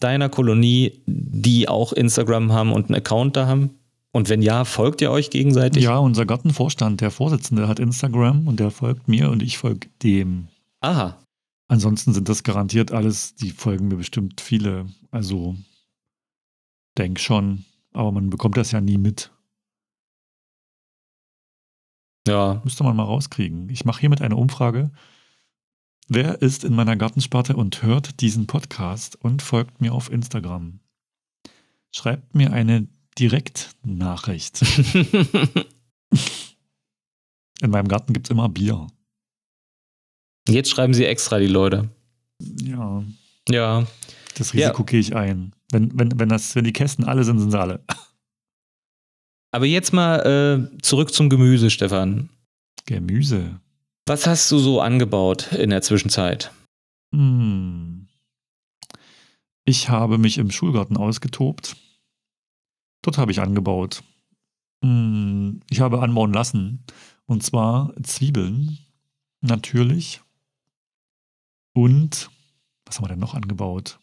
deiner 0.01 0.29
Kolonie, 0.29 1.03
die 1.07 1.69
auch 1.69 1.93
Instagram 1.93 2.53
haben 2.53 2.73
und 2.73 2.87
einen 2.87 2.97
Account 2.97 3.37
da 3.37 3.47
haben? 3.47 3.71
Und 4.13 4.31
wenn 4.31 4.41
ja, 4.41 4.65
folgt 4.65 5.03
ihr 5.03 5.11
euch 5.11 5.29
gegenseitig? 5.31 5.85
Ja, 5.85 5.99
unser 5.99 6.25
Gartenvorstand, 6.25 7.03
der 7.03 7.11
Vorsitzende, 7.11 7.69
hat 7.69 7.79
Instagram 7.79 8.49
und 8.49 8.61
der 8.61 8.71
folgt 8.71 9.09
mir 9.09 9.31
und 9.31 9.43
ich 9.43 9.59
folge 9.59 9.89
dem. 10.03 10.49
Aha. 10.81 11.19
Ansonsten 11.69 12.15
sind 12.15 12.29
das 12.29 12.43
garantiert 12.43 12.93
alles, 12.93 13.35
die 13.35 13.51
folgen 13.51 13.89
mir 13.89 13.97
bestimmt 13.97 14.41
viele. 14.41 14.87
Also 15.11 15.57
denk 16.97 17.21
schon. 17.21 17.65
Aber 17.93 18.13
man 18.13 18.31
bekommt 18.31 18.57
das 18.57 18.71
ja 18.73 18.81
nie 18.81 18.99
mit. 18.99 19.31
Ja. 22.27 22.61
Müsste 22.65 22.85
man 22.85 22.97
mal 22.97 23.05
rauskriegen. 23.05 23.69
Ich 23.69 23.85
mache 23.85 24.01
hiermit 24.01 24.23
eine 24.23 24.37
Umfrage. 24.37 24.91
Wer 26.09 26.41
ist 26.41 26.63
in 26.63 26.73
meiner 26.73 26.95
Gartensparte 26.95 27.57
und 27.57 27.83
hört 27.83 28.21
diesen 28.21 28.47
Podcast 28.47 29.17
und 29.17 29.43
folgt 29.43 29.81
mir 29.81 29.93
auf 29.93 30.09
Instagram? 30.11 30.79
Schreibt 31.91 32.33
mir 32.33 32.53
eine 32.53 32.87
Direktnachricht. 33.19 34.63
in 37.61 37.71
meinem 37.71 37.89
Garten 37.89 38.13
gibt 38.13 38.27
es 38.27 38.31
immer 38.31 38.49
Bier. 38.49 38.87
Jetzt 40.49 40.71
schreiben 40.71 40.95
sie 40.95 41.07
extra 41.07 41.41
die 41.41 41.49
Leute. 41.49 41.91
Ja. 42.63 43.03
Ja. 43.49 43.85
Das 44.37 44.55
Risiko 44.55 44.83
ja. 44.83 44.87
gehe 44.87 45.01
ich 45.01 45.17
ein. 45.17 45.57
Wenn, 45.73 45.99
wenn, 45.99 46.21
wenn, 46.21 46.29
das, 46.29 46.55
wenn 46.55 46.65
die 46.65 46.73
Kästen 46.73 47.05
alle 47.05 47.25
sind, 47.25 47.41
sind 47.41 47.51
sie 47.51 47.59
alle. 47.59 47.83
Aber 49.51 49.67
jetzt 49.67 49.93
mal 49.93 50.71
äh, 50.73 50.79
zurück 50.83 51.13
zum 51.13 51.31
Gemüse, 51.31 51.71
Stefan. 51.71 52.29
Gemüse. 52.85 53.61
Was 54.09 54.25
hast 54.29 54.49
du 54.53 54.59
so 54.59 54.81
angebaut 54.81 55.53
in 55.53 55.71
der 55.71 55.83
Zwischenzeit? 55.83 56.53
Hm. 57.13 58.07
Ich 59.65 59.89
habe 59.89 60.17
mich 60.17 60.39
im 60.39 60.53
Schulgarten 60.53 60.97
ausgetobt. 60.97 61.77
Dort 63.03 63.19
habe 63.19 63.33
ich 63.33 63.41
angebaut. 63.41 64.05
Hm. 64.85 65.61
Ich 65.71 65.81
habe 65.81 66.03
anbauen 66.03 66.33
lassen. 66.33 66.85
Und 67.27 67.43
zwar 67.43 67.93
Zwiebeln. 68.05 68.79
Natürlich. 69.41 70.21
Und 71.75 72.31
was 72.85 72.99
haben 72.99 73.07
wir 73.07 73.09
denn 73.09 73.19
noch 73.19 73.35
angebaut? 73.35 73.99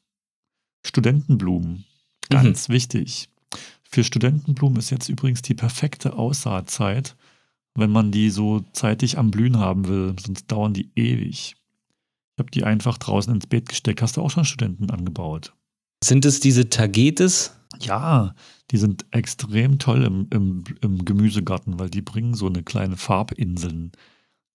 Studentenblumen. 0.86 1.86
Ganz 2.30 2.68
mhm. 2.68 2.74
wichtig. 2.74 3.30
Für 3.84 4.04
Studentenblumen 4.04 4.80
ist 4.80 4.90
jetzt 4.90 5.08
übrigens 5.08 5.42
die 5.44 5.54
perfekte 5.54 6.14
Aussaatzeit, 6.14 7.16
wenn 7.76 7.92
man 7.92 8.12
die 8.12 8.30
so 8.30 8.62
zeitig 8.74 9.18
am 9.18 9.32
Blühen 9.32 9.58
haben 9.58 9.88
will, 9.88 10.16
sonst 10.24 10.48
dauern 10.52 10.74
die 10.74 10.92
ewig. 10.96 11.56
Ich 12.36 12.40
habe 12.40 12.52
die 12.52 12.64
einfach 12.64 12.98
draußen 12.98 13.34
ins 13.34 13.48
Beet 13.48 13.70
gesteckt. 13.70 14.02
Hast 14.02 14.18
du 14.18 14.22
auch 14.22 14.32
schon 14.32 14.46
Studenten 14.46 14.90
angebaut? 14.90 15.54
Sind 16.04 16.26
es 16.26 16.40
diese 16.40 16.70
Tagetes? 16.70 17.56
Ja, 17.80 18.36
die 18.72 18.78
sind 18.78 19.06
extrem 19.12 19.80
toll 19.80 20.04
im, 20.04 20.28
im, 20.32 20.64
im 20.82 21.06
Gemüsegarten, 21.06 21.80
weil 21.80 21.90
die 21.90 22.02
bringen 22.02 22.34
so 22.34 22.48
eine 22.48 22.64
kleine 22.64 22.98
Farbinseln 22.98 23.92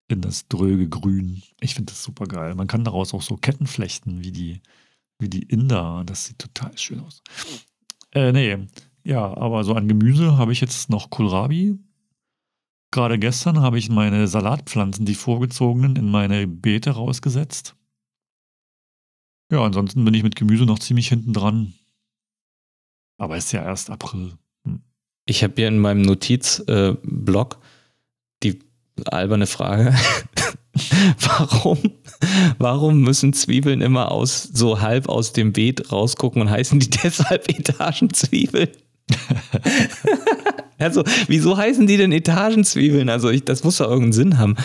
in 0.08 0.22
das 0.22 0.48
dröge 0.48 0.88
Grün. 0.88 1.42
Ich 1.60 1.76
finde 1.76 1.92
das 1.92 2.04
super 2.04 2.26
geil. 2.26 2.56
Man 2.56 2.68
kann 2.68 2.84
daraus 2.84 3.14
auch 3.14 3.22
so 3.22 3.36
Ketten 3.36 3.68
flechten, 3.68 4.24
wie 4.24 4.32
die 4.32 4.62
wie 5.20 5.30
die 5.30 5.44
Inder. 5.44 6.04
Das 6.06 6.26
sieht 6.26 6.40
total 6.40 6.78
schön 6.78 7.00
aus. 7.02 7.22
Äh, 8.12 8.32
nee. 8.32 8.58
Ja, 9.04 9.38
aber 9.38 9.64
so 9.64 9.74
an 9.74 9.88
Gemüse 9.88 10.38
habe 10.38 10.52
ich 10.52 10.62
jetzt 10.62 10.90
noch 10.90 11.10
Kohlrabi. 11.10 11.78
Gerade 12.92 13.20
gestern 13.20 13.60
habe 13.60 13.78
ich 13.78 13.90
meine 13.90 14.28
Salatpflanzen, 14.28 15.06
die 15.06 15.16
vorgezogenen, 15.16 15.96
in 15.96 16.10
meine 16.10 16.48
Beete 16.48 16.92
rausgesetzt. 16.92 17.76
Ja, 19.52 19.64
ansonsten 19.64 20.04
bin 20.06 20.14
ich 20.14 20.24
mit 20.24 20.36
Gemüse 20.36 20.66
noch 20.66 20.80
ziemlich 20.80 21.10
hinten 21.10 21.34
dran. 21.34 21.74
Aber 23.18 23.38
es 23.38 23.46
ist 23.46 23.52
ja 23.54 23.64
erst 23.64 23.90
April. 23.90 24.34
Hm. 24.66 24.82
Ich 25.26 25.44
habe 25.44 25.54
hier 25.56 25.68
in 25.68 25.80
meinem 25.80 26.02
Notizblock 26.02 27.54
äh, 27.54 27.58
die 28.44 28.60
alberne 29.06 29.48
Frage. 29.48 29.96
warum, 31.20 31.80
warum 32.58 33.02
müssen 33.02 33.34
Zwiebeln 33.34 33.82
immer 33.82 34.12
aus 34.12 34.44
so 34.44 34.82
halb 34.82 35.10
aus 35.10 35.34
dem 35.34 35.54
Beet 35.54 35.92
rausgucken 35.92 36.42
und 36.42 36.50
heißen 36.50 36.80
die 36.80 36.90
deshalb 37.04 37.50
Etagenzwiebeln? 37.50 38.70
also, 40.78 41.04
wieso 41.28 41.58
heißen 41.58 41.88
die 41.88 41.98
denn 41.98 42.12
Etagenzwiebeln? 42.12 43.10
Also, 43.10 43.30
ich, 43.30 43.44
das 43.46 43.64
muss 43.64 43.78
doch 43.78 43.90
irgendeinen 43.90 44.14
Sinn 44.14 44.38
haben. 44.38 44.56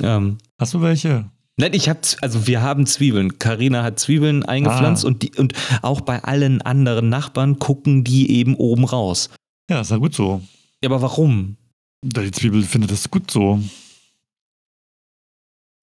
Ähm, 0.00 0.38
Hast 0.58 0.74
du 0.74 0.80
welche? 0.80 1.30
Nein, 1.60 1.74
ich 1.74 1.88
habe, 1.88 2.00
also 2.20 2.46
wir 2.46 2.62
haben 2.62 2.86
Zwiebeln. 2.86 3.38
Karina 3.40 3.82
hat 3.82 3.98
Zwiebeln 3.98 4.44
eingepflanzt 4.44 5.04
ah. 5.04 5.08
und, 5.08 5.22
die, 5.22 5.32
und 5.36 5.54
auch 5.82 6.00
bei 6.00 6.22
allen 6.22 6.62
anderen 6.62 7.08
Nachbarn 7.08 7.58
gucken 7.58 8.04
die 8.04 8.30
eben 8.30 8.54
oben 8.54 8.84
raus. 8.84 9.28
Ja, 9.68 9.80
ist 9.80 9.90
ja 9.90 9.96
gut 9.96 10.14
so. 10.14 10.40
Ja, 10.82 10.88
aber 10.88 11.02
warum? 11.02 11.56
Die 12.02 12.30
Zwiebel 12.30 12.62
findet 12.62 12.92
das 12.92 13.10
gut 13.10 13.28
so. 13.30 13.60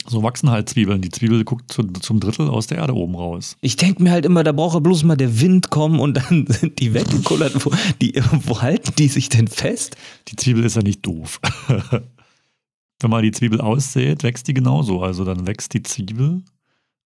So 0.07 0.21
wachsen 0.21 0.51
halt 0.51 0.69
Zwiebeln. 0.69 1.01
Die 1.01 1.09
Zwiebel 1.09 1.43
guckt 1.43 1.71
zu, 1.71 1.83
zum 1.83 2.19
Drittel 2.19 2.49
aus 2.49 2.67
der 2.67 2.77
Erde 2.77 2.95
oben 2.95 3.15
raus. 3.15 3.57
Ich 3.61 3.75
denke 3.75 4.03
mir 4.03 4.11
halt 4.11 4.25
immer, 4.25 4.43
da 4.43 4.51
braucht 4.51 4.75
ja 4.75 4.79
bloß 4.79 5.03
mal 5.03 5.15
der 5.15 5.41
Wind 5.41 5.71
kommen 5.71 5.99
und 5.99 6.15
dann 6.15 6.45
sind 6.47 6.79
die 6.79 6.93
weggekullert. 6.93 7.65
Wo, 7.65 7.71
die, 8.01 8.13
wo 8.45 8.61
halten 8.61 8.93
die 8.97 9.07
sich 9.07 9.29
denn 9.29 9.47
fest? 9.47 9.97
Die 10.27 10.35
Zwiebel 10.35 10.63
ist 10.63 10.75
ja 10.75 10.83
nicht 10.83 11.05
doof. 11.05 11.39
Wenn 13.01 13.09
man 13.09 13.23
die 13.23 13.31
Zwiebel 13.31 13.61
aussät, 13.61 14.23
wächst 14.23 14.47
die 14.47 14.53
genauso. 14.53 15.01
Also 15.01 15.25
dann 15.25 15.47
wächst 15.47 15.73
die 15.73 15.83
Zwiebel 15.83 16.43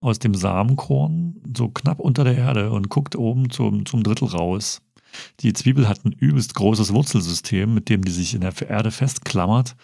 aus 0.02 0.20
dem 0.20 0.34
Samenkorn 0.34 1.42
so 1.58 1.70
knapp 1.70 2.00
unter 2.00 2.24
der 2.24 2.38
Erde 2.38 2.72
und 2.72 2.90
guckt 2.90 3.16
oben 3.16 3.50
zum, 3.50 3.86
zum 3.86 4.04
Drittel 4.04 4.28
raus. 4.28 4.82
Die 5.40 5.54
Zwiebel 5.54 5.88
hat 5.88 6.06
ein 6.06 6.12
übelst 6.12 6.54
großes 6.54 6.94
Wurzelsystem, 6.94 7.74
mit 7.74 7.90
dem 7.90 8.04
die 8.04 8.12
sich 8.12 8.36
in 8.36 8.42
der 8.42 8.54
Erde 8.70 8.92
festklammert 8.92 9.76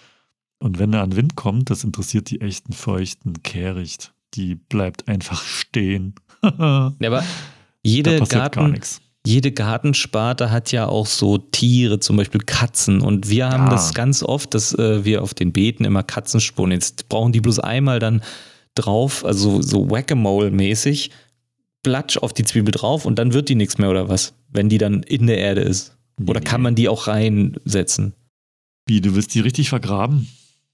Und 0.59 0.79
wenn 0.79 0.91
da 0.91 1.03
ein 1.03 1.15
Wind 1.15 1.35
kommt, 1.35 1.69
das 1.69 1.83
interessiert 1.83 2.29
die 2.29 2.41
echten 2.41 2.73
feuchten 2.73 3.43
Kehricht. 3.43 4.13
Die 4.33 4.55
bleibt 4.55 5.07
einfach 5.07 5.41
stehen. 5.43 6.15
Ja, 6.43 6.93
aber 7.07 7.23
jede, 7.81 8.19
Garten, 8.19 8.79
jede 9.25 9.51
Gartensparte 9.51 10.51
hat 10.51 10.71
ja 10.71 10.85
auch 10.87 11.07
so 11.07 11.39
Tiere, 11.39 11.99
zum 11.99 12.17
Beispiel 12.17 12.41
Katzen. 12.41 13.01
Und 13.01 13.29
wir 13.29 13.49
haben 13.49 13.63
Ja. 13.65 13.69
das 13.71 13.95
ganz 13.95 14.21
oft, 14.21 14.53
dass 14.53 14.73
äh, 14.75 15.03
wir 15.03 15.23
auf 15.23 15.33
den 15.33 15.51
Beeten 15.53 15.85
immer 15.85 16.03
Katzenspuren. 16.03 16.71
Jetzt 16.71 17.09
brauchen 17.09 17.31
die 17.31 17.41
bloß 17.41 17.59
einmal 17.59 17.97
dann 17.99 18.21
drauf, 18.75 19.25
also 19.25 19.61
so 19.63 19.89
Whack-a-Mole-mäßig, 19.89 21.09
Platsch 21.81 22.17
auf 22.17 22.33
die 22.33 22.43
Zwiebel 22.43 22.71
drauf 22.71 23.05
und 23.05 23.17
dann 23.17 23.33
wird 23.33 23.49
die 23.49 23.55
nichts 23.55 23.77
mehr 23.79 23.89
oder 23.89 24.07
was, 24.09 24.33
wenn 24.49 24.69
die 24.69 24.77
dann 24.77 25.01
in 25.01 25.25
der 25.25 25.37
Erde 25.39 25.61
ist. 25.61 25.95
Oder 26.27 26.41
Nee. 26.41 26.45
kann 26.45 26.61
man 26.61 26.75
die 26.75 26.89
auch 26.89 27.07
reinsetzen? 27.07 28.13
Wie, 28.85 29.01
du 29.01 29.15
willst 29.15 29.33
die 29.33 29.39
richtig 29.39 29.69
vergraben? 29.69 30.27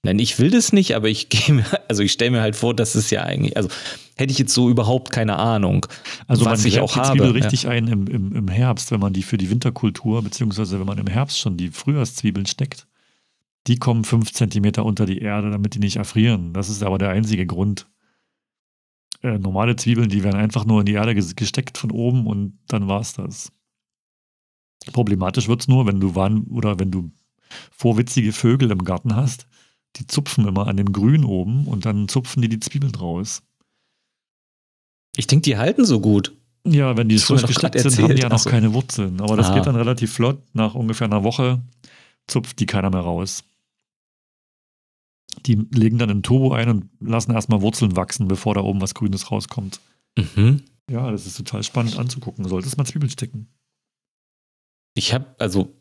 Nein, 0.04 0.18
ich 0.18 0.40
will 0.40 0.50
das 0.50 0.74
nicht, 0.74 0.96
aber 0.96 1.10
ich 1.10 1.30
gehe 1.30 1.56
mir, 1.56 1.66
also 1.88 2.02
ich 2.04 2.12
stelle 2.12 2.32
mir 2.32 2.42
halt 2.42 2.56
vor, 2.56 2.76
dass 2.76 2.96
es 2.96 3.10
ja 3.12 3.24
eigentlich, 3.24 3.56
also 3.56 3.70
hätte 4.18 4.32
ich 4.32 4.40
jetzt 4.40 4.54
so 4.54 4.70
überhaupt 4.70 5.12
keine 5.12 5.38
Ahnung. 5.38 5.86
Also 6.28 6.46
Was 6.46 6.60
man 6.60 6.68
ich 6.68 6.80
auch 6.80 6.94
die 6.94 7.00
habe, 7.00 7.10
Zwiebel 7.20 7.28
ja. 7.28 7.34
richtig 7.34 7.68
ein 7.68 7.88
im, 7.88 8.08
im, 8.08 8.36
im 8.36 8.48
Herbst, 8.48 8.92
wenn 8.92 9.00
man 9.00 9.14
die 9.14 9.24
für 9.24 9.38
die 9.38 9.50
Winterkultur, 9.50 10.22
beziehungsweise 10.24 10.80
wenn 10.80 10.88
man 10.88 10.98
im 10.98 11.08
Herbst 11.08 11.40
schon 11.40 11.58
die 11.58 11.70
Frühjahrszwiebeln 11.70 12.46
steckt. 12.46 12.88
Die 13.68 13.78
kommen 13.78 14.04
fünf 14.06 14.34
Zentimeter 14.34 14.86
unter 14.86 15.06
die 15.06 15.20
Erde, 15.20 15.52
damit 15.52 15.76
die 15.76 15.80
nicht 15.80 15.98
erfrieren. 15.98 16.52
Das 16.54 16.68
ist 16.70 16.82
aber 16.82 16.98
der 16.98 17.10
einzige 17.10 17.46
Grund. 17.46 17.88
Äh, 19.22 19.38
normale 19.38 19.76
Zwiebeln, 19.76 20.10
die 20.10 20.24
werden 20.24 20.40
einfach 20.40 20.66
nur 20.66 20.80
in 20.80 20.88
die 20.88 20.94
Erde 20.94 21.12
ges- 21.12 21.36
gesteckt 21.36 21.78
von 21.78 21.92
oben 21.92 22.26
und 22.26 22.58
dann 22.70 22.88
war's 22.88 23.14
das. 23.14 23.52
Problematisch 24.94 25.48
wird's 25.48 25.68
nur, 25.68 25.86
wenn 25.86 26.00
du 26.00 26.16
Warn 26.16 26.46
oder 26.50 26.80
wenn 26.80 26.90
du 26.90 27.12
vorwitzige 27.70 28.32
Vögel 28.32 28.72
im 28.72 28.84
Garten 28.84 29.16
hast, 29.16 29.46
die 29.98 30.08
zupfen 30.08 30.48
immer 30.48 30.68
an 30.68 30.78
dem 30.78 30.92
Grün 30.94 31.24
oben 31.26 31.68
und 31.68 31.86
dann 31.86 32.08
zupfen 32.08 32.42
die 32.42 32.50
die 32.50 32.60
Zwiebeln 32.60 32.96
raus. 32.96 33.44
Ich 35.18 35.28
denke, 35.28 35.44
die 35.44 35.58
halten 35.58 35.86
so 35.86 36.00
gut. 36.00 36.34
Ja, 36.66 36.96
wenn 36.96 37.10
die 37.10 37.16
mir 37.16 37.22
frisch 37.22 37.46
gesteckt 37.46 37.80
sind, 37.80 37.86
haben 37.86 37.96
die 37.98 38.02
erzählt. 38.04 38.20
ja 38.20 38.30
noch 38.30 38.36
Ach 38.36 38.40
so. 38.44 38.50
keine 38.50 38.74
Wurzeln. 38.74 39.20
Aber 39.20 39.36
das 39.36 39.48
Ah. 39.48 39.56
geht 39.56 39.66
dann 39.66 39.76
relativ 39.76 40.14
flott. 40.14 40.42
Nach 40.54 40.76
ungefähr 40.76 41.06
einer 41.08 41.24
Woche 41.24 41.62
zupft 42.28 42.60
die 42.60 42.66
keiner 42.68 42.90
mehr 42.90 43.02
raus. 43.02 43.44
Die 45.46 45.56
legen 45.56 45.98
dann 45.98 46.10
ein 46.10 46.24
Turbo 46.24 46.54
ein 46.54 46.70
und 46.70 46.90
lassen 47.00 47.32
erstmal 47.32 47.62
Wurzeln 47.62 47.96
wachsen, 47.96 48.28
bevor 48.28 48.54
da 48.54 48.62
oben 48.62 48.80
was 48.82 48.94
Grünes 48.94 49.32
rauskommt. 49.32 49.80
Mhm. 50.18 50.62
Ja, 50.90 51.10
das 51.10 51.26
ist 51.26 51.38
total 51.38 51.64
spannend 51.64 51.98
anzugucken. 51.98 52.48
Solltest 52.48 52.78
mal 52.78 52.86
Zwiebeln 52.86 53.10
stecken. 53.10 53.48
Ich 54.94 55.14
habe, 55.14 55.34
also, 55.40 55.74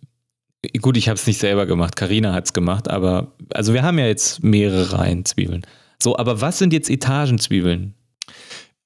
gut, 0.81 0.97
ich 0.97 1.09
habe 1.09 1.17
es 1.17 1.27
nicht 1.27 1.39
selber 1.39 1.67
gemacht. 1.67 1.97
Karina 1.97 2.33
hat 2.33 2.47
es 2.47 2.53
gemacht, 2.53 2.89
aber, 2.89 3.33
also 3.53 3.73
wir 3.73 3.83
haben 3.83 3.99
ja 3.99 4.07
jetzt 4.07 4.43
mehrere 4.43 4.99
Reihen 4.99 5.25
Zwiebeln. 5.25 5.67
So, 6.03 6.17
aber 6.17 6.41
was 6.41 6.59
sind 6.59 6.73
jetzt 6.73 6.91
Etagenzwiebeln? 6.91 7.95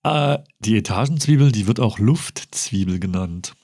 Äh, 0.02 0.38
die 0.60 0.76
Etagenzwiebel, 0.76 1.52
die 1.52 1.66
wird 1.66 1.80
auch 1.80 1.98
Luftzwiebel 1.98 2.98
genannt. 2.98 3.54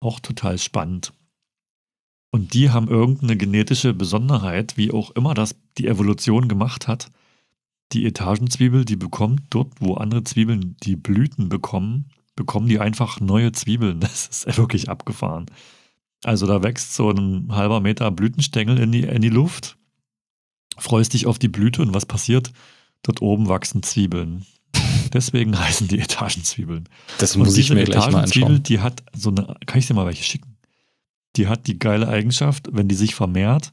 Auch 0.00 0.20
total 0.20 0.58
spannend. 0.58 1.12
Und 2.32 2.54
die 2.54 2.70
haben 2.70 2.88
irgendeine 2.88 3.36
genetische 3.36 3.92
Besonderheit, 3.92 4.76
wie 4.76 4.92
auch 4.92 5.10
immer 5.10 5.34
das 5.34 5.56
die 5.78 5.88
Evolution 5.88 6.48
gemacht 6.48 6.86
hat. 6.86 7.10
Die 7.92 8.06
Etagenzwiebel, 8.06 8.84
die 8.84 8.96
bekommt 8.96 9.42
dort, 9.50 9.72
wo 9.80 9.94
andere 9.94 10.22
Zwiebeln 10.22 10.76
die 10.82 10.94
Blüten 10.94 11.48
bekommen, 11.48 12.08
bekommen 12.36 12.68
die 12.68 12.78
einfach 12.78 13.20
neue 13.20 13.52
Zwiebeln. 13.52 14.00
Das 14.00 14.28
ist 14.28 14.58
wirklich 14.58 14.88
abgefahren. 14.88 15.46
Also 16.24 16.46
da 16.46 16.62
wächst 16.62 16.94
so 16.94 17.10
ein 17.10 17.48
halber 17.50 17.80
Meter 17.80 18.10
Blütenstängel 18.10 18.78
in 18.78 18.92
die, 18.92 19.02
in 19.04 19.22
die 19.22 19.28
Luft, 19.30 19.76
freust 20.76 21.14
dich 21.14 21.26
auf 21.26 21.38
die 21.38 21.48
Blüte 21.48 21.82
und 21.82 21.94
was 21.94 22.06
passiert? 22.06 22.52
Dort 23.02 23.22
oben 23.22 23.48
wachsen 23.48 23.82
Zwiebeln. 23.82 24.44
Deswegen 25.12 25.58
heißen 25.58 25.88
die 25.88 25.98
Etagenzwiebeln. 25.98 26.88
Das 27.18 27.36
muss 27.36 27.56
ich 27.56 27.70
mir 27.70 27.84
gleich 27.84 28.10
mal 28.10 28.24
anschauen. 28.24 28.62
die 28.62 28.80
hat 28.80 29.02
so 29.14 29.30
eine, 29.30 29.56
kann 29.66 29.78
ich 29.78 29.86
dir 29.86 29.94
mal 29.94 30.06
welche 30.06 30.24
schicken? 30.24 30.56
Die 31.36 31.48
hat 31.48 31.66
die 31.66 31.78
geile 31.78 32.08
Eigenschaft, 32.08 32.68
wenn 32.72 32.88
die 32.88 32.94
sich 32.96 33.14
vermehrt, 33.14 33.72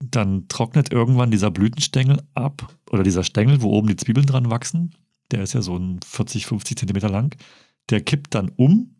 dann 0.00 0.48
trocknet 0.48 0.92
irgendwann 0.92 1.30
dieser 1.30 1.50
Blütenstängel 1.50 2.22
ab 2.34 2.74
oder 2.90 3.02
dieser 3.02 3.24
Stängel, 3.24 3.62
wo 3.62 3.70
oben 3.70 3.88
die 3.88 3.96
Zwiebeln 3.96 4.26
dran 4.26 4.50
wachsen. 4.50 4.94
Der 5.30 5.42
ist 5.42 5.54
ja 5.54 5.62
so 5.62 5.76
ein 5.76 6.00
40, 6.06 6.46
50 6.46 6.76
Zentimeter 6.76 7.08
lang. 7.08 7.34
Der 7.90 8.00
kippt 8.02 8.34
dann 8.34 8.50
um 8.56 8.90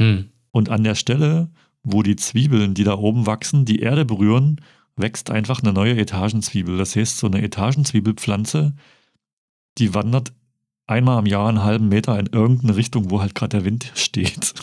Hm. 0.00 0.30
und 0.52 0.70
an 0.70 0.84
der 0.84 0.94
Stelle, 0.94 1.50
wo 1.82 2.02
die 2.02 2.16
Zwiebeln, 2.16 2.74
die 2.74 2.84
da 2.84 2.94
oben 2.94 3.26
wachsen, 3.26 3.64
die 3.64 3.80
Erde 3.80 4.04
berühren, 4.04 4.60
wächst 4.96 5.30
einfach 5.30 5.62
eine 5.62 5.72
neue 5.72 5.96
Etagenzwiebel. 5.96 6.76
Das 6.76 6.94
heißt, 6.96 7.18
so 7.18 7.26
eine 7.26 7.42
Etagenzwiebelpflanze, 7.42 8.74
die 9.78 9.94
wandert 9.94 10.32
einmal 10.86 11.18
am 11.18 11.26
Jahr 11.26 11.48
einen 11.48 11.62
halben 11.62 11.88
Meter 11.88 12.18
in 12.18 12.26
irgendeine 12.26 12.76
Richtung, 12.76 13.10
wo 13.10 13.20
halt 13.20 13.34
gerade 13.34 13.58
der 13.58 13.64
Wind 13.64 13.90
steht. 13.94 14.54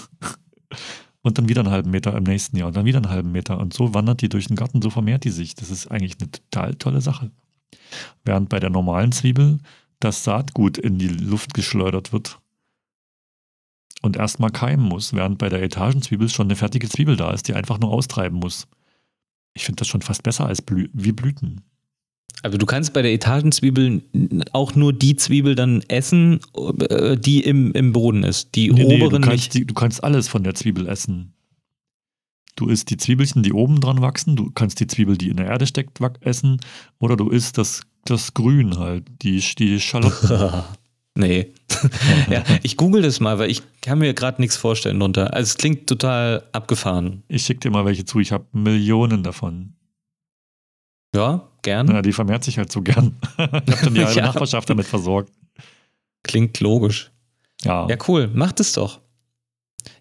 Und 1.22 1.38
dann 1.38 1.50
wieder 1.50 1.62
einen 1.62 1.72
halben 1.72 1.92
Meter 1.92 2.16
im 2.16 2.24
nächsten 2.24 2.56
Jahr 2.56 2.68
und 2.68 2.78
dann 2.78 2.86
wieder 2.86 3.00
einen 3.00 3.10
halben 3.10 3.32
Meter. 3.32 3.60
Und 3.60 3.74
so 3.74 3.94
wandert 3.94 4.22
die 4.22 4.30
durch 4.30 4.48
den 4.48 4.56
Garten, 4.56 4.82
so 4.82 4.90
vermehrt 4.90 5.26
die 5.26 5.32
sich. 5.32 5.56
Das 5.56 5.70
ist 5.70 5.88
eigentlich 5.88 6.16
eine 6.20 6.32
total 6.32 6.76
tolle 6.76 7.02
Sache. 7.02 7.32
Während 8.24 8.50
bei 8.50 8.60
der 8.60 8.70
normalen 8.70 9.12
Zwiebel 9.12 9.60
das 10.00 10.24
Saatgut 10.24 10.78
in 10.78 10.98
die 10.98 11.10
Luft 11.10 11.54
geschleudert 11.54 12.14
wird 12.14 12.40
und 14.02 14.18
erstmal 14.18 14.52
keimen 14.52 14.86
muss, 14.86 15.14
während 15.14 15.38
bei 15.38 15.50
der 15.50 15.62
Etagenzwiebel 15.62 16.30
schon 16.30 16.48
eine 16.48 16.56
fertige 16.56 16.88
Zwiebel 16.90 17.18
da 17.18 17.32
ist, 17.32 17.48
die 17.48 17.54
einfach 17.54 17.80
nur 17.80 17.92
austreiben 17.92 18.40
muss. 18.40 18.68
Ich 19.54 19.66
finde 19.66 19.80
das 19.80 19.88
schon 19.88 20.02
fast 20.02 20.24
besser 20.24 20.46
als 20.46 20.62
Blü 20.62 20.90
wie 20.94 21.12
Blüten. 21.12 21.62
Aber 22.42 22.58
du 22.58 22.66
kannst 22.66 22.94
bei 22.94 23.02
der 23.02 23.12
Etagenzwiebel 23.14 24.02
auch 24.54 24.76
nur 24.76 24.94
die 24.94 25.16
Zwiebel 25.18 25.56
dann 25.56 25.82
essen, 25.88 26.40
äh, 26.90 27.18
die 27.18 27.42
im, 27.42 27.74
im 27.74 27.92
Boden 27.92 28.24
ist. 28.24 28.56
Die 28.56 28.72
Nee, 28.72 28.86
nee, 28.86 28.98
du, 28.98 29.06
oberen 29.06 29.22
kannst 29.22 29.38
nicht. 29.38 29.54
die, 29.54 29.66
du 29.66 29.74
kannst 29.74 30.04
alles 30.04 30.28
von 30.28 30.44
der 30.44 30.56
Zwiebel 30.56 30.88
essen. 30.88 31.34
Du 32.56 32.68
isst 32.68 32.90
die 32.90 32.98
Zwiebelchen, 32.98 33.44
die 33.44 33.54
oben 33.54 33.80
dran 33.80 34.02
wachsen, 34.02 34.36
du 34.36 34.52
kannst 34.52 34.80
die 34.80 34.88
Zwiebel, 34.88 35.18
die 35.18 35.30
in 35.30 35.38
der 35.38 35.48
Erde 35.48 35.66
steckt, 35.66 36.00
essen, 36.22 36.60
oder 37.00 37.16
du 37.16 37.30
isst 37.30 37.58
das, 37.58 37.82
das 38.06 38.34
Grün 38.34 38.78
halt, 38.78 39.06
die, 39.22 39.40
die 39.58 39.80
Schalotten. 39.80 40.30
nee. 41.20 41.54
ja, 42.30 42.44
ich 42.64 42.76
google 42.78 43.02
das 43.02 43.20
mal, 43.20 43.38
weil 43.40 43.50
ich 43.52 43.62
kann 43.82 44.00
mir 44.00 44.14
gerade 44.14 44.42
nichts 44.42 44.58
vorstellen 44.58 45.00
drunter. 45.00 45.34
Also 45.34 45.50
es 45.50 45.58
klingt 45.58 45.88
total 45.88 46.44
abgefahren. 46.52 47.24
Ich 47.28 47.44
schicke 47.46 47.60
dir 47.62 47.72
mal 47.72 47.86
welche 47.86 48.06
zu, 48.06 48.20
ich 48.20 48.32
habe 48.32 48.46
Millionen 48.52 49.24
davon. 49.24 49.74
Ja, 51.16 51.48
gern. 51.62 51.88
Ja, 51.88 52.02
die 52.02 52.12
vermehrt 52.14 52.44
sich 52.44 52.58
halt 52.58 52.72
so 52.72 52.82
gern. 52.82 53.16
ich 53.38 53.44
habe 53.48 53.62
dann 53.84 53.94
die 53.94 54.04
halbe 54.06 54.20
Ja. 54.20 54.26
Nachbarschaft 54.28 54.70
damit 54.70 54.86
versorgt. 54.86 55.32
Klingt 56.24 56.60
logisch. 56.60 57.12
Ja. 57.64 57.88
Ja, 57.88 57.98
cool. 58.08 58.30
Macht 58.34 58.60
es 58.60 58.74
doch. 58.74 59.00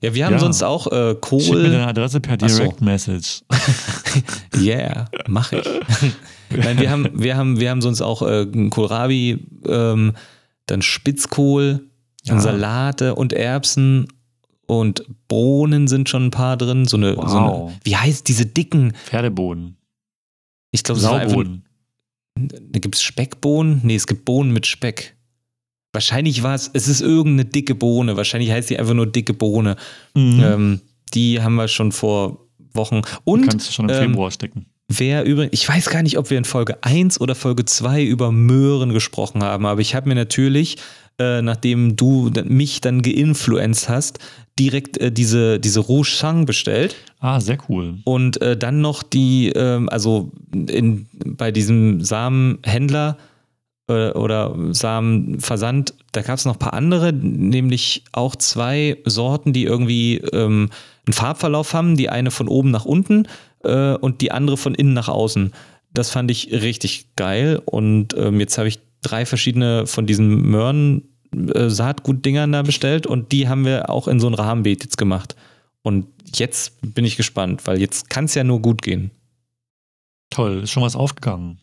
Ja, 0.00 0.12
wir 0.14 0.26
haben 0.26 0.32
Ja. 0.34 0.38
sonst 0.40 0.62
auch 0.62 0.86
äh, 0.88 1.10
Schick 1.10 1.14
mir 1.14 1.20
Kohl. 1.20 1.62
deine 1.70 1.86
Adresse 1.86 2.20
per 2.20 2.36
Ach 2.42 2.48
so. 2.48 2.58
Direct 2.58 2.80
Message. 2.80 3.42
Yeah, 4.56 5.06
mach 5.28 5.52
ich. 5.52 5.64
Nein, 6.50 6.78
wir 6.78 6.90
haben, 6.90 7.08
wir 7.14 7.36
haben, 7.36 7.60
wir 7.60 7.70
haben 7.70 7.80
sonst 7.82 8.00
auch 8.00 8.22
äh, 8.22 8.46
Kohlrabi, 8.70 9.46
ähm, 9.66 10.14
dann 10.70 10.82
Spitzkohl, 10.82 11.88
dann 12.24 12.36
Ja. 12.36 12.42
Salate 12.42 13.14
und 13.14 13.32
Erbsen 13.32 14.08
und 14.66 15.04
Bohnen 15.28 15.88
sind 15.88 16.08
schon 16.08 16.26
ein 16.26 16.30
paar 16.30 16.56
drin. 16.56 16.86
So 16.86 16.96
eine, 16.96 17.14
so 17.14 17.20
eine 17.20 17.48
Wow. 17.48 17.72
wie 17.84 17.96
heißt 17.96 18.28
diese 18.28 18.46
dicken? 18.46 18.92
Pferdebohnen. 19.06 19.76
Ich 20.70 20.82
glaube. 20.84 21.00
Saubohnen. 21.00 21.64
Da 22.36 22.78
gibt 22.78 22.94
es 22.94 23.02
Speckbohnen? 23.02 23.80
Nee, 23.82 23.96
es 23.96 24.06
gibt 24.06 24.24
Bohnen 24.24 24.52
mit 24.52 24.66
Speck. 24.66 25.16
Wahrscheinlich 25.92 26.42
war 26.42 26.54
es, 26.54 26.70
es 26.72 26.86
ist 26.86 27.00
irgendeine 27.00 27.46
dicke 27.46 27.74
Bohne. 27.74 28.16
Wahrscheinlich 28.16 28.50
heißt 28.52 28.70
die 28.70 28.78
einfach 28.78 28.94
nur 28.94 29.06
dicke 29.06 29.32
Bohne. 29.34 29.76
Mhm. 30.14 30.40
Ähm, 30.44 30.80
die 31.14 31.40
haben 31.42 31.54
wir 31.54 31.66
schon 31.66 31.90
vor 31.92 32.46
Wochen. 32.74 33.00
Die 33.02 33.08
Und 33.24 33.48
kannst 33.48 33.68
du 33.68 33.72
schon 33.72 33.88
im 33.88 33.94
ähm, 33.96 34.02
Februar 34.10 34.30
stecken. 34.30 34.66
Wer 34.88 35.24
übrigens, 35.24 35.52
ich 35.52 35.68
weiß 35.68 35.90
gar 35.90 36.02
nicht, 36.02 36.18
ob 36.18 36.30
wir 36.30 36.38
in 36.38 36.44
Folge 36.44 36.78
1 36.82 37.20
oder 37.20 37.34
Folge 37.34 37.64
2 37.64 38.02
über 38.04 38.32
Möhren 38.32 38.92
gesprochen 38.92 39.44
haben, 39.44 39.66
aber 39.66 39.80
ich 39.80 39.94
habe 39.94 40.08
mir 40.08 40.14
natürlich, 40.14 40.78
äh, 41.18 41.42
nachdem 41.42 41.96
du 41.96 42.30
mich 42.44 42.80
dann 42.80 43.02
geinfluenzt 43.02 43.88
hast, 43.88 44.18
direkt 44.58 44.98
äh, 44.98 45.12
diese, 45.12 45.60
diese 45.60 45.80
Rouge 45.80 46.44
bestellt. 46.46 46.96
Ah, 47.20 47.40
sehr 47.40 47.58
cool. 47.68 47.98
Und 48.04 48.40
äh, 48.40 48.56
dann 48.56 48.80
noch 48.80 49.02
die, 49.02 49.50
ähm, 49.50 49.88
also 49.88 50.32
in, 50.52 51.06
bei 51.24 51.52
diesem 51.52 52.02
Samenhändler 52.02 53.18
äh, 53.88 54.10
oder 54.10 54.54
Samenversand, 54.70 55.94
da 56.12 56.22
gab 56.22 56.38
es 56.38 56.44
noch 56.44 56.54
ein 56.54 56.60
paar 56.60 56.74
andere, 56.74 57.12
nämlich 57.12 58.04
auch 58.12 58.34
zwei 58.36 58.96
Sorten, 59.04 59.52
die 59.52 59.64
irgendwie 59.64 60.16
ähm, 60.32 60.70
einen 61.06 61.12
Farbverlauf 61.12 61.74
haben. 61.74 61.96
Die 61.96 62.08
eine 62.08 62.30
von 62.30 62.48
oben 62.48 62.70
nach 62.70 62.84
unten 62.84 63.26
äh, 63.64 63.94
und 63.94 64.20
die 64.20 64.32
andere 64.32 64.56
von 64.56 64.74
innen 64.74 64.94
nach 64.94 65.08
außen. 65.08 65.52
Das 65.92 66.10
fand 66.10 66.30
ich 66.30 66.52
richtig 66.52 67.16
geil. 67.16 67.60
Und 67.64 68.14
ähm, 68.16 68.40
jetzt 68.40 68.58
habe 68.58 68.68
ich 68.68 68.78
drei 69.02 69.26
verschiedene 69.26 69.86
von 69.86 70.06
diesen 70.06 70.42
Möhren. 70.42 71.02
äh, 71.32 71.68
Saatgutdingern 71.68 72.52
da 72.52 72.62
bestellt 72.62 73.06
und 73.06 73.32
die 73.32 73.48
haben 73.48 73.64
wir 73.64 73.90
auch 73.90 74.08
in 74.08 74.20
so 74.20 74.26
ein 74.26 74.34
Rahmenbeet 74.34 74.84
jetzt 74.84 74.96
gemacht. 74.96 75.36
Und 75.82 76.06
jetzt 76.34 76.72
bin 76.94 77.04
ich 77.04 77.16
gespannt, 77.16 77.66
weil 77.66 77.80
jetzt 77.80 78.10
kann 78.10 78.24
es 78.24 78.34
ja 78.34 78.44
nur 78.44 78.60
gut 78.60 78.82
gehen. 78.82 79.10
Toll, 80.30 80.62
ist 80.64 80.70
schon 80.70 80.82
was 80.82 80.96
aufgegangen. 80.96 81.58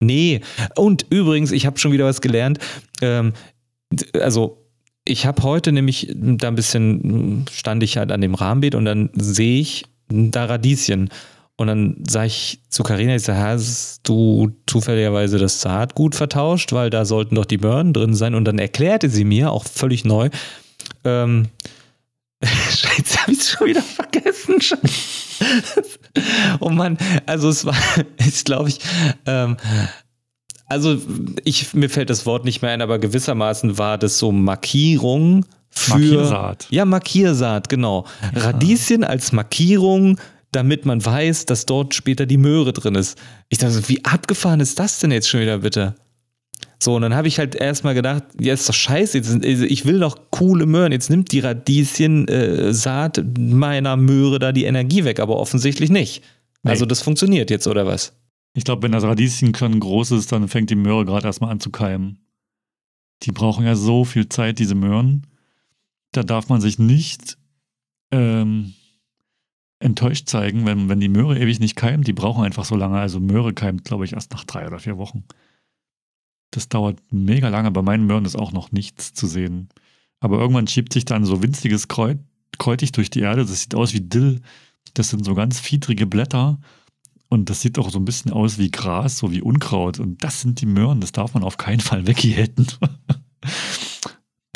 Nee. 0.00 0.40
Und 0.74 1.06
übrigens, 1.10 1.52
ich 1.52 1.66
habe 1.66 1.78
schon 1.78 1.92
wieder 1.92 2.04
was 2.04 2.20
gelernt. 2.20 2.58
Ähm, 3.00 3.32
also 4.20 4.58
ich 5.04 5.26
habe 5.26 5.42
heute 5.42 5.72
nämlich 5.72 6.12
da 6.14 6.48
ein 6.48 6.54
bisschen, 6.54 7.46
stand 7.50 7.82
ich 7.82 7.96
halt 7.96 8.10
an 8.10 8.20
dem 8.20 8.34
Rahmenbeet 8.34 8.74
und 8.74 8.84
dann 8.84 9.10
sehe 9.14 9.60
ich 9.60 9.84
da 10.08 10.44
Radieschen. 10.44 11.10
Und 11.56 11.68
dann 11.68 12.02
sage 12.08 12.26
ich 12.26 12.60
zu 12.68 12.82
Karina, 12.82 13.14
ich 13.14 13.22
sage, 13.22 13.38
hast 13.38 14.00
du 14.02 14.50
zufälligerweise 14.66 15.38
das 15.38 15.60
Saatgut 15.60 16.16
vertauscht, 16.16 16.72
weil 16.72 16.90
da 16.90 17.04
sollten 17.04 17.36
doch 17.36 17.44
die 17.44 17.58
Möhren 17.58 17.92
drin 17.92 18.14
sein. 18.14 18.34
Und 18.34 18.44
dann 18.44 18.58
erklärte 18.58 19.08
sie 19.08 19.24
mir, 19.24 19.52
auch 19.52 19.64
völlig 19.64 20.04
neu, 20.04 20.30
ähm, 21.04 21.48
Scheiße, 22.44 23.22
habe 23.22 23.32
ich 23.32 23.44
schon 23.44 23.68
wieder 23.68 23.82
vergessen. 23.82 24.58
oh 26.60 26.70
Mann, 26.70 26.98
also 27.26 27.48
es 27.48 27.64
war, 27.64 27.76
ist 28.16 28.46
glaube 28.46 28.68
ich, 28.68 28.80
ähm, 29.26 29.56
also 30.66 30.98
ich, 31.44 31.74
mir 31.74 31.90
fällt 31.90 32.10
das 32.10 32.26
Wort 32.26 32.44
nicht 32.44 32.62
mehr 32.62 32.72
ein, 32.72 32.82
aber 32.82 32.98
gewissermaßen 32.98 33.78
war 33.78 33.98
das 33.98 34.18
so 34.18 34.32
Markierung 34.32 35.46
für. 35.74 35.92
Markiersaat. 35.92 36.66
Ja, 36.70 36.84
Markiersaat, 36.84 37.68
genau. 37.68 38.06
Ja. 38.34 38.42
Radieschen 38.42 39.04
als 39.04 39.32
Markierung, 39.32 40.18
damit 40.52 40.86
man 40.86 41.04
weiß, 41.04 41.46
dass 41.46 41.66
dort 41.66 41.94
später 41.94 42.26
die 42.26 42.36
Möhre 42.36 42.72
drin 42.72 42.94
ist. 42.94 43.18
Ich 43.48 43.58
dachte, 43.58 43.88
wie 43.88 44.04
abgefahren 44.04 44.60
ist 44.60 44.78
das 44.78 45.00
denn 45.00 45.10
jetzt 45.10 45.28
schon 45.28 45.40
wieder 45.40 45.58
bitte? 45.58 45.94
So, 46.78 46.96
und 46.96 47.02
dann 47.02 47.14
habe 47.14 47.28
ich 47.28 47.38
halt 47.38 47.54
erstmal 47.54 47.94
gedacht, 47.94 48.24
ja, 48.38 48.52
ist 48.52 48.68
doch 48.68 48.74
scheiße, 48.74 49.18
jetzt, 49.18 49.44
also 49.44 49.64
ich 49.64 49.86
will 49.86 50.00
doch 50.00 50.18
coole 50.30 50.66
Möhren. 50.66 50.92
Jetzt 50.92 51.08
nimmt 51.10 51.32
die 51.32 51.40
Radieschen-Saat 51.40 53.18
äh, 53.18 53.24
meiner 53.38 53.96
Möhre 53.96 54.38
da 54.38 54.52
die 54.52 54.64
Energie 54.64 55.04
weg, 55.04 55.18
aber 55.18 55.36
offensichtlich 55.36 55.90
nicht. 55.90 56.22
Nee. 56.62 56.70
Also 56.70 56.86
das 56.86 57.00
funktioniert 57.00 57.50
jetzt, 57.50 57.66
oder 57.66 57.86
was? 57.86 58.12
Ich 58.54 58.64
glaube, 58.64 58.82
wenn 58.82 58.92
das 58.92 59.04
Radieschenkern 59.04 59.80
groß 59.80 60.12
ist, 60.12 60.30
dann 60.30 60.48
fängt 60.48 60.70
die 60.70 60.76
Möhre 60.76 61.04
gerade 61.04 61.26
erstmal 61.26 61.50
an 61.50 61.60
zu 61.60 61.70
keimen. 61.70 62.18
Die 63.22 63.32
brauchen 63.32 63.64
ja 63.64 63.74
so 63.74 64.04
viel 64.04 64.28
Zeit, 64.28 64.58
diese 64.58 64.74
Möhren. 64.74 65.26
Da 66.16 66.22
darf 66.22 66.48
man 66.48 66.60
sich 66.60 66.78
nicht 66.78 67.36
ähm, 68.12 68.74
enttäuscht 69.80 70.28
zeigen, 70.28 70.64
wenn, 70.64 70.88
wenn 70.88 71.00
die 71.00 71.08
Möhre 71.08 71.38
ewig 71.38 71.58
nicht 71.58 71.76
keimt. 71.76 72.06
Die 72.06 72.12
brauchen 72.12 72.44
einfach 72.44 72.64
so 72.64 72.76
lange. 72.76 72.98
Also 72.98 73.18
Möhre 73.20 73.52
keimt, 73.52 73.84
glaube 73.84 74.04
ich, 74.04 74.12
erst 74.12 74.32
nach 74.32 74.44
drei 74.44 74.66
oder 74.66 74.78
vier 74.78 74.96
Wochen. 74.96 75.24
Das 76.52 76.68
dauert 76.68 77.00
mega 77.10 77.48
lange. 77.48 77.72
Bei 77.72 77.82
meinen 77.82 78.06
Möhren 78.06 78.24
ist 78.24 78.36
auch 78.36 78.52
noch 78.52 78.70
nichts 78.70 79.12
zu 79.12 79.26
sehen. 79.26 79.68
Aber 80.20 80.38
irgendwann 80.38 80.68
schiebt 80.68 80.92
sich 80.92 81.04
dann 81.04 81.24
so 81.24 81.42
winziges 81.42 81.88
Kräut, 81.88 82.18
Kräutig 82.56 82.92
durch 82.92 83.10
die 83.10 83.20
Erde. 83.20 83.44
Das 83.44 83.62
sieht 83.62 83.74
aus 83.74 83.92
wie 83.92 84.00
Dill. 84.00 84.40
Das 84.94 85.10
sind 85.10 85.24
so 85.24 85.34
ganz 85.34 85.58
fiedrige 85.58 86.06
Blätter. 86.06 86.60
Und 87.28 87.50
das 87.50 87.60
sieht 87.60 87.80
auch 87.80 87.90
so 87.90 87.98
ein 87.98 88.04
bisschen 88.04 88.32
aus 88.32 88.58
wie 88.58 88.70
Gras, 88.70 89.18
so 89.18 89.32
wie 89.32 89.42
Unkraut. 89.42 89.98
Und 89.98 90.22
das 90.22 90.40
sind 90.40 90.60
die 90.60 90.66
Möhren. 90.66 91.00
Das 91.00 91.10
darf 91.10 91.34
man 91.34 91.42
auf 91.42 91.56
keinen 91.56 91.80
Fall 91.80 92.06
wegjäten. 92.06 92.68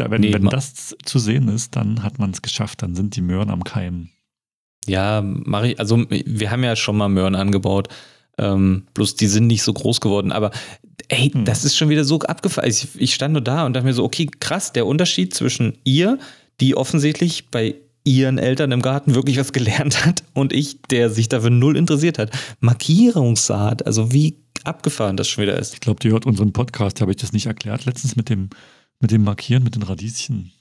da, 0.01 0.11
wenn, 0.11 0.23
nee, 0.23 0.33
wenn 0.33 0.45
das 0.45 0.97
zu 1.05 1.19
sehen 1.19 1.49
ist, 1.49 1.77
dann 1.77 2.03
hat 2.03 2.19
man 2.19 2.31
es 2.31 2.43
geschafft. 2.43 2.83
Dann 2.83 2.95
sind 2.95 3.17
die 3.17 3.21
Möhren 3.21 3.51
am 3.51 3.65
Keim. 3.65 4.09
Ja, 4.87 5.23
ich. 5.65 5.79
Also, 5.79 6.05
wir 6.09 6.51
haben 6.51 6.65
ja 6.65 6.77
schon 6.77 6.97
mal 6.97 7.09
Möhren 7.09 7.35
angebaut. 7.35 7.89
Ähm, 8.39 8.87
bloß 8.95 9.17
die 9.17 9.27
sind 9.27 9.49
nicht 9.49 9.63
so 9.63 9.73
groß 9.73 10.01
geworden. 10.01 10.33
Aber 10.33 10.53
ey, 11.09 11.31
hm. 11.31 11.45
das 11.45 11.65
ist 11.65 11.77
schon 11.77 11.89
wieder 11.89 12.05
so 12.05 12.21
abgefallen. 12.21 12.71
Ich, 12.71 12.89
ich 12.97 13.15
stand 13.15 13.33
nur 13.33 13.43
da 13.43 13.67
und 13.67 13.75
dachte 13.75 13.87
mir 13.87 13.93
so, 13.93 14.05
okay, 14.05 14.31
krass, 14.41 14.73
der 14.73 14.87
Unterschied 14.87 15.35
zwischen 15.35 15.79
ihr, 15.85 16.19
die 16.61 16.77
offensichtlich 16.77 17.51
bei 17.51 17.75
ihren 18.05 18.39
Eltern 18.39 18.73
im 18.73 18.81
Garten 18.81 19.15
wirklich 19.15 19.39
was 19.39 19.53
gelernt 19.53 20.07
hat 20.07 20.23
und 20.33 20.53
ich, 20.53 20.81
der 20.83 21.11
sich 21.11 21.29
dafür 21.29 21.51
null 21.51 21.77
interessiert 21.77 22.19
hat. 22.19 22.31
Markierungssaat, 22.61 23.85
also 23.85 24.13
wie 24.13 24.39
abgefahren 24.65 25.17
das 25.17 25.29
schon 25.29 25.43
wieder 25.43 25.59
ist. 25.59 25.75
Ich 25.75 25.81
glaube, 25.81 26.01
die 26.01 26.11
hört 26.11 26.27
unseren 26.27 26.53
Podcast, 26.53 27.01
habe 27.01 27.11
ich 27.11 27.17
das 27.17 27.33
nicht 27.33 27.47
erklärt 27.47 27.85
letztens 27.85 28.17
mit 28.17 28.29
dem, 28.29 28.51
mit 29.01 29.11
dem 29.11 29.25
Markieren, 29.25 29.63
mit 29.63 29.75
den 29.75 29.83
Radieschen. 29.83 30.53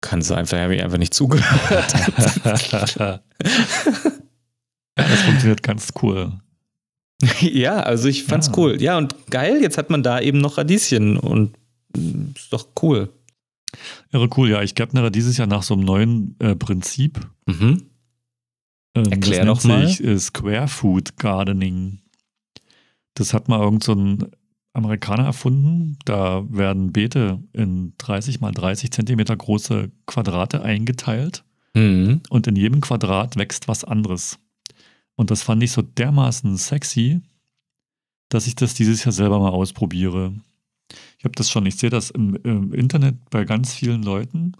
Kann 0.00 0.22
sein, 0.22 0.46
vielleicht 0.46 0.64
habe 0.64 0.76
ich 0.76 0.82
einfach 0.82 0.98
nicht 0.98 1.14
zugehört. 1.14 1.94
das 4.94 5.22
funktioniert 5.22 5.62
ganz 5.62 5.92
cool. 6.02 6.40
ja, 7.40 7.80
also 7.80 8.08
ich 8.08 8.24
fand's 8.24 8.46
ja. 8.48 8.52
cool. 8.56 8.80
Ja, 8.80 8.96
und 8.96 9.14
geil, 9.30 9.60
jetzt 9.60 9.76
hat 9.76 9.90
man 9.90 10.02
da 10.02 10.20
eben 10.20 10.40
noch 10.40 10.56
Radieschen 10.56 11.16
und 11.16 11.56
ist 12.36 12.52
doch 12.52 12.68
cool. 12.82 13.12
Irre 14.12 14.28
cool, 14.36 14.50
ja. 14.50 14.62
Ich 14.62 14.74
gärtnere 14.74 15.10
dieses 15.10 15.36
Jahr 15.36 15.46
nach 15.46 15.62
so 15.62 15.74
einem 15.74 15.84
neuen 15.84 16.36
äh, 16.38 16.54
Prinzip. 16.54 17.20
Mhm. 17.46 17.86
Ähm, 18.94 19.04
Erklär 19.10 19.44
doch 19.44 19.64
mal. 19.64 19.86
Sich, 19.86 20.02
äh, 20.04 20.18
Square 20.18 20.68
Food 20.68 21.16
Gardening. 21.16 21.98
Das 23.14 23.34
hat 23.34 23.48
mal 23.48 23.60
irgend 23.60 23.82
so 23.82 23.94
ein 23.94 24.30
Amerikaner 24.72 25.24
erfunden. 25.24 25.98
Da 26.04 26.44
werden 26.50 26.92
Beete 26.92 27.42
in 27.52 27.94
30 27.98 28.40
mal 28.40 28.52
30 28.52 28.90
Zentimeter 28.90 29.36
große 29.36 29.90
Quadrate 30.06 30.62
eingeteilt. 30.62 31.44
Mhm. 31.74 32.20
Und 32.30 32.46
in 32.46 32.56
jedem 32.56 32.80
Quadrat 32.80 33.36
wächst 33.36 33.68
was 33.68 33.84
anderes. 33.84 34.38
Und 35.16 35.30
das 35.30 35.42
fand 35.42 35.62
ich 35.62 35.72
so 35.72 35.82
dermaßen 35.82 36.56
sexy, 36.56 37.20
dass 38.28 38.46
ich 38.46 38.54
das 38.54 38.74
dieses 38.74 39.04
Jahr 39.04 39.12
selber 39.12 39.38
mal 39.40 39.50
ausprobiere. 39.50 40.32
Ich 41.18 41.24
habe 41.24 41.34
das 41.34 41.50
schon, 41.50 41.66
ich 41.66 41.76
sehe 41.76 41.90
das 41.90 42.10
im, 42.10 42.36
im, 42.44 42.72
Internet 42.72 43.16
bei 43.30 43.44
ganz 43.44 43.74
vielen 43.74 44.02
Leuten 44.02 44.52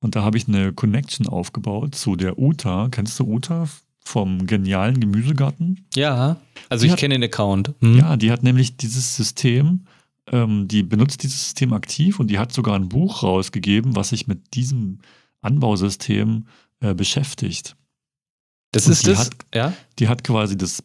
und 0.00 0.16
da 0.16 0.22
habe 0.22 0.38
ich 0.38 0.48
eine 0.48 0.72
Connection 0.72 1.26
aufgebaut 1.26 1.94
zu 1.94 2.16
der 2.16 2.38
Uta. 2.38 2.88
Kennst 2.90 3.18
du 3.20 3.24
Uta 3.26 3.68
vom 4.06 4.46
genialen 4.46 5.00
Gemüsegarten? 5.00 5.86
Ja, 5.94 6.36
also 6.68 6.86
die 6.86 6.92
ich 6.92 6.96
kenne 6.96 7.14
den 7.14 7.24
Account. 7.24 7.72
Hm. 7.80 7.98
Ja, 7.98 8.16
die 8.16 8.30
hat 8.30 8.42
nämlich 8.42 8.76
dieses 8.76 9.16
System, 9.16 9.86
ähm, 10.30 10.68
die 10.68 10.82
benutzt 10.82 11.22
dieses 11.22 11.42
System 11.42 11.72
aktiv 11.72 12.20
und 12.20 12.28
die 12.28 12.38
hat 12.38 12.52
sogar 12.52 12.76
ein 12.76 12.88
Buch 12.88 13.22
rausgegeben, 13.22 13.96
was 13.96 14.10
sich 14.10 14.26
mit 14.26 14.54
diesem 14.54 14.98
Anbausystem 15.40 16.46
äh, 16.80 16.94
beschäftigt. 16.94 17.76
Das 18.72 18.88
ist 18.88 19.06
das, 19.06 19.18
hat, 19.18 19.32
ja? 19.54 19.72
Die 19.98 20.08
hat 20.08 20.24
quasi 20.24 20.56
das, 20.56 20.82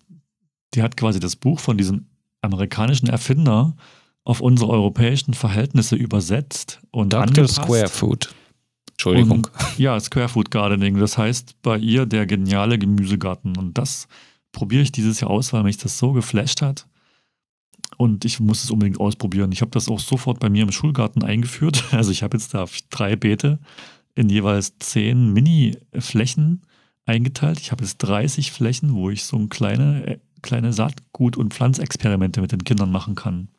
die 0.74 0.82
hat 0.82 0.98
quasi 0.98 1.20
das 1.20 1.36
Buch 1.36 1.60
von 1.60 1.78
diesem 1.78 2.08
amerikanischen 2.42 3.08
Erfinder 3.08 3.76
auf 4.24 4.42
unsere 4.42 4.72
europäischen 4.72 5.34
Verhältnisse 5.34 5.96
übersetzt 5.96 6.80
und 6.92 7.14
Dr. 7.14 7.28
angepasst. 7.28 7.56
Square 7.56 7.88
Food. 7.90 8.34
Entschuldigung. 9.02 9.46
Und, 9.46 9.80
ja, 9.80 10.00
Square 10.00 10.30
Food 10.30 10.52
Gardening. 10.52 10.98
Das 11.00 11.18
heißt 11.18 11.62
bei 11.62 11.78
ihr 11.78 12.06
der 12.06 12.28
geniale 12.28 12.78
Gemüsegarten. 12.78 13.58
Und 13.58 13.78
das 13.78 14.08
probiere 14.52 14.84
ich 14.84 14.92
dieses 14.92 15.20
Jahr 15.20 15.32
aus, 15.32 15.54
weil 15.54 15.64
mich 15.64 15.78
das 15.78 15.98
so 15.98 16.12
geflasht 16.14 16.62
hat. 16.62 16.88
Und 17.98 18.26
ich 18.26 18.40
muss 18.40 18.64
es 18.64 18.72
unbedingt 18.72 19.00
ausprobieren. 19.00 19.52
Ich 19.52 19.62
habe 19.62 19.72
das 19.72 19.90
auch 19.90 20.00
sofort 20.00 20.40
bei 20.40 20.50
mir 20.50 20.64
im 20.64 20.72
Schulgarten 20.72 21.24
eingeführt. 21.24 21.84
Also 21.92 22.12
ich 22.12 22.22
habe 22.22 22.38
jetzt 22.38 22.54
da 22.54 22.66
drei 22.90 23.16
Beete 23.16 23.60
in 24.14 24.30
jeweils 24.30 24.78
zehn 24.78 25.34
Mini-Flächen 25.34 26.62
eingeteilt. 27.06 27.60
Ich 27.60 27.72
habe 27.72 27.84
jetzt 27.84 27.98
30 28.00 28.52
Flächen, 28.52 28.94
wo 28.94 29.10
ich 29.10 29.24
so 29.24 29.38
ein 29.38 29.50
kleine, 29.50 30.06
äh, 30.06 30.20
kleine 30.42 30.74
Saatgut- 30.74 31.38
und 31.38 31.54
Pflanzexperimente 31.54 32.42
mit 32.42 32.52
den 32.52 32.64
Kindern 32.64 32.92
machen 32.92 33.16
kann. 33.16 33.50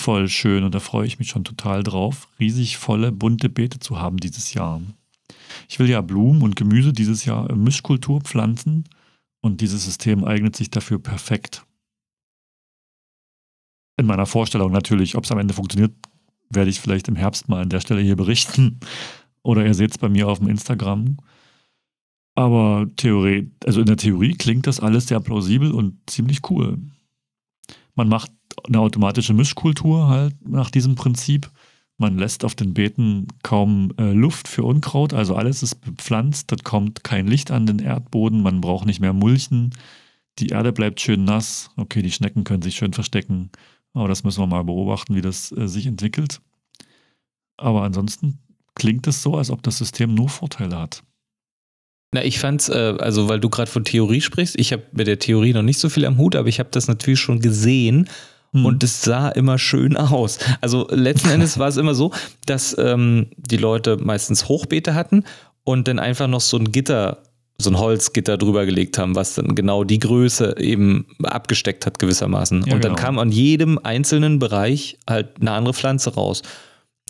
Voll 0.00 0.28
schön 0.28 0.62
und 0.62 0.76
da 0.76 0.78
freue 0.78 1.08
ich 1.08 1.18
mich 1.18 1.28
schon 1.28 1.42
total 1.42 1.82
drauf, 1.82 2.28
riesig 2.38 2.76
volle, 2.76 3.10
bunte 3.10 3.48
Beete 3.48 3.80
zu 3.80 3.98
haben 3.98 4.18
dieses 4.18 4.54
Jahr. 4.54 4.80
Ich 5.68 5.80
will 5.80 5.90
ja 5.90 6.02
Blumen 6.02 6.42
und 6.42 6.54
Gemüse 6.54 6.92
dieses 6.92 7.24
Jahr 7.24 7.50
in 7.50 7.64
Mischkultur 7.64 8.20
pflanzen 8.20 8.84
und 9.40 9.60
dieses 9.60 9.84
System 9.84 10.22
eignet 10.22 10.54
sich 10.54 10.70
dafür 10.70 11.00
perfekt. 11.00 11.66
In 13.96 14.06
meiner 14.06 14.26
Vorstellung 14.26 14.70
natürlich, 14.70 15.16
ob 15.16 15.24
es 15.24 15.32
am 15.32 15.40
Ende 15.40 15.52
funktioniert, 15.52 15.96
werde 16.48 16.70
ich 16.70 16.78
vielleicht 16.78 17.08
im 17.08 17.16
Herbst 17.16 17.48
mal 17.48 17.62
an 17.62 17.68
der 17.68 17.80
Stelle 17.80 18.00
hier 18.00 18.14
berichten. 18.14 18.78
Oder 19.42 19.66
ihr 19.66 19.74
seht 19.74 19.90
es 19.90 19.98
bei 19.98 20.08
mir 20.08 20.28
auf 20.28 20.38
dem 20.38 20.48
Instagram. 20.48 21.16
Aber 22.36 22.86
Theorie, 22.94 23.50
also 23.66 23.80
in 23.80 23.86
der 23.86 23.96
Theorie 23.96 24.34
klingt 24.34 24.68
das 24.68 24.78
alles 24.78 25.08
sehr 25.08 25.18
plausibel 25.18 25.72
und 25.72 25.98
ziemlich 26.08 26.48
cool. 26.50 26.78
Man 27.96 28.08
macht 28.08 28.30
eine 28.66 28.80
automatische 28.80 29.34
Mischkultur 29.34 30.08
halt 30.08 30.34
nach 30.46 30.70
diesem 30.70 30.94
Prinzip. 30.94 31.50
Man 31.96 32.16
lässt 32.16 32.44
auf 32.44 32.54
den 32.54 32.74
Beeten 32.74 33.26
kaum 33.42 33.92
äh, 33.98 34.12
Luft 34.12 34.46
für 34.46 34.62
Unkraut, 34.62 35.12
also 35.12 35.34
alles 35.34 35.62
ist 35.64 35.76
bepflanzt, 35.80 36.50
dort 36.52 36.62
kommt 36.62 37.02
kein 37.02 37.26
Licht 37.26 37.50
an 37.50 37.66
den 37.66 37.80
Erdboden, 37.80 38.42
man 38.42 38.60
braucht 38.60 38.86
nicht 38.86 39.00
mehr 39.00 39.12
Mulchen, 39.12 39.74
die 40.38 40.48
Erde 40.48 40.72
bleibt 40.72 41.00
schön 41.00 41.24
nass, 41.24 41.70
okay, 41.76 42.00
die 42.00 42.12
Schnecken 42.12 42.44
können 42.44 42.62
sich 42.62 42.76
schön 42.76 42.92
verstecken, 42.92 43.50
aber 43.94 44.06
das 44.06 44.22
müssen 44.22 44.40
wir 44.40 44.46
mal 44.46 44.62
beobachten, 44.62 45.16
wie 45.16 45.22
das 45.22 45.50
äh, 45.50 45.66
sich 45.66 45.86
entwickelt. 45.86 46.40
Aber 47.56 47.82
ansonsten 47.82 48.38
klingt 48.76 49.08
es 49.08 49.20
so, 49.20 49.36
als 49.36 49.50
ob 49.50 49.64
das 49.64 49.78
System 49.78 50.14
nur 50.14 50.28
Vorteile 50.28 50.78
hat. 50.78 51.02
Na, 52.12 52.24
ich 52.24 52.38
fand's, 52.38 52.68
äh, 52.68 52.96
also 53.00 53.28
weil 53.28 53.40
du 53.40 53.50
gerade 53.50 53.70
von 53.70 53.84
Theorie 53.84 54.20
sprichst, 54.20 54.58
ich 54.58 54.72
habe 54.72 54.84
mit 54.92 55.08
der 55.08 55.18
Theorie 55.18 55.52
noch 55.52 55.62
nicht 55.62 55.80
so 55.80 55.88
viel 55.88 56.06
am 56.06 56.16
Hut, 56.16 56.36
aber 56.36 56.48
ich 56.48 56.60
habe 56.60 56.70
das 56.70 56.86
natürlich 56.86 57.20
schon 57.20 57.40
gesehen 57.40 58.08
hm. 58.52 58.64
und 58.64 58.82
es 58.82 59.02
sah 59.02 59.28
immer 59.28 59.58
schön 59.58 59.96
aus. 59.96 60.38
Also 60.60 60.86
letzten 60.90 61.30
Endes 61.30 61.58
war 61.58 61.68
es 61.68 61.76
immer 61.76 61.94
so, 61.94 62.12
dass 62.46 62.76
ähm, 62.78 63.26
die 63.36 63.56
Leute 63.56 63.96
meistens 63.96 64.48
Hochbeete 64.48 64.94
hatten 64.94 65.24
und 65.64 65.88
dann 65.88 65.98
einfach 65.98 66.28
noch 66.28 66.40
so 66.40 66.56
ein 66.56 66.72
Gitter 66.72 67.22
so 67.60 67.70
ein 67.70 67.78
Holzgitter 67.78 68.38
drüber 68.38 68.66
gelegt 68.66 68.98
haben, 68.98 69.16
was 69.16 69.34
dann 69.34 69.56
genau 69.56 69.82
die 69.82 69.98
Größe 69.98 70.56
eben 70.58 71.06
abgesteckt 71.24 71.86
hat 71.86 71.98
gewissermaßen. 71.98 72.64
Ja, 72.64 72.74
und 72.74 72.84
dann 72.84 72.94
genau. 72.94 73.02
kam 73.04 73.18
an 73.18 73.32
jedem 73.32 73.78
einzelnen 73.78 74.38
Bereich 74.38 74.96
halt 75.08 75.40
eine 75.40 75.50
andere 75.50 75.74
Pflanze 75.74 76.14
raus. 76.14 76.42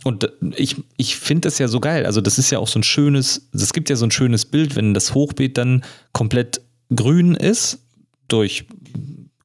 Und 0.05 0.32
ich, 0.57 0.76
ich 0.97 1.16
finde 1.16 1.49
das 1.49 1.59
ja 1.59 1.68
so 1.68 1.80
geil. 1.80 2.07
Also 2.07 2.22
das 2.22 2.39
ist 2.39 2.51
ja 2.51 2.61
auch 2.61 2.68
so 2.68 2.78
ein 2.78 2.82
schönes, 2.82 3.49
es 3.53 3.74
gibt 3.74 3.91
ja 3.91 3.97
so 3.97 4.07
ein 4.07 4.11
schönes 4.11 4.47
Bild, 4.47 4.74
wenn 4.74 4.95
das 4.95 5.12
Hochbeet 5.12 5.59
dann 5.59 5.84
komplett 6.12 6.62
grün 6.95 7.34
ist, 7.34 7.80
durch 8.28 8.64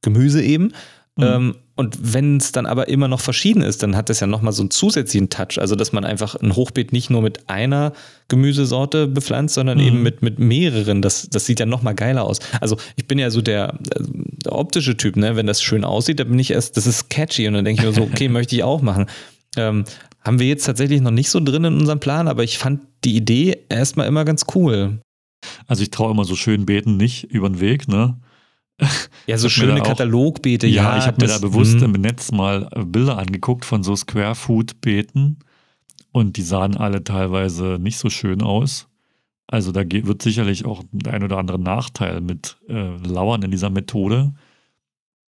Gemüse 0.02 0.41
eben. 0.41 0.72
Mhm. 1.18 1.24
Ähm, 1.24 1.56
und 1.76 1.98
wenn 2.14 2.38
es 2.38 2.52
dann 2.52 2.66
aber 2.68 2.88
immer 2.88 3.08
noch 3.08 3.20
verschieden 3.20 3.64
ist, 3.64 3.82
dann 3.82 3.96
hat 3.96 4.10
das 4.10 4.20
ja 4.20 4.28
nochmal 4.28 4.54
so 4.54 4.62
einen 4.62 4.70
zusätzlichen 4.70 5.30
Touch. 5.30 5.60
Also, 5.60 5.76
dass 5.76 5.92
man 5.92 6.06
einfach 6.06 6.36
ein 6.36 6.56
Hochbeet 6.56 6.94
nicht 6.94 7.10
nur 7.10 7.22
mit 7.24 7.50
einer 7.50 7.94
Gemüsesorte 8.28 9.08
bepflanzt, 9.08 9.56
sondern 9.56 9.78
Mhm. 9.80 9.84
eben 9.84 10.04
mit, 10.04 10.22
mit 10.22 10.38
mehreren. 10.40 11.02
Das, 11.02 11.28
das 11.30 11.46
sieht 11.46 11.60
ja 11.60 11.66
nochmal 11.66 11.96
geiler 11.96 12.26
aus. 12.26 12.40
Also, 12.62 12.78
ich 12.96 13.08
bin 13.08 13.18
ja 13.18 13.30
so 13.32 13.42
der, 13.42 13.74
äh, 13.96 14.04
der 14.46 14.54
optische 14.54 14.98
Typ, 14.98 15.16
ne? 15.16 15.36
Wenn 15.36 15.48
das 15.48 15.64
schön 15.64 15.84
aussieht, 15.84 16.20
dann 16.20 16.30
bin 16.30 16.40
ich 16.40 16.52
erst, 16.52 16.78
das 16.78 16.86
ist 16.86 17.10
catchy 17.10 17.48
und 17.48 17.56
dann 17.56 17.66
denke 17.66 17.82
ich 17.82 17.88
mir 17.88 17.94
so, 17.94 18.02
okay, 18.12 18.30
möchte 18.30 18.56
ich 18.56 18.64
auch 18.64 18.82
machen. 18.82 19.08
Ähm, 19.56 19.86
haben 20.22 20.40
wir 20.40 20.48
jetzt 20.48 20.66
tatsächlich 20.66 21.02
noch 21.02 21.12
nicht 21.12 21.30
so 21.30 21.40
drin 21.40 21.64
in 21.66 21.74
unserem 21.80 22.00
Plan, 22.00 22.28
aber 22.28 22.44
ich 22.44 22.58
fand 22.58 22.82
die 23.04 23.16
Idee 23.16 23.58
erstmal 23.70 24.08
immer 24.08 24.26
ganz 24.26 24.46
cool. 24.56 25.00
Also 25.68 25.84
ich 25.84 25.92
traue 25.92 26.12
immer 26.12 26.24
so 26.24 26.36
schönen 26.36 26.66
Beeten 26.66 26.98
nicht 26.98 27.26
über 27.26 27.50
den 27.50 27.60
Weg, 27.60 27.88
ne? 27.88 28.18
Ja, 29.26 29.38
so 29.38 29.48
schöne 29.48 29.82
Katalogbeete, 29.82 30.68
ja. 30.68 30.98
ich 30.98 31.06
habe 31.06 31.22
mir 31.22 31.28
da 31.28 31.38
bewusst 31.38 31.80
hm. 31.80 31.96
im 31.96 32.02
Netz 32.02 32.34
mal 32.34 32.68
äh, 32.72 32.84
Bilder 32.84 33.18
angeguckt 33.18 33.64
von 33.64 33.82
so 33.82 33.96
Square 33.96 34.36
Food 34.36 34.82
Beeten 34.82 35.40
und 36.12 36.36
die 36.36 36.42
sahen 36.42 36.76
alle 36.76 37.04
teilweise 37.04 37.78
nicht 37.80 37.98
so 37.98 38.10
schön 38.10 38.42
aus. 38.42 38.88
Also 39.48 39.72
da 39.72 39.84
wird 39.90 40.22
sicherlich 40.22 40.66
auch 40.66 40.84
der 40.92 41.14
ein 41.14 41.24
oder 41.24 41.38
andere 41.38 41.60
Nachteil 41.60 42.22
mit 42.22 42.58
äh, 42.68 42.98
lauern 42.98 43.44
in 43.44 43.52
dieser 43.52 43.70
Methode. 43.70 44.34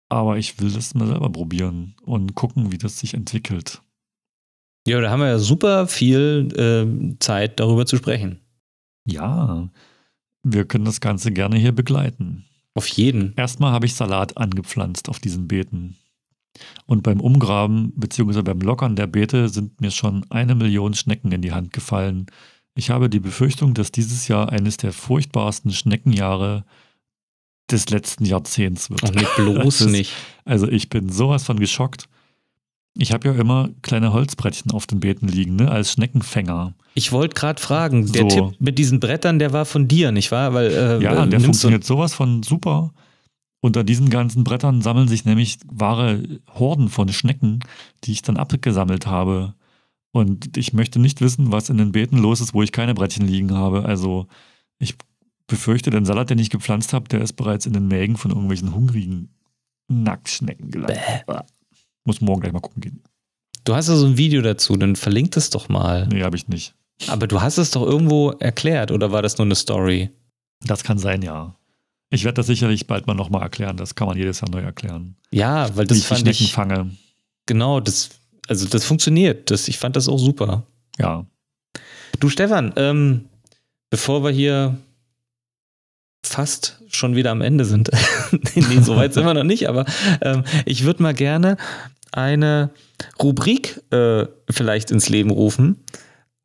Aber 0.10 0.38
ich 0.38 0.60
will 0.60 0.72
das 0.72 0.94
mal 0.94 1.08
selber 1.08 1.32
probieren 1.32 1.96
und 2.04 2.36
gucken, 2.36 2.72
wie 2.72 2.78
das 2.78 3.00
sich 3.00 3.14
entwickelt. 3.14 3.82
Ja, 4.88 5.00
da 5.00 5.10
haben 5.10 5.22
wir 5.22 5.30
ja 5.30 5.40
super 5.40 5.88
viel 5.88 6.50
ähm, 6.58 7.18
Zeit, 7.20 7.60
darüber 7.60 7.86
zu 7.86 7.98
sprechen. 7.98 8.42
Ja, 9.06 9.70
wir 10.44 10.66
können 10.66 10.86
das 10.86 11.02
Ganze 11.02 11.32
gerne 11.32 11.58
hier 11.58 11.72
begleiten. 11.72 12.46
Auf 12.76 12.88
jeden. 12.88 13.34
Erstmal 13.36 13.71
habe 13.71 13.86
ich 13.86 13.95
Salat 13.95 14.38
angepflanzt 14.38 15.09
auf 15.09 15.19
diesen 15.19 15.47
Beeten. 15.47 15.97
Und 16.86 17.03
beim 17.03 17.19
Umgraben 17.19 17.93
bzw. 17.95 18.41
beim 18.41 18.59
Lockern 18.59 18.95
der 18.95 19.07
Beete 19.07 19.49
sind 19.49 19.82
mir 19.82 19.91
schon 19.91 20.26
eine 20.30 20.55
Million 20.55 20.93
Schnecken 20.93 21.32
in 21.32 21.41
die 21.41 21.51
Hand 21.51 21.74
gefallen. 21.74 22.28
Ich 22.76 22.89
habe 22.89 23.09
die 23.09 23.19
Befürchtung, 23.19 23.74
dass 23.74 23.91
dieses 23.91 24.28
Jahr 24.28 24.49
eines 24.49 24.78
der 24.78 24.93
furchtbarsten 24.93 25.71
Schneckenjahre 25.71 26.65
des 27.71 27.89
letzten 27.89 28.26
Jahrzehnts 28.26 28.89
wird. 28.89 29.03
Und 29.03 29.15
nicht 29.15 29.36
bloß 29.36 29.82
nicht. 29.88 30.13
Also 30.45 30.67
ich 30.67 30.89
bin 30.89 31.09
sowas 31.09 31.43
von 31.43 31.59
geschockt. 31.59 32.07
Ich 32.96 33.12
habe 33.12 33.28
ja 33.28 33.34
immer 33.34 33.70
kleine 33.82 34.14
Holzbrettchen 34.14 34.72
auf 34.72 34.86
den 34.86 35.00
Beeten 35.00 35.28
liegen, 35.28 35.56
ne, 35.56 35.72
als 35.72 35.94
Schneckenfänger. 35.94 36.76
Ich 36.94 37.12
wollte 37.12 37.34
gerade 37.34 37.60
fragen, 37.60 38.12
der 38.12 38.22
So. 38.22 38.28
Tipp 38.28 38.62
mit 38.62 38.78
diesen 38.78 39.00
Brettern, 39.00 39.39
der 39.39 39.52
war 39.52 39.66
von 39.66 39.88
dir, 39.88 40.12
nicht 40.12 40.32
wahr? 40.32 40.54
Weil, 40.54 40.72
äh, 40.72 41.04
Ja, 41.04 41.24
äh, 41.24 41.30
der 41.30 41.39
funktioniert 41.39 41.84
sowas 41.84 42.14
von 42.14 42.44
super. 42.44 42.94
Unter 43.62 43.84
diesen 43.84 44.10
ganzen 44.10 44.44
Brettern 44.44 44.82
sammeln 44.82 45.08
sich 45.08 45.26
nämlich 45.26 45.58
wahre 45.66 46.22
Horden 46.54 46.89
von 46.89 47.10
Schnecken, 47.10 47.62
die 48.04 48.12
ich 48.12 48.22
dann 48.22 48.38
abgesammelt 48.38 49.08
habe. 49.08 49.56
Und 50.12 50.58
ich 50.58 50.74
möchte 50.74 51.00
nicht 51.00 51.22
wissen, 51.22 51.52
was 51.52 51.70
in 51.70 51.78
den 51.78 51.94
Beeten 51.94 52.18
los 52.18 52.41
ist, 52.41 52.54
wo 52.54 52.62
ich 52.62 52.72
keine 52.72 52.94
Brettchen 52.94 53.26
liegen 53.26 53.54
habe. 53.56 53.86
Also 53.86 54.28
ich 54.78 54.96
befürchte, 55.48 55.89
den 55.89 56.06
Salat, 56.06 56.30
den 56.30 56.39
ich 56.39 56.52
gepflanzt 56.52 56.94
habe, 56.94 57.08
der 57.10 57.22
ist 57.22 57.34
bereits 57.34 57.66
in 57.66 57.74
den 57.74 57.88
Mägen 57.88 58.18
von 58.18 58.30
irgendwelchen 58.32 58.76
hungrigen 58.76 59.30
Nacktschnecken 59.88 60.70
gelandet. 60.70 61.00
Ah. 61.28 61.44
Muss 62.06 62.22
morgen 62.22 62.41
gleich 62.41 62.54
mal 62.54 62.60
gucken 62.60 62.82
gehen. 62.82 63.04
Du 63.64 63.76
hast 63.76 63.88
ja 63.88 63.95
so 63.95 64.06
ein 64.06 64.18
Video 64.18 64.41
dazu, 64.41 64.76
dann 64.76 64.95
verlink 64.95 65.32
das 65.32 65.49
doch 65.49 65.70
mal. 65.70 66.08
Nee, 66.08 66.24
habe 66.24 66.36
ich 66.36 66.47
nicht. 66.47 66.76
Aber 67.08 67.28
du 67.28 67.41
hast 67.41 67.58
es 67.58 67.72
doch 67.72 67.84
irgendwo 67.84 68.32
erklärt, 68.32 68.91
oder 68.91 69.12
war 69.12 69.22
das 69.22 69.38
nur 69.38 69.45
eine 69.45 69.56
Story? 69.56 70.10
Das 70.62 70.84
kann 70.84 70.97
sein, 70.97 71.22
ja. 71.22 71.56
Ich 72.10 72.26
werde 72.26 72.36
das 72.36 72.47
sicherlich 72.47 72.86
bald 72.88 73.08
mal 73.08 73.16
nochmal 73.16 73.41
erklären. 73.41 73.76
Das 73.78 73.95
kann 73.95 74.08
man 74.08 74.18
jedes 74.18 74.41
Jahr 74.41 74.49
neu 74.51 74.62
erklären. 74.62 75.16
Ja, 75.32 75.76
weil 75.76 75.86
Wie 75.86 75.88
das 75.88 75.97
ich 75.97 76.04
die 76.04 76.08
fand 76.10 76.22
Schnecken 76.22 76.43
ich, 76.43 76.54
fange. 76.54 76.91
genau, 77.47 77.80
das, 77.80 78.10
also 78.47 78.68
das 78.68 78.86
funktioniert. 78.86 79.49
Das, 79.49 79.68
ich 79.68 79.80
fand 79.80 79.95
das 79.95 80.08
auch 80.08 80.20
super. 80.20 80.68
Ja. 80.99 81.26
Du 82.20 82.30
Stefan, 82.30 82.74
ähm, 82.76 83.26
bevor 83.89 84.24
wir 84.24 84.30
hier 84.30 84.78
fast 86.24 86.80
schon 86.88 87.16
wieder 87.16 87.32
am 87.32 87.41
Ende 87.41 87.66
sind, 87.66 87.89
nee, 88.32 88.64
nee, 88.70 88.82
so 88.82 88.95
weit 88.95 89.14
sind 89.14 89.26
wir 89.26 89.34
noch 89.34 89.43
nicht, 89.43 89.68
aber 89.68 89.86
ähm, 90.22 90.43
ich 90.66 90.84
würde 90.84 91.01
mal 91.04 91.14
gerne 91.14 91.58
eine 92.14 92.72
Rubrik 93.22 93.82
äh, 93.91 94.26
vielleicht 94.49 94.91
ins 94.91 95.09
Leben 95.09 95.30
rufen, 95.30 95.84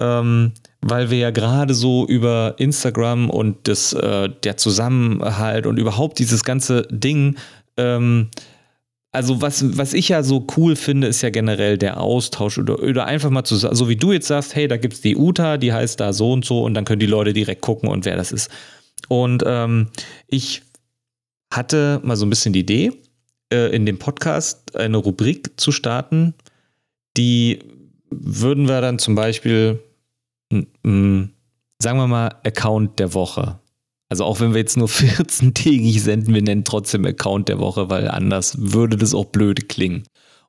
ähm, 0.01 0.53
weil 0.81 1.11
wir 1.11 1.19
ja 1.19 1.31
gerade 1.31 1.75
so 1.75 2.07
über 2.07 2.55
Instagram 2.59 3.31
und 3.31 3.69
das, 3.69 3.93
äh, 3.93 4.29
der 4.43 4.57
Zusammenhalt 4.57 5.67
und 5.67 5.79
überhaupt 5.79 6.19
dieses 6.19 6.45
ganze 6.45 6.83
Ding 6.91 7.37
ähm, 7.77 8.31
also 9.11 9.41
was, 9.41 9.77
was 9.79 9.95
ich 9.95 10.11
ja 10.11 10.23
so 10.23 10.47
cool 10.57 10.77
finde, 10.77 11.07
ist 11.07 11.23
ja 11.23 11.31
generell 11.31 11.79
der 11.79 12.01
Austausch 12.01 12.59
oder, 12.59 12.83
oder 12.83 13.07
einfach 13.07 13.31
mal 13.31 13.45
zu 13.45 13.57
so 13.57 13.89
wie 13.89 13.97
du 13.97 14.13
jetzt 14.13 14.29
sagst, 14.29 14.55
hey, 14.55 14.69
da 14.69 14.77
gibt 14.77 14.95
es 14.95 15.01
die 15.01 15.17
Uta, 15.17 15.57
die 15.57 15.73
heißt 15.73 15.99
da 15.99 16.13
so 16.13 16.33
und 16.33 16.45
so 16.45 16.63
und 16.63 16.75
dann 16.75 16.85
können 16.85 17.01
die 17.01 17.07
Leute 17.07 17.33
direkt 17.33 17.63
gucken 17.63 17.89
und 17.89 18.05
wer 18.05 18.17
das 18.17 18.33
ist. 18.33 18.51
Und 19.09 19.43
ähm, 19.47 19.89
ich 20.27 20.63
hatte 21.53 22.01
mal 22.05 22.17
so 22.17 22.27
ein 22.27 22.31
bisschen 22.31 22.53
die 22.53 22.61
Idee, 22.61 22.93
äh, 23.53 23.75
in 23.75 23.87
dem 23.87 23.99
Podcast 23.99 24.77
eine 24.77 24.97
Rubrik 24.97 25.59
zu 25.59 25.73
starten, 25.73 26.35
die 27.17 27.61
würden 28.11 28.69
wir 28.69 28.81
dann 28.81 28.99
zum 28.99 29.15
Beispiel, 29.15 29.83
m, 30.51 30.67
m, 30.83 31.31
sagen 31.81 31.99
wir 31.99 32.07
mal, 32.07 32.37
Account 32.45 32.99
der 32.99 33.15
Woche. 33.15 33.59
Also 34.09 34.25
auch 34.25 34.41
wenn 34.41 34.53
wir 34.53 34.61
jetzt 34.61 34.77
nur 34.77 34.89
14-tägig 34.89 36.01
senden, 36.01 36.35
wir 36.35 36.43
nennen 36.43 36.65
trotzdem 36.65 37.05
Account 37.05 37.49
der 37.49 37.59
Woche, 37.59 37.91
weil 37.91 38.09
anders 38.09 38.57
würde 38.59 38.97
das 38.97 39.15
auch 39.15 39.27
blöd 39.27 39.69
klingen. 39.69 40.05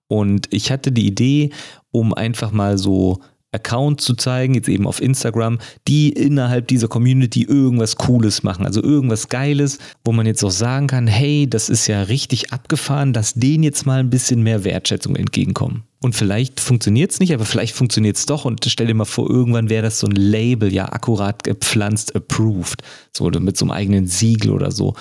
Und 0.07 0.51
ich 0.51 0.71
hatte 0.71 0.91
die 0.91 1.05
Idee, 1.05 1.51
um 1.91 2.13
einfach 2.13 2.51
mal 2.51 2.77
so 2.77 3.21
Accounts 3.51 4.05
zu 4.05 4.15
zeigen, 4.15 4.53
jetzt 4.53 4.69
eben 4.69 4.85
auf 4.85 5.01
Instagram, 5.01 5.57
die 5.87 6.09
innerhalb 6.09 6.67
dieser 6.67 6.87
Community 6.87 7.43
irgendwas 7.43 7.95
Cooles 7.95 8.43
machen, 8.43 8.65
also 8.65 8.83
irgendwas 8.83 9.27
Geiles, 9.27 9.79
wo 10.03 10.11
man 10.11 10.25
jetzt 10.25 10.43
auch 10.43 10.51
sagen 10.51 10.87
kann, 10.87 11.07
hey, 11.07 11.47
das 11.49 11.69
ist 11.69 11.87
ja 11.87 12.03
richtig 12.03 12.53
abgefahren, 12.53 13.13
dass 13.13 13.33
denen 13.33 13.63
jetzt 13.63 13.85
mal 13.85 13.99
ein 13.99 14.09
bisschen 14.09 14.43
mehr 14.43 14.63
Wertschätzung 14.63 15.15
entgegenkommen. 15.15 15.83
Und 16.01 16.15
vielleicht 16.15 16.59
funktioniert 16.59 17.11
es 17.11 17.19
nicht, 17.19 17.33
aber 17.33 17.45
vielleicht 17.45 17.75
funktioniert 17.75 18.15
es 18.15 18.25
doch. 18.25 18.45
Und 18.45 18.63
stell 18.65 18.87
dir 18.87 18.93
mal 18.93 19.05
vor, 19.05 19.29
irgendwann 19.29 19.69
wäre 19.69 19.83
das 19.83 19.99
so 19.99 20.07
ein 20.07 20.15
Label, 20.15 20.73
ja, 20.73 20.85
akkurat 20.85 21.43
gepflanzt, 21.43 22.15
approved. 22.15 22.83
So 23.11 23.29
mit 23.29 23.57
so 23.57 23.65
einem 23.65 23.71
eigenen 23.71 24.07
Siegel 24.07 24.51
oder 24.51 24.71
so. 24.71 24.93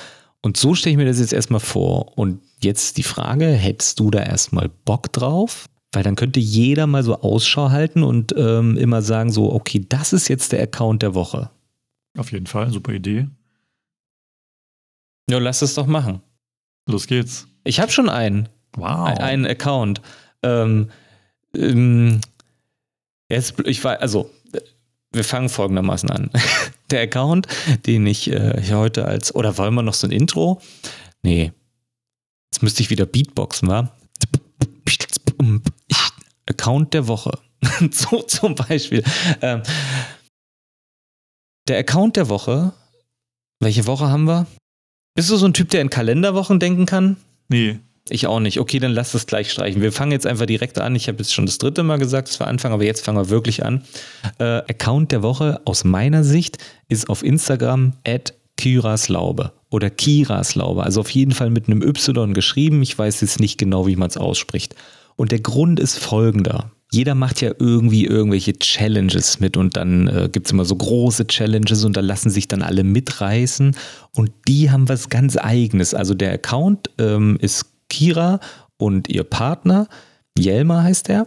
Und 0.42 0.56
so 0.56 0.74
stelle 0.74 0.92
ich 0.92 0.96
mir 0.96 1.06
das 1.06 1.20
jetzt 1.20 1.32
erstmal 1.32 1.60
vor. 1.60 2.18
Und 2.18 2.40
jetzt 2.60 2.96
die 2.96 3.04
Frage, 3.04 3.46
hättest 3.46 4.00
du 4.00 4.10
da 4.10 4.20
erstmal 4.20 4.70
Bock 4.84 5.12
drauf? 5.12 5.66
Weil 5.92 6.02
dann 6.02 6.16
könnte 6.16 6.38
jeder 6.40 6.86
mal 6.86 7.02
so 7.02 7.20
Ausschau 7.20 7.70
halten 7.70 8.02
und 8.02 8.34
ähm, 8.36 8.76
immer 8.76 9.00
sagen 9.02 9.32
so, 9.32 9.52
okay, 9.52 9.84
das 9.88 10.12
ist 10.12 10.28
jetzt 10.28 10.52
der 10.52 10.62
Account 10.62 11.02
der 11.02 11.14
Woche. 11.14 11.50
Auf 12.18 12.30
jeden 12.32 12.46
Fall, 12.46 12.70
super 12.70 12.92
Idee. 12.92 13.26
Ja, 15.30 15.38
lass 15.38 15.62
es 15.62 15.74
doch 15.74 15.86
machen. 15.86 16.20
Los 16.88 17.06
geht's. 17.06 17.46
Ich 17.64 17.80
habe 17.80 17.90
schon 17.92 18.08
einen. 18.08 18.48
Wow. 18.76 19.06
Ein- 19.08 19.18
einen 19.18 19.46
Account. 19.46 20.00
Ähm, 20.42 20.90
ähm, 21.54 22.20
jetzt, 23.30 23.54
ich 23.64 23.82
war, 23.84 24.00
also, 24.00 24.30
wir 25.12 25.24
fangen 25.24 25.48
folgendermaßen 25.48 26.10
an. 26.10 26.30
Der 26.90 27.02
Account, 27.02 27.46
den 27.86 28.06
ich 28.06 28.30
äh, 28.30 28.60
hier 28.62 28.78
heute 28.78 29.04
als, 29.04 29.34
oder 29.34 29.56
wollen 29.58 29.74
wir 29.74 29.82
noch 29.82 29.94
so 29.94 30.06
ein 30.06 30.10
Intro? 30.10 30.60
Nee. 31.22 31.52
Jetzt 32.52 32.62
müsste 32.62 32.82
ich 32.82 32.88
wieder 32.90 33.04
Beatboxen, 33.04 33.68
wa? 33.68 33.92
Account 36.58 36.92
der 36.92 37.06
Woche. 37.06 37.38
so 37.90 38.22
zum 38.22 38.54
Beispiel. 38.54 39.04
Ähm, 39.40 39.62
der 41.68 41.78
Account 41.78 42.16
der 42.16 42.28
Woche. 42.28 42.72
Welche 43.60 43.86
Woche 43.86 44.08
haben 44.08 44.24
wir? 44.24 44.46
Bist 45.14 45.30
du 45.30 45.36
so 45.36 45.46
ein 45.46 45.54
Typ, 45.54 45.70
der 45.70 45.80
in 45.80 45.90
Kalenderwochen 45.90 46.60
denken 46.60 46.86
kann? 46.86 47.16
nee, 47.48 47.78
Ich 48.08 48.26
auch 48.26 48.40
nicht. 48.40 48.60
Okay, 48.60 48.78
dann 48.78 48.92
lass 48.92 49.14
es 49.14 49.26
gleich 49.26 49.50
streichen. 49.50 49.82
Wir 49.82 49.92
fangen 49.92 50.12
jetzt 50.12 50.26
einfach 50.26 50.46
direkt 50.46 50.78
an. 50.78 50.94
Ich 50.94 51.08
habe 51.08 51.18
jetzt 51.18 51.32
schon 51.34 51.46
das 51.46 51.58
dritte 51.58 51.82
Mal 51.82 51.98
gesagt, 51.98 52.28
dass 52.28 52.40
wir 52.40 52.46
anfangen, 52.46 52.74
aber 52.74 52.84
jetzt 52.84 53.04
fangen 53.04 53.18
wir 53.18 53.30
wirklich 53.30 53.64
an. 53.64 53.84
Äh, 54.38 54.44
Account 54.44 55.12
der 55.12 55.22
Woche 55.22 55.60
aus 55.64 55.84
meiner 55.84 56.24
Sicht 56.24 56.58
ist 56.88 57.08
auf 57.08 57.22
Instagram 57.22 57.94
at 58.06 58.34
Kiraslaube 58.56 59.52
oder 59.70 59.90
Kiraslaube. 59.90 60.82
Also 60.82 61.00
auf 61.00 61.10
jeden 61.10 61.32
Fall 61.32 61.50
mit 61.50 61.68
einem 61.68 61.82
Y 61.82 62.34
geschrieben. 62.34 62.82
Ich 62.82 62.98
weiß 62.98 63.20
jetzt 63.20 63.40
nicht 63.40 63.58
genau, 63.58 63.86
wie 63.86 63.96
man 63.96 64.08
es 64.08 64.16
ausspricht. 64.16 64.74
Und 65.18 65.32
der 65.32 65.40
Grund 65.40 65.80
ist 65.80 65.98
folgender. 65.98 66.70
jeder 66.90 67.14
macht 67.14 67.42
ja 67.42 67.52
irgendwie 67.58 68.06
irgendwelche 68.06 68.58
Challenges 68.58 69.40
mit 69.40 69.56
und 69.56 69.76
dann 69.76 70.06
äh, 70.06 70.28
gibt 70.32 70.46
es 70.46 70.52
immer 70.52 70.64
so 70.64 70.76
große 70.76 71.26
Challenges 71.26 71.84
und 71.84 71.96
da 71.96 72.00
lassen 72.00 72.30
sich 72.30 72.48
dann 72.48 72.62
alle 72.62 72.82
mitreißen 72.84 73.76
und 74.14 74.30
die 74.46 74.70
haben 74.70 74.88
was 74.88 75.10
ganz 75.10 75.36
eigenes. 75.36 75.92
Also 75.92 76.14
der 76.14 76.32
Account 76.32 76.90
ähm, 76.98 77.36
ist 77.40 77.66
Kira 77.90 78.40
und 78.78 79.08
ihr 79.08 79.24
Partner, 79.24 79.88
Jelma 80.38 80.82
heißt 80.82 81.10
er. 81.10 81.26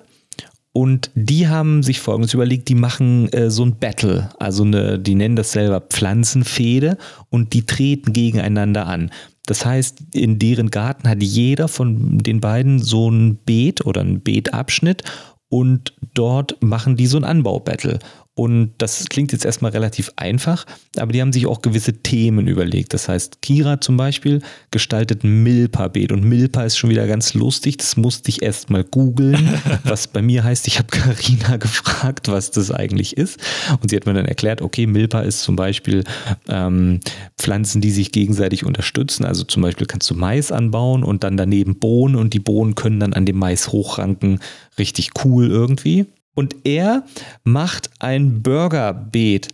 Und 0.74 1.12
die 1.16 1.50
haben 1.50 1.84
sich 1.84 2.00
folgendes 2.00 2.34
überlegt, 2.34 2.70
die 2.70 2.76
machen 2.76 3.28
äh, 3.34 3.52
so 3.52 3.66
ein 3.66 3.78
Battle, 3.78 4.30
also 4.40 4.64
eine, 4.64 4.98
die 5.00 5.16
nennen 5.16 5.36
das 5.36 5.52
selber 5.52 5.82
Pflanzenfehde 5.82 6.98
und 7.30 7.52
die 7.52 7.66
treten 7.66 8.14
gegeneinander 8.14 8.88
an. 8.88 9.12
Das 9.46 9.66
heißt, 9.66 10.04
in 10.14 10.40
deren 10.40 10.70
Garten 10.70 11.08
hat 11.10 11.22
jeder 11.24 11.68
von 11.68 12.20
den 12.20 12.42
beiden 12.42 12.80
so 12.80 13.10
ein 13.10 13.38
Beet 13.38 13.86
oder 13.86 14.02
ein 14.02 14.22
Beetabschnitt 14.22 15.04
und 15.50 15.94
dort 16.14 16.62
machen 16.62 16.96
die 16.96 17.08
so 17.08 17.18
ein 17.18 17.26
Anbaubattle. 17.26 18.00
Und 18.34 18.72
das 18.78 19.10
klingt 19.10 19.34
jetzt 19.34 19.44
erstmal 19.44 19.72
relativ 19.72 20.10
einfach, 20.16 20.66
aber 20.98 21.12
die 21.12 21.20
haben 21.20 21.34
sich 21.34 21.48
auch 21.48 21.62
gewisse 21.62 22.02
Themen 22.02 22.48
überlegt. 22.48 22.94
Das 22.94 23.10
heißt, 23.10 23.42
Kira 23.42 23.82
zum 23.82 23.98
Beispiel 23.98 24.42
gestaltet 24.72 25.26
ein 25.26 25.44
Milpa-Beet 25.44 26.14
und 26.14 26.24
Milpa 26.24 26.64
ist 26.64 26.78
schon 26.78 26.90
wieder 26.90 27.08
ganz 27.08 27.34
lustig. 27.34 27.76
Das 27.76 27.98
musste 27.98 28.30
ich 28.30 28.42
erst 28.42 28.70
mal 28.70 28.86
googeln, 28.86 29.60
was 29.84 30.08
bei 30.08 30.22
mir 30.22 30.46
heißt, 30.46 30.66
ich 30.68 30.80
habe 30.80 30.88
Karina 30.88 31.58
gefragt, 31.58 32.30
was 32.30 32.52
das 32.52 32.72
eigentlich 32.72 33.18
ist. 33.18 33.38
Und 33.82 33.90
sie 33.90 33.98
hat 33.98 34.06
mir 34.06 34.14
dann 34.14 34.26
erklärt, 34.26 34.62
okay, 34.62 34.88
Milpa 34.88 35.22
ist 35.22 35.42
zum 35.42 35.58
Beispiel 35.58 36.06
ähm, 36.48 37.02
Pflanzen, 37.38 37.82
die 37.82 37.92
sich 37.92 38.14
gegenseitig 38.14 38.66
unterstützen. 38.66 39.26
Also 39.26 39.44
zum 39.44 39.62
Beispiel 39.62 39.88
kannst 39.88 40.10
du 40.10 40.16
Mais 40.16 40.54
anbauen 40.54 41.04
und 41.04 41.26
dann 41.26 41.36
daneben 41.36 41.80
Bohnen 41.80 42.16
und 42.16 42.34
die 42.34 42.40
Bohnen 42.40 42.76
können 42.76 43.02
dann 43.02 43.12
an 43.12 43.26
dem 43.26 43.38
Mais 43.38 43.74
hochranken. 43.74 44.40
Richtig 44.78 45.10
cool 45.26 45.52
irgendwie. 45.52 46.06
Und 46.34 46.56
er 46.64 47.04
macht 47.44 47.90
ein 48.00 48.42
Burgerbeet. 48.42 49.50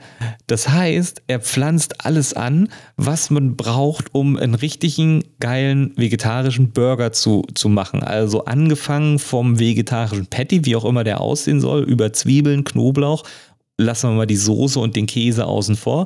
Das 0.45 0.69
heißt, 0.69 1.23
er 1.25 1.39
pflanzt 1.39 2.05
alles 2.05 2.33
an, 2.33 2.69
was 2.97 3.31
man 3.31 3.55
braucht, 3.55 4.13
um 4.13 4.37
einen 4.37 4.53
richtigen 4.53 5.23
geilen 5.39 5.93
vegetarischen 5.97 6.71
Burger 6.71 7.11
zu, 7.11 7.43
zu 7.55 7.67
machen. 7.67 8.03
Also 8.03 8.45
angefangen 8.45 9.17
vom 9.17 9.59
vegetarischen 9.59 10.27
Patty, 10.27 10.65
wie 10.65 10.75
auch 10.75 10.85
immer 10.85 11.03
der 11.03 11.19
aussehen 11.19 11.61
soll, 11.61 11.83
über 11.83 12.13
Zwiebeln, 12.13 12.63
Knoblauch. 12.63 13.23
Lassen 13.77 14.11
wir 14.11 14.15
mal 14.15 14.27
die 14.27 14.35
Soße 14.35 14.79
und 14.79 14.95
den 14.95 15.07
Käse 15.07 15.45
außen 15.45 15.75
vor. 15.75 16.05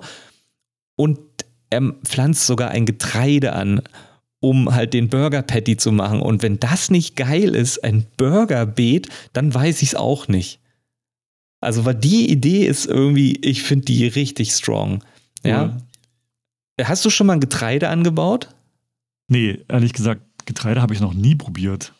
Und 0.95 1.19
er 1.69 1.81
pflanzt 2.05 2.47
sogar 2.47 2.69
ein 2.69 2.85
Getreide 2.85 3.53
an 3.53 3.81
um 4.41 4.73
halt 4.73 4.93
den 4.93 5.07
Burger 5.07 5.43
Patty 5.43 5.77
zu 5.77 5.91
machen. 5.91 6.21
Und 6.21 6.41
wenn 6.43 6.59
das 6.59 6.89
nicht 6.89 7.15
geil 7.15 7.55
ist, 7.55 7.83
ein 7.83 8.05
Burgerbeet, 8.17 9.07
dann 9.31 9.53
weiß 9.53 9.81
ich 9.83 9.89
es 9.89 9.95
auch 9.95 10.27
nicht. 10.27 10.59
Also, 11.61 11.85
weil 11.85 11.95
die 11.95 12.29
Idee 12.29 12.65
ist 12.65 12.87
irgendwie, 12.87 13.37
ich 13.37 13.61
finde 13.61 13.85
die 13.85 14.07
richtig 14.07 14.51
strong. 14.51 15.03
Ja. 15.43 15.79
ja. 16.79 16.87
Hast 16.87 17.05
du 17.05 17.11
schon 17.11 17.27
mal 17.27 17.33
ein 17.33 17.39
Getreide 17.39 17.89
angebaut? 17.89 18.49
Nee, 19.27 19.59
ehrlich 19.69 19.93
gesagt, 19.93 20.21
Getreide 20.45 20.81
habe 20.81 20.95
ich 20.95 20.99
noch 20.99 21.13
nie 21.13 21.35
probiert. 21.35 21.93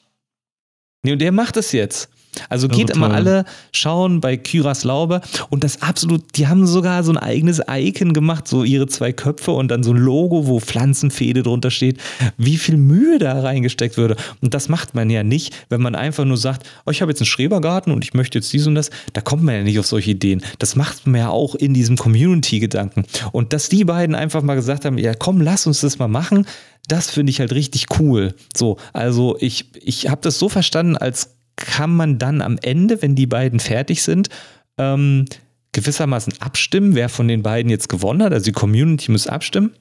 Nee, 1.04 1.14
und 1.14 1.20
der 1.20 1.32
macht 1.32 1.58
es 1.58 1.72
jetzt. 1.72 2.10
Also 2.50 2.68
geht 2.68 2.92
oh, 2.92 2.96
immer 2.96 3.12
alle 3.12 3.46
schauen 3.72 4.22
bei 4.22 4.38
Kyras 4.38 4.84
Laube 4.84 5.22
und 5.50 5.64
das 5.64 5.82
absolut, 5.82 6.24
die 6.36 6.48
haben 6.48 6.66
sogar 6.66 7.04
so 7.04 7.12
ein 7.12 7.18
eigenes 7.18 7.62
Icon 7.70 8.14
gemacht, 8.14 8.48
so 8.48 8.64
ihre 8.64 8.88
zwei 8.88 9.12
Köpfe 9.12 9.52
und 9.52 9.70
dann 9.70 9.84
so 9.84 9.92
ein 9.92 9.98
Logo, 9.98 10.48
wo 10.48 10.60
Pflanzenfede 10.60 11.44
drunter 11.44 11.72
steht, 11.72 12.00
wie 12.38 12.58
viel 12.58 12.78
Mühe 12.78 13.20
da 13.20 13.42
reingesteckt 13.42 13.98
würde. 13.98 14.16
Und 14.42 14.54
das 14.54 14.70
macht 14.70 14.96
man 14.96 15.10
ja 15.10 15.24
nicht, 15.24 15.54
wenn 15.70 15.82
man 15.82 15.96
einfach 15.96 16.26
nur 16.26 16.38
sagt, 16.38 16.68
oh, 16.86 16.92
ich 16.92 17.02
habe 17.02 17.12
jetzt 17.12 17.22
einen 17.22 17.28
Schrebergarten 17.28 17.92
und 17.92 18.04
ich 18.04 18.14
möchte 18.14 18.38
jetzt 18.38 18.52
dies 18.54 18.68
und 18.68 18.76
das. 18.76 18.90
Da 19.14 19.22
kommt 19.22 19.44
man 19.44 19.56
ja 19.56 19.64
nicht 19.64 19.80
auf 19.80 19.88
solche 19.88 20.12
Ideen. 20.12 20.42
Das 20.60 20.76
macht 20.76 21.08
man 21.08 21.20
ja 21.20 21.30
auch 21.30 21.56
in 21.56 21.74
diesem 21.74 21.98
Community-Gedanken. 21.98 23.06
Und 23.32 23.54
dass 23.54 23.70
die 23.70 23.86
beiden 23.86 24.16
einfach 24.16 24.42
mal 24.42 24.56
gesagt 24.56 24.86
haben, 24.86 24.98
ja 24.98 25.14
komm, 25.14 25.42
lass 25.42 25.68
uns 25.68 25.82
das 25.82 26.00
mal 26.00 26.08
machen, 26.08 26.46
das 26.88 27.10
finde 27.10 27.32
ich 27.32 27.40
halt 27.40 27.54
richtig 27.54 27.86
cool. 28.00 28.34
So, 28.56 28.78
also 28.94 29.38
ich, 29.40 29.66
ich 29.82 30.10
habe 30.10 30.22
das 30.22 30.40
so 30.40 30.50
verstanden 30.50 30.98
als 30.98 31.36
kann 31.56 31.96
man 31.96 32.18
dann 32.18 32.42
am 32.42 32.58
Ende, 32.62 33.02
wenn 33.02 33.16
die 33.16 33.28
beiden 33.28 33.60
fertig 33.60 34.04
sind, 34.04 34.30
ähm, 34.78 35.26
gewissermaßen 35.74 36.34
abstimmen, 36.40 36.96
wer 36.96 37.10
von 37.10 37.28
den 37.28 37.44
beiden 37.44 37.70
jetzt 37.70 37.90
gewonnen 37.90 38.24
hat. 38.24 38.34
Also 38.34 38.46
die 38.46 38.52
Community 38.52 39.12
muss 39.12 39.28
abstimmen. 39.28 39.72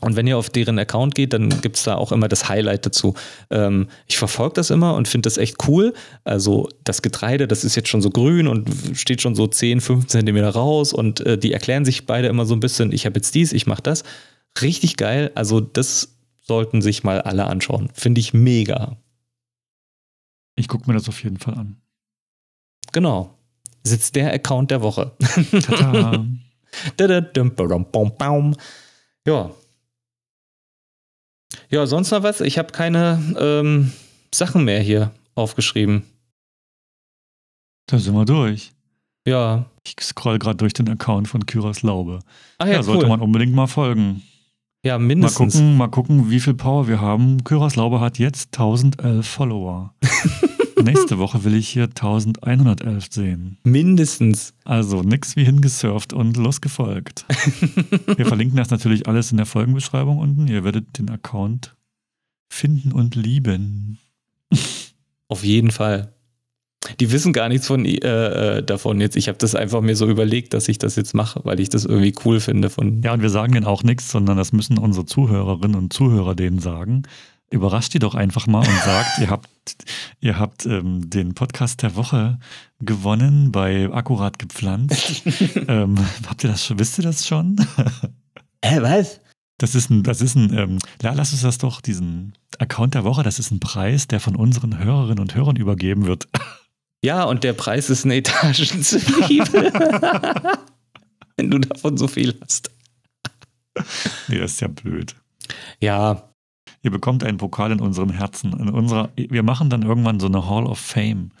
Und 0.00 0.16
wenn 0.16 0.26
ihr 0.26 0.36
auf 0.36 0.50
deren 0.50 0.78
Account 0.78 1.14
geht, 1.14 1.32
dann 1.32 1.48
gibt 1.60 1.76
es 1.76 1.84
da 1.84 1.94
auch 1.94 2.10
immer 2.10 2.26
das 2.26 2.48
Highlight 2.48 2.84
dazu. 2.84 3.14
Ähm, 3.50 3.88
ich 4.06 4.18
verfolge 4.18 4.54
das 4.54 4.70
immer 4.70 4.94
und 4.94 5.06
finde 5.06 5.28
das 5.28 5.38
echt 5.38 5.68
cool. 5.68 5.94
Also 6.24 6.68
das 6.82 7.00
Getreide, 7.00 7.46
das 7.46 7.64
ist 7.64 7.76
jetzt 7.76 7.88
schon 7.88 8.02
so 8.02 8.10
grün 8.10 8.48
und 8.48 8.68
steht 8.94 9.22
schon 9.22 9.36
so 9.36 9.46
10, 9.46 9.80
15 9.80 10.08
Zentimeter 10.08 10.50
raus 10.50 10.92
und 10.92 11.20
äh, 11.20 11.38
die 11.38 11.52
erklären 11.52 11.84
sich 11.84 12.06
beide 12.06 12.26
immer 12.28 12.44
so 12.44 12.54
ein 12.54 12.60
bisschen, 12.60 12.92
ich 12.92 13.06
habe 13.06 13.16
jetzt 13.16 13.34
dies, 13.34 13.52
ich 13.52 13.66
mache 13.66 13.82
das. 13.82 14.02
Richtig 14.60 14.96
geil. 14.96 15.30
Also 15.36 15.60
das 15.60 16.16
sollten 16.42 16.82
sich 16.82 17.04
mal 17.04 17.20
alle 17.20 17.46
anschauen. 17.46 17.88
Finde 17.94 18.20
ich 18.20 18.34
mega. 18.34 18.96
Ich 20.56 20.68
gucke 20.68 20.86
mir 20.86 20.94
das 20.94 21.08
auf 21.08 21.22
jeden 21.22 21.38
Fall 21.38 21.54
an. 21.54 21.76
Genau. 22.92 23.38
Sitzt 23.82 24.16
der 24.16 24.32
Account 24.32 24.70
der 24.70 24.82
Woche. 24.82 25.12
ja. 29.26 29.50
Ja, 31.70 31.86
sonst 31.86 32.10
noch 32.10 32.22
was? 32.22 32.40
Ich 32.40 32.58
habe 32.58 32.72
keine 32.72 33.36
ähm, 33.38 33.92
Sachen 34.34 34.64
mehr 34.64 34.80
hier 34.80 35.12
aufgeschrieben. 35.34 36.04
Da 37.86 37.98
sind 37.98 38.14
wir 38.14 38.24
durch. 38.24 38.72
Ja. 39.26 39.66
Ich 39.86 39.96
scroll 40.02 40.38
gerade 40.38 40.56
durch 40.56 40.72
den 40.72 40.88
Account 40.88 41.28
von 41.28 41.46
Kyras 41.46 41.82
Laube. 41.82 42.20
Ach 42.58 42.66
ja, 42.66 42.74
ja 42.74 42.82
sollte 42.82 43.04
cool. 43.04 43.10
man 43.10 43.20
unbedingt 43.20 43.54
mal 43.54 43.66
folgen. 43.66 44.22
Ja, 44.84 44.98
mindestens. 44.98 45.54
Mal 45.54 45.60
gucken, 45.60 45.76
mal 45.78 45.88
gucken, 45.88 46.30
wie 46.30 46.40
viel 46.40 46.54
Power 46.54 46.86
wir 46.86 47.00
haben. 47.00 47.42
Kyras 47.42 47.74
Laube 47.74 48.00
hat 48.00 48.18
jetzt 48.18 48.54
1011 48.54 49.26
Follower. 49.26 49.94
Nächste 50.82 51.18
Woche 51.18 51.42
will 51.44 51.54
ich 51.54 51.68
hier 51.70 51.84
1111 51.84 53.06
sehen. 53.10 53.56
Mindestens. 53.64 54.52
Also 54.64 55.00
nix 55.00 55.36
wie 55.36 55.44
hingesurft 55.44 56.12
und 56.12 56.36
losgefolgt. 56.36 57.24
wir 58.16 58.26
verlinken 58.26 58.58
das 58.58 58.68
natürlich 58.68 59.08
alles 59.08 59.30
in 59.30 59.38
der 59.38 59.46
Folgenbeschreibung 59.46 60.18
unten. 60.18 60.48
Ihr 60.48 60.64
werdet 60.64 60.98
den 60.98 61.08
Account 61.08 61.74
finden 62.50 62.92
und 62.92 63.14
lieben. 63.14 63.98
Auf 65.28 65.44
jeden 65.44 65.70
Fall. 65.70 66.13
Die 67.00 67.10
wissen 67.12 67.32
gar 67.32 67.48
nichts 67.48 67.66
von, 67.66 67.84
äh, 67.84 67.98
äh 67.98 68.62
davon 68.62 69.00
jetzt. 69.00 69.16
Ich 69.16 69.28
habe 69.28 69.38
das 69.38 69.54
einfach 69.54 69.80
mir 69.80 69.96
so 69.96 70.08
überlegt, 70.08 70.54
dass 70.54 70.68
ich 70.68 70.78
das 70.78 70.96
jetzt 70.96 71.14
mache, 71.14 71.40
weil 71.44 71.60
ich 71.60 71.68
das 71.68 71.84
irgendwie 71.84 72.14
cool 72.24 72.40
finde. 72.40 72.70
Von 72.70 73.02
ja, 73.02 73.12
und 73.12 73.22
wir 73.22 73.30
sagen 73.30 73.52
denen 73.52 73.66
auch 73.66 73.82
nichts, 73.82 74.10
sondern 74.10 74.36
das 74.36 74.52
müssen 74.52 74.78
unsere 74.78 75.06
Zuhörerinnen 75.06 75.76
und 75.76 75.92
Zuhörer 75.92 76.34
denen 76.34 76.58
sagen. 76.58 77.02
Überrascht 77.50 77.94
die 77.94 77.98
doch 77.98 78.14
einfach 78.14 78.46
mal 78.46 78.66
und 78.66 78.82
sagt, 78.84 79.18
ihr 79.20 79.30
habt, 79.30 79.48
ihr 80.20 80.38
habt 80.38 80.66
ähm, 80.66 81.08
den 81.08 81.34
Podcast 81.34 81.82
der 81.82 81.94
Woche 81.94 82.38
gewonnen 82.80 83.52
bei 83.52 83.90
Akkurat 83.92 84.38
gepflanzt. 84.38 85.22
ähm, 85.68 85.96
habt 86.26 86.42
ihr 86.42 86.50
das 86.50 86.64
schon? 86.64 86.78
Wisst 86.78 86.98
ihr 86.98 87.04
das 87.04 87.26
schon? 87.26 87.56
Hä, 88.64 88.78
was? 88.80 89.20
Das 89.58 89.74
ist 89.74 89.90
ein, 89.90 90.02
das 90.02 90.20
ist 90.20 90.34
ein, 90.34 90.52
ähm, 90.56 90.78
ja, 91.02 91.12
lass 91.12 91.32
uns 91.32 91.42
das 91.42 91.58
doch, 91.58 91.80
diesen 91.80 92.34
Account 92.58 92.94
der 92.94 93.04
Woche, 93.04 93.22
das 93.22 93.38
ist 93.38 93.52
ein 93.52 93.60
Preis, 93.60 94.08
der 94.08 94.18
von 94.18 94.34
unseren 94.34 94.78
Hörerinnen 94.78 95.20
und 95.20 95.34
Hörern 95.34 95.56
übergeben 95.56 96.06
wird. 96.06 96.28
Ja, 97.04 97.24
und 97.24 97.44
der 97.44 97.52
Preis 97.52 97.90
ist 97.90 98.06
eine 98.06 98.16
Etagenzwiebel. 98.16 99.70
Wenn 101.36 101.50
du 101.50 101.58
davon 101.58 101.98
so 101.98 102.08
viel 102.08 102.34
hast. 102.40 102.70
Nee, 104.28 104.38
das 104.38 104.52
ist 104.52 104.60
ja 104.62 104.68
blöd. 104.68 105.14
Ja. 105.80 106.30
Ihr 106.80 106.90
bekommt 106.90 107.22
einen 107.22 107.36
Pokal 107.36 107.72
in 107.72 107.80
unserem 107.80 108.08
Herzen. 108.08 108.58
In 108.58 108.70
unserer, 108.70 109.10
wir 109.16 109.42
machen 109.42 109.68
dann 109.68 109.82
irgendwann 109.82 110.18
so 110.18 110.28
eine 110.28 110.48
Hall 110.48 110.64
of 110.64 110.78
Fame 110.78 111.32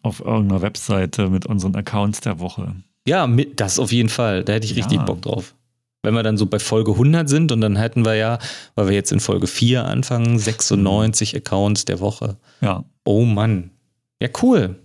auf 0.00 0.20
irgendeiner 0.20 0.62
Webseite 0.62 1.28
mit 1.28 1.44
unseren 1.44 1.76
Accounts 1.76 2.22
der 2.22 2.40
Woche. 2.40 2.74
Ja, 3.06 3.26
das 3.56 3.78
auf 3.78 3.92
jeden 3.92 4.08
Fall. 4.08 4.44
Da 4.44 4.54
hätte 4.54 4.64
ich 4.64 4.76
richtig 4.76 4.96
ja. 4.96 5.04
Bock 5.04 5.20
drauf. 5.20 5.54
Wenn 6.02 6.14
wir 6.14 6.22
dann 6.22 6.38
so 6.38 6.46
bei 6.46 6.58
Folge 6.58 6.92
100 6.92 7.28
sind 7.28 7.52
und 7.52 7.60
dann 7.60 7.76
hätten 7.76 8.06
wir 8.06 8.14
ja, 8.14 8.38
weil 8.76 8.88
wir 8.88 8.94
jetzt 8.94 9.12
in 9.12 9.20
Folge 9.20 9.46
4 9.46 9.84
anfangen, 9.84 10.38
96 10.38 11.36
Accounts 11.36 11.84
der 11.84 12.00
Woche. 12.00 12.38
Ja. 12.62 12.84
Oh 13.04 13.26
Mann. 13.26 13.72
Ja, 14.20 14.28
cool. 14.42 14.78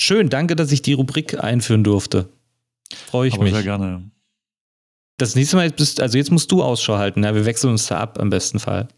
Schön, 0.00 0.28
danke, 0.28 0.56
dass 0.56 0.72
ich 0.72 0.82
die 0.82 0.92
Rubrik 0.92 1.42
einführen 1.42 1.84
durfte. 1.84 2.28
Freue 3.06 3.28
ich 3.28 3.34
Aber 3.34 3.44
mich. 3.44 3.52
Sehr 3.52 3.62
gerne. 3.62 4.10
Das 5.18 5.34
nächste 5.34 5.56
Mal, 5.56 5.70
bist, 5.70 6.00
also 6.00 6.18
jetzt 6.18 6.30
musst 6.30 6.50
du 6.50 6.62
Ausschau 6.62 6.96
halten. 6.96 7.22
Ja, 7.22 7.34
wir 7.34 7.44
wechseln 7.44 7.70
uns 7.70 7.86
da 7.86 7.98
ab 7.98 8.18
im 8.18 8.30
besten 8.30 8.58
Fall. 8.58 8.88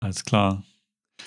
Alles 0.00 0.24
klar. 0.24 0.62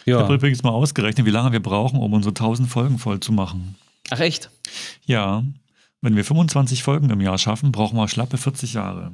Ja. 0.06 0.18
Ich 0.18 0.24
habe 0.24 0.36
übrigens 0.36 0.64
mal 0.64 0.72
ausgerechnet, 0.72 1.26
wie 1.26 1.32
lange 1.32 1.52
wir 1.52 1.62
brauchen, 1.62 2.00
um 2.00 2.14
unsere 2.14 2.32
1000 2.32 2.70
Folgen 2.70 2.98
voll 2.98 3.20
zu 3.20 3.32
machen. 3.32 3.76
Ach 4.10 4.20
echt? 4.20 4.50
Ja. 5.06 5.44
Wenn 6.02 6.16
wir 6.16 6.26
25 6.26 6.84
Folgen 6.84 7.10
im 7.10 7.22
Jahr 7.22 7.38
schaffen, 7.38 7.72
brauchen 7.72 7.98
wir 7.98 8.08
schlappe 8.08 8.38
40 8.38 8.74
Jahre. 8.74 9.14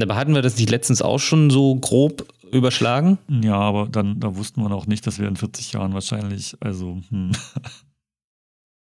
Aber 0.00 0.16
hatten 0.16 0.34
wir 0.34 0.42
das 0.42 0.56
nicht 0.56 0.70
letztens 0.70 1.02
auch 1.02 1.18
schon 1.18 1.50
so 1.50 1.74
grob 1.76 2.26
überschlagen? 2.52 3.18
Ja, 3.28 3.56
aber 3.56 3.88
dann 3.88 4.20
da 4.20 4.36
wussten 4.36 4.62
wir 4.62 4.68
noch 4.68 4.86
nicht, 4.86 5.06
dass 5.06 5.18
wir 5.18 5.26
in 5.28 5.36
40 5.36 5.72
Jahren 5.72 5.94
wahrscheinlich, 5.94 6.56
also. 6.60 7.00
Hm. 7.08 7.32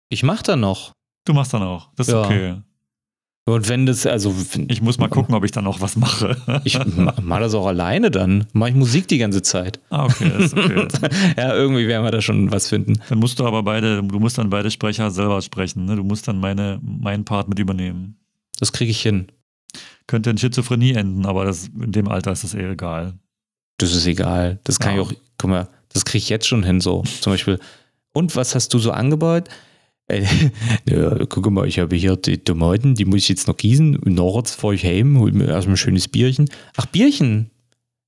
Ich 0.08 0.22
mach 0.22 0.42
da 0.42 0.54
noch. 0.56 0.92
Du 1.24 1.32
machst 1.34 1.52
dann 1.52 1.62
auch. 1.62 1.90
Das 1.96 2.06
ist 2.06 2.12
Ja. 2.14 2.24
okay. 2.24 2.56
Und 3.48 3.68
wenn 3.68 3.86
das, 3.86 4.06
also 4.06 4.34
Ich 4.68 4.82
muss 4.82 4.98
mal 4.98 5.08
gucken, 5.08 5.34
ob 5.34 5.44
ich 5.44 5.50
dann 5.52 5.66
auch 5.68 5.80
was 5.80 5.96
mache. 5.96 6.36
ich 6.64 6.78
ma- 6.96 7.14
mach 7.22 7.38
das 7.40 7.54
auch 7.54 7.66
alleine 7.66 8.10
dann. 8.10 8.46
Mach 8.52 8.68
ich 8.68 8.74
Musik 8.74 9.06
die 9.08 9.18
ganze 9.18 9.42
Zeit. 9.42 9.80
ah, 9.90 10.04
okay, 10.06 10.30
ist 10.44 10.56
okay. 10.56 10.86
Ja, 11.36 11.54
irgendwie 11.54 11.86
werden 11.88 12.04
wir 12.04 12.10
da 12.12 12.20
schon 12.20 12.50
was 12.50 12.68
finden. 12.68 13.00
Dann 13.08 13.18
musst 13.18 13.38
du 13.38 13.46
aber 13.46 13.62
beide, 13.62 14.02
du 14.02 14.18
musst 14.20 14.38
dann 14.38 14.50
beide 14.50 14.70
Sprecher 14.70 15.10
selber 15.10 15.42
sprechen. 15.42 15.84
Ne? 15.86 15.96
Du 15.96 16.02
musst 16.04 16.26
dann 16.28 16.38
meine, 16.40 16.80
meinen 16.82 17.24
Part 17.24 17.48
mit 17.48 17.58
übernehmen. 17.58 18.16
Das 18.58 18.72
kriege 18.72 18.90
ich 18.90 19.00
hin. 19.02 19.26
Könnte 20.08 20.30
in 20.30 20.38
Schizophrenie 20.38 20.92
enden, 20.94 21.26
aber 21.26 21.44
das, 21.44 21.66
in 21.68 21.92
dem 21.92 22.08
Alter 22.08 22.30
ist 22.32 22.42
das 22.44 22.54
eher 22.54 22.70
egal. 22.70 23.14
Das 23.78 23.94
ist 23.94 24.06
egal. 24.06 24.58
Das 24.64 24.78
kann 24.78 24.94
Ja. 24.96 25.02
ich 25.02 25.06
auch, 25.08 25.12
guck 25.38 25.50
mal, 25.50 25.68
das 25.92 26.04
kriege 26.04 26.18
ich 26.22 26.28
jetzt 26.28 26.46
schon 26.46 26.62
hin 26.64 26.80
so. 26.80 27.04
Zum 27.20 27.32
Beispiel. 27.32 27.58
Und 28.12 28.34
was 28.36 28.54
hast 28.54 28.72
du 28.74 28.78
so 28.78 28.90
angebaut? 28.92 29.48
Äh, 30.08 30.24
ja, 30.88 31.18
guck 31.28 31.50
mal, 31.50 31.66
ich 31.66 31.80
habe 31.80 31.96
hier 31.96 32.14
die 32.14 32.38
Tomaten, 32.38 32.94
die 32.94 33.04
muss 33.04 33.22
ich 33.22 33.28
jetzt 33.28 33.48
noch 33.48 33.56
gießen. 33.56 33.96
Und 33.96 34.14
nachher 34.14 34.44
fahre 34.44 34.76
ich 34.76 34.84
heim, 34.84 35.18
hol 35.18 35.32
mir 35.32 35.48
erstmal 35.48 35.74
ein 35.74 35.78
schönes 35.78 36.06
Bierchen. 36.06 36.48
Ach, 36.76 36.86
Bierchen? 36.86 37.50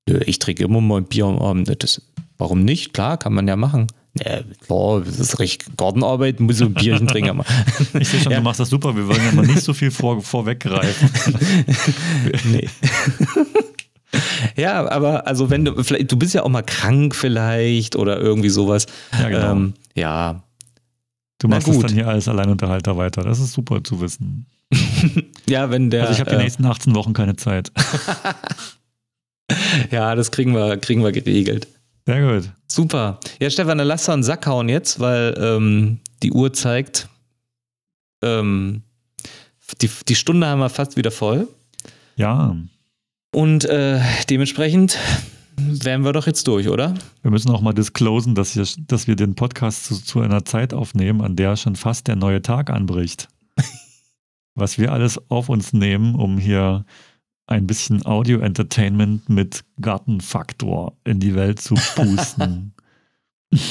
Ja, 0.08 0.20
ich 0.24 0.38
trinke 0.38 0.62
immer 0.62 0.80
mal 0.80 0.98
ein 0.98 1.06
Bier 1.06 1.24
am 1.24 1.40
Abend. 1.40 1.74
Das, 1.82 2.00
warum 2.38 2.62
nicht? 2.64 2.92
Klar, 2.94 3.16
kann 3.18 3.34
man 3.34 3.48
ja 3.48 3.56
machen. 3.56 3.88
Ja, 4.24 4.42
klar, 4.64 5.00
das 5.00 5.18
ist 5.18 5.40
recht 5.40 5.76
Gartenarbeit, 5.76 6.38
muss 6.38 6.58
so 6.58 6.66
ein 6.66 6.74
Bierchen 6.74 7.06
trinken. 7.08 7.42
Ich 7.98 8.08
sehe 8.08 8.20
schon, 8.20 8.30
Ja. 8.30 8.38
du 8.38 8.44
machst 8.44 8.60
das 8.60 8.70
super. 8.70 8.94
Wir 8.94 9.08
wollen 9.08 9.20
ja 9.24 9.32
mal 9.32 9.44
nicht 9.44 9.62
so 9.62 9.74
viel 9.74 9.90
vor, 9.90 10.22
vorweggreifen. 10.22 11.10
nee. 12.52 12.68
ja, 14.56 14.88
aber 14.88 15.26
also 15.26 15.50
wenn 15.50 15.64
du, 15.64 15.82
vielleicht, 15.82 16.10
du 16.10 16.16
bist 16.16 16.34
ja 16.34 16.42
auch 16.42 16.48
mal 16.48 16.62
krank 16.62 17.14
vielleicht 17.14 17.96
oder 17.96 18.18
irgendwie 18.18 18.48
sowas. 18.48 18.86
Ja, 19.18 19.28
genau. 19.28 19.52
Ähm, 19.52 19.74
ja, 19.94 20.42
du 21.38 21.48
machst 21.48 21.68
es 21.68 21.74
gut. 21.74 21.84
dann 21.84 21.92
hier 21.92 22.08
als 22.08 22.28
Alleinunterhalter 22.28 22.96
weiter. 22.96 23.22
Das 23.22 23.38
ist 23.38 23.52
super 23.52 23.82
zu 23.84 24.00
wissen. 24.00 24.46
ja, 25.48 25.70
wenn 25.70 25.90
der. 25.90 26.02
Also 26.02 26.14
ich 26.14 26.20
habe 26.20 26.30
die 26.30 26.36
äh, 26.36 26.42
nächsten 26.42 26.64
18 26.64 26.94
Wochen 26.94 27.12
keine 27.12 27.36
Zeit. 27.36 27.70
ja, 29.90 30.14
das 30.14 30.30
kriegen 30.30 30.54
wir, 30.54 30.76
kriegen 30.78 31.02
wir 31.02 31.12
geregelt. 31.12 31.68
Sehr 32.06 32.22
gut. 32.22 32.50
Super. 32.66 33.20
Ja, 33.40 33.50
Stefan, 33.50 33.78
dann 33.78 33.86
lass 33.86 34.06
doch 34.06 34.14
einen 34.14 34.22
Sack 34.22 34.46
hauen 34.46 34.68
jetzt, 34.68 35.00
weil 35.00 35.34
ähm, 35.38 36.00
die 36.22 36.32
Uhr 36.32 36.52
zeigt, 36.52 37.08
ähm, 38.22 38.82
die, 39.82 39.90
die 40.08 40.14
Stunde 40.14 40.46
haben 40.46 40.60
wir 40.60 40.70
fast 40.70 40.96
wieder 40.96 41.10
voll. 41.10 41.48
Ja, 42.16 42.56
Und 43.32 43.64
äh, 43.66 44.00
dementsprechend 44.30 44.98
wären 45.56 46.04
wir 46.04 46.12
doch 46.12 46.26
jetzt 46.26 46.46
durch, 46.46 46.68
oder? 46.68 46.94
wir 47.22 47.30
müssen 47.30 47.50
auch 47.50 47.60
mal 47.60 47.72
disclosen, 47.72 48.34
dass, 48.34 48.52
hier, 48.52 48.66
dass 48.86 49.06
wir 49.06 49.16
den 49.16 49.34
Podcast 49.34 49.84
zu, 49.84 50.02
zu 50.02 50.20
einer 50.20 50.44
Zeit 50.44 50.72
aufnehmen, 50.72 51.20
an 51.20 51.36
der 51.36 51.56
schon 51.56 51.76
fast 51.76 52.06
der 52.08 52.16
neue 52.16 52.42
Tag 52.42 52.70
anbricht. 52.70 53.28
Was 54.54 54.78
wir 54.78 54.92
alles 54.92 55.20
auf 55.30 55.48
uns 55.48 55.72
nehmen, 55.72 56.14
um 56.14 56.38
hier 56.38 56.84
ein 57.46 57.66
bisschen 57.66 58.04
Audio-Entertainment 58.04 59.28
mit 59.28 59.64
Gartenfaktor 59.80 60.96
in 61.04 61.20
die 61.20 61.34
Welt 61.34 61.60
zu 61.60 61.74
pusten. 61.94 62.74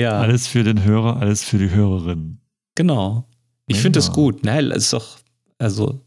Ja, 0.00 0.20
alles 0.20 0.46
für 0.46 0.62
den 0.62 0.84
Hörer, 0.84 1.16
alles 1.16 1.42
für 1.42 1.58
die 1.58 1.70
Hörerin. 1.70 2.38
genau. 2.76 3.28
Ich 3.66 3.80
finde 3.80 3.98
das 3.98 4.12
gut. 4.12 4.44
Nein, 4.44 4.70
es 4.70 4.84
ist 4.84 4.92
doch, 4.92 5.18
also, 5.58 6.00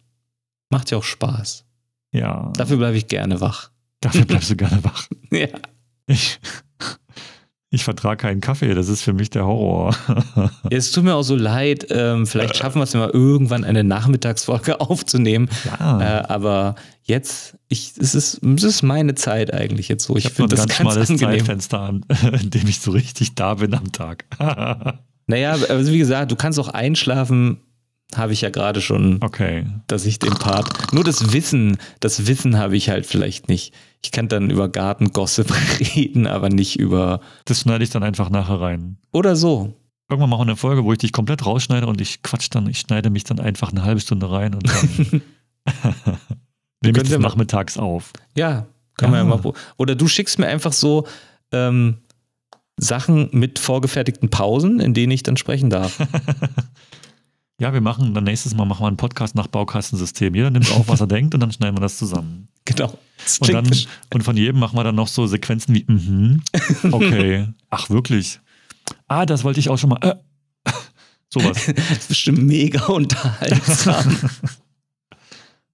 macht 0.69 0.91
ja 0.91 0.97
auch 0.97 1.03
Spaß. 1.03 1.65
Ja, 2.13 2.51
Dafür 2.57 2.77
bleibe 2.77 2.97
ich 2.97 3.07
gerne 3.07 3.39
wach. 3.41 3.69
dafür 4.01 4.25
bleibst 4.25 4.49
du 4.49 4.55
gerne 4.55 4.83
wach. 4.83 5.07
Ja. 5.31 5.47
Ich, 6.07 6.39
ich 7.69 7.85
vertrage 7.85 8.17
keinen 8.17 8.41
Kaffee, 8.41 8.73
das 8.73 8.89
ist 8.89 9.01
für 9.01 9.13
mich 9.13 9.29
der 9.29 9.45
Horror. 9.45 9.95
Es 10.69 10.91
tut 10.91 11.05
mir 11.05 11.15
auch 11.15 11.23
so 11.23 11.37
leid. 11.37 11.87
Ähm, 11.89 12.27
vielleicht 12.27 12.57
schaffen 12.57 12.79
wir 12.79 12.83
es 12.83 12.91
ja 12.91 12.99
mal 12.99 13.09
irgendwann 13.11 13.63
eine 13.63 13.85
Nachmittagsfolge 13.85 14.81
aufzunehmen. 14.81 15.49
Ja. 15.63 16.01
Äh, 16.01 16.23
aber 16.27 16.75
jetzt, 17.03 17.57
ich, 17.69 17.93
es, 17.97 18.13
ist, 18.13 18.43
es 18.43 18.63
ist 18.63 18.81
meine 18.81 19.15
Zeit 19.15 19.53
eigentlich 19.53 19.87
jetzt 19.87 20.03
so. 20.03 20.17
Ich, 20.17 20.25
Ich 20.25 20.33
finde 20.33 20.55
das 20.55 20.65
ganz 20.67 20.75
schmales 20.75 21.09
angenehm. 21.09 21.37
Zeitfenster, 21.39 21.79
an, 21.79 22.03
in 22.41 22.49
dem 22.49 22.67
ich 22.67 22.81
so 22.81 22.91
richtig 22.91 23.35
da 23.35 23.53
bin 23.53 23.73
am 23.73 23.93
Tag. 23.93 24.25
Naja, 25.27 25.51
also 25.69 25.93
wie 25.93 25.97
gesagt, 25.99 26.29
du 26.31 26.35
kannst 26.35 26.59
auch 26.59 26.67
einschlafen, 26.67 27.61
habe 28.15 28.33
ich 28.33 28.41
ja 28.41 28.49
gerade 28.49 28.81
schon, 28.81 29.19
okay. 29.21 29.65
dass 29.87 30.05
ich 30.05 30.19
den 30.19 30.33
Part. 30.33 30.93
Nur 30.93 31.03
das 31.03 31.33
Wissen, 31.33 31.77
das 31.99 32.27
Wissen 32.27 32.57
habe 32.57 32.75
ich 32.75 32.89
halt 32.89 33.05
vielleicht 33.05 33.47
nicht. 33.47 33.73
Ich 34.03 34.11
kann 34.11 34.27
dann 34.27 34.49
über 34.49 34.67
Gartengossip 34.69 35.51
reden, 35.95 36.27
aber 36.27 36.49
nicht 36.49 36.79
über. 36.79 37.21
Das 37.45 37.61
schneide 37.61 37.83
ich 37.83 37.89
dann 37.89 38.03
einfach 38.03 38.29
nachher 38.29 38.59
rein. 38.59 38.97
Oder 39.11 39.35
so. 39.35 39.73
Irgendwann 40.09 40.29
machen 40.29 40.41
wir 40.41 40.51
eine 40.51 40.57
Folge, 40.57 40.83
wo 40.83 40.91
ich 40.91 40.99
dich 40.99 41.13
komplett 41.13 41.45
rausschneide 41.45 41.87
und 41.87 42.01
ich 42.01 42.21
quatsch 42.21 42.47
dann, 42.51 42.67
ich 42.67 42.79
schneide 42.79 43.09
mich 43.09 43.23
dann 43.23 43.39
einfach 43.39 43.71
eine 43.71 43.83
halbe 43.83 44.01
Stunde 44.01 44.29
rein 44.29 44.53
und 44.53 44.67
dann 44.67 45.21
nehme 46.83 47.01
ich 47.01 47.09
das 47.09 47.19
nachmittags 47.19 47.77
auf. 47.77 48.11
Ja, 48.35 48.67
kann 48.97 49.11
man 49.11 49.25
ja 49.25 49.35
Ja. 49.35 49.41
mal. 49.41 49.53
Oder 49.77 49.95
du 49.95 50.07
schickst 50.07 50.37
mir 50.37 50.47
einfach 50.47 50.73
so 50.73 51.07
ähm, 51.53 51.97
Sachen 52.77 53.29
mit 53.31 53.59
vorgefertigten 53.59 54.29
Pausen, 54.29 54.79
in 54.81 54.93
denen 54.93 55.11
ich 55.11 55.23
dann 55.23 55.37
sprechen 55.37 55.69
darf. 55.69 55.97
Ja, 57.61 57.71
wir 57.73 57.81
machen 57.81 58.15
dann 58.15 58.23
nächstes 58.23 58.55
Mal 58.55 58.65
machen 58.65 58.81
wir 58.81 58.87
einen 58.87 58.97
Podcast 58.97 59.35
nach 59.35 59.45
Baukastensystem. 59.45 60.33
Jeder 60.33 60.49
nimmt 60.49 60.71
auf, 60.71 60.87
was 60.87 60.99
er 60.99 61.05
denkt 61.15 61.35
und 61.35 61.41
dann 61.41 61.51
schneiden 61.51 61.77
wir 61.77 61.81
das 61.81 61.95
zusammen. 61.95 62.47
genau. 62.65 62.97
Das 63.23 63.37
Und, 63.37 63.53
dann, 63.53 63.71
und 64.11 64.23
von 64.23 64.35
jedem 64.35 64.59
machen 64.59 64.75
wir 64.75 64.83
dann 64.83 64.95
noch 64.95 65.07
so 65.07 65.27
Sequenzen 65.27 65.75
wie, 65.75 65.85
mhm, 65.87 66.41
okay, 66.91 67.49
ach 67.69 67.91
wirklich. 67.91 68.39
Ah, 69.07 69.27
das 69.27 69.43
wollte 69.43 69.59
ich 69.59 69.69
auch 69.69 69.77
schon 69.77 69.91
mal. 69.91 69.99
Äh. 70.01 70.15
Sowas. 71.29 71.67
das 71.67 71.91
ist 71.91 72.07
bestimmt 72.07 72.41
mega 72.41 72.83
unterhaltsam. 72.87 74.17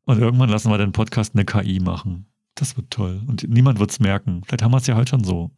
Und 0.04 0.20
irgendwann 0.20 0.50
lassen 0.50 0.70
wir 0.70 0.78
den 0.78 0.92
Podcast 0.92 1.36
eine 1.36 1.46
KI 1.46 1.80
machen. 1.80 2.26
Das 2.56 2.76
wird 2.76 2.92
toll. 2.92 3.22
Und 3.28 3.48
niemand 3.48 3.80
wird 3.80 3.92
es 3.92 4.02
merken. 4.02 4.42
Vielleicht 4.46 4.62
haben 4.62 4.74
wir 4.74 4.78
es 4.78 4.88
ja 4.88 4.98
heute 4.98 5.12
schon 5.12 5.24
so. 5.24 5.52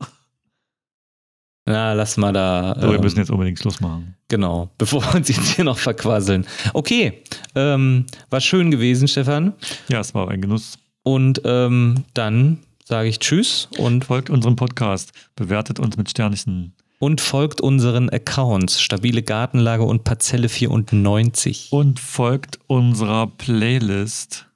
Na, 1.69 1.93
lass 1.93 2.17
mal 2.17 2.33
da. 2.33 2.71
Aber 2.71 2.89
wir 2.89 2.95
ähm, 2.95 3.01
müssen 3.01 3.19
jetzt 3.19 3.29
unbedingt 3.29 3.59
Schluss 3.59 3.79
machen. 3.79 4.15
Genau, 4.27 4.71
bevor 4.79 5.03
wir 5.03 5.13
uns 5.13 5.27
jetzt 5.27 5.55
hier 5.55 5.63
noch 5.63 5.77
verquasseln. 5.77 6.47
Okay, 6.73 7.21
ähm, 7.53 8.07
war 8.31 8.41
schön 8.41 8.71
gewesen, 8.71 9.07
Stefan. 9.07 9.53
Ja, 9.87 9.99
es 9.99 10.15
war 10.15 10.29
ein 10.29 10.41
Genuss. 10.41 10.79
Und 11.03 11.43
ähm, 11.45 12.05
dann 12.15 12.57
sage 12.85 13.07
ich 13.07 13.19
Tschüss 13.19 13.69
und, 13.77 14.05
Folgt 14.05 14.31
unserem 14.31 14.55
Podcast. 14.55 15.11
Bewertet 15.35 15.79
uns 15.79 15.95
mit 15.95 16.09
Sternchen. 16.09 16.73
und 16.97 17.21
folgt 17.21 17.61
unseren 17.61 18.09
Accounts 18.09 18.81
Stabile 18.81 19.21
Gartenlage 19.21 19.83
und 19.83 20.03
Parzelle 20.03 20.49
94. 20.49 21.67
Und 21.69 21.99
folgt 21.99 22.57
unserer 22.65 23.27
Playlist. 23.27 24.47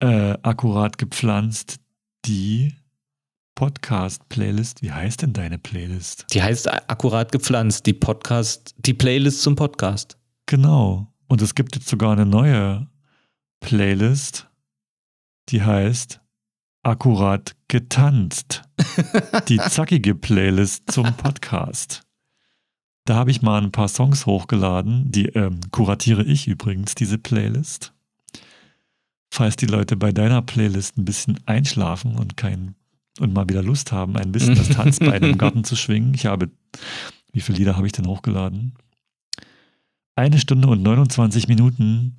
Äh, 0.00 0.36
akkurat 0.42 0.98
gepflanzt. 0.98 1.76
Die 2.26 2.74
Podcast-Playlist. 3.54 4.82
Wie 4.82 4.92
heißt 4.92 5.22
denn 5.22 5.32
deine 5.32 5.58
Playlist? 5.58 6.26
Die 6.32 6.42
heißt 6.42 6.68
akkurat 6.90 7.32
gepflanzt, 7.32 7.86
die 7.86 7.92
Podcast, 7.92 8.74
die 8.78 8.94
Playlist 8.94 9.42
zum 9.42 9.56
Podcast. 9.56 10.18
Genau. 10.46 11.12
Und 11.28 11.42
es 11.42 11.54
gibt 11.54 11.74
jetzt 11.74 11.88
sogar 11.88 12.12
eine 12.12 12.26
neue 12.26 12.88
Playlist, 13.60 14.48
die 15.48 15.62
heißt 15.62 16.20
Akkurat 16.84 17.56
getanzt. 17.68 18.62
Die 19.48 19.56
zackige 19.56 20.14
Playlist 20.14 20.92
zum 20.92 21.14
Podcast. 21.16 22.02
Da 23.06 23.14
habe 23.14 23.30
ich 23.30 23.40
mal 23.40 23.62
ein 23.62 23.72
paar 23.72 23.88
Songs 23.88 24.26
hochgeladen, 24.26 25.10
die 25.10 25.26
ähm, 25.30 25.60
kuratiere 25.70 26.22
ich 26.24 26.46
übrigens, 26.46 26.94
diese 26.94 27.16
Playlist. 27.16 27.94
Falls 29.30 29.56
die 29.56 29.66
Leute 29.66 29.96
bei 29.96 30.12
deiner 30.12 30.42
Playlist 30.42 30.98
ein 30.98 31.06
bisschen 31.06 31.40
einschlafen 31.46 32.16
und 32.16 32.36
kein 32.36 32.74
und 33.20 33.32
mal 33.32 33.48
wieder 33.48 33.62
Lust 33.62 33.92
haben, 33.92 34.16
ein 34.16 34.32
bisschen 34.32 34.54
das 34.54 34.68
Tanzbein 34.70 35.22
im 35.22 35.38
Garten 35.38 35.64
zu 35.64 35.76
schwingen. 35.76 36.14
Ich 36.14 36.26
habe, 36.26 36.50
wie 37.32 37.40
viele 37.40 37.58
Lieder 37.58 37.76
habe 37.76 37.86
ich 37.86 37.92
denn 37.92 38.06
hochgeladen? 38.06 38.74
Eine 40.16 40.38
Stunde 40.38 40.68
und 40.68 40.82
29 40.82 41.48
Minuten 41.48 42.16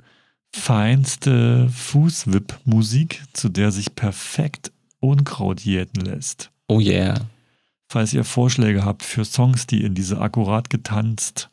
feinste 0.53 1.69
Fußwipp-Musik, 1.69 3.23
zu 3.33 3.49
der 3.49 3.71
sich 3.71 3.95
perfekt 3.95 4.71
Unkraut 4.99 5.61
jäten 5.61 6.01
lässt. 6.01 6.51
Oh 6.67 6.79
yeah. 6.79 7.15
Falls 7.87 8.13
ihr 8.13 8.23
Vorschläge 8.23 8.83
habt 8.83 9.03
für 9.03 9.25
Songs, 9.25 9.67
die 9.67 9.83
in 9.83 9.93
diese 9.93 10.19
akkurat 10.19 10.69
getanzt 10.69 11.49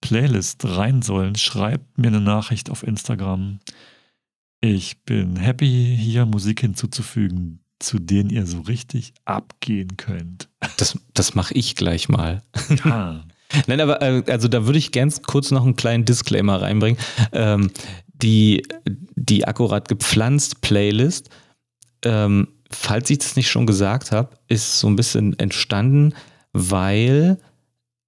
Playlist 0.00 0.64
rein 0.64 1.02
sollen, 1.02 1.36
schreibt 1.36 1.98
mir 1.98 2.08
eine 2.08 2.20
Nachricht 2.20 2.70
auf 2.70 2.82
Instagram. 2.82 3.60
Ich 4.60 4.98
bin 5.02 5.36
happy, 5.36 5.96
hier 5.98 6.26
Musik 6.26 6.60
hinzuzufügen, 6.60 7.60
zu 7.78 7.98
denen 7.98 8.30
ihr 8.30 8.46
so 8.46 8.60
richtig 8.60 9.12
abgehen 9.24 9.96
könnt. 9.96 10.48
Das, 10.78 10.98
das 11.14 11.34
mache 11.34 11.54
ich 11.54 11.76
gleich 11.76 12.08
mal. 12.08 12.42
Ja. 12.84 13.24
Nein, 13.66 13.80
aber 13.80 14.02
äh, 14.02 14.22
also 14.28 14.48
da 14.48 14.66
würde 14.66 14.78
ich 14.78 14.92
ganz 14.92 15.22
kurz 15.22 15.50
noch 15.50 15.64
einen 15.64 15.76
kleinen 15.76 16.04
Disclaimer 16.04 16.60
reinbringen. 16.60 16.98
Ähm, 17.32 17.70
die, 18.14 18.66
die 19.14 19.46
akkurat 19.46 19.88
gepflanzt 19.88 20.62
Playlist, 20.62 21.30
ähm, 22.02 22.48
falls 22.70 23.10
ich 23.10 23.18
das 23.18 23.36
nicht 23.36 23.50
schon 23.50 23.66
gesagt 23.66 24.10
habe, 24.10 24.36
ist 24.48 24.80
so 24.80 24.88
ein 24.88 24.96
bisschen 24.96 25.38
entstanden, 25.38 26.14
weil 26.52 27.38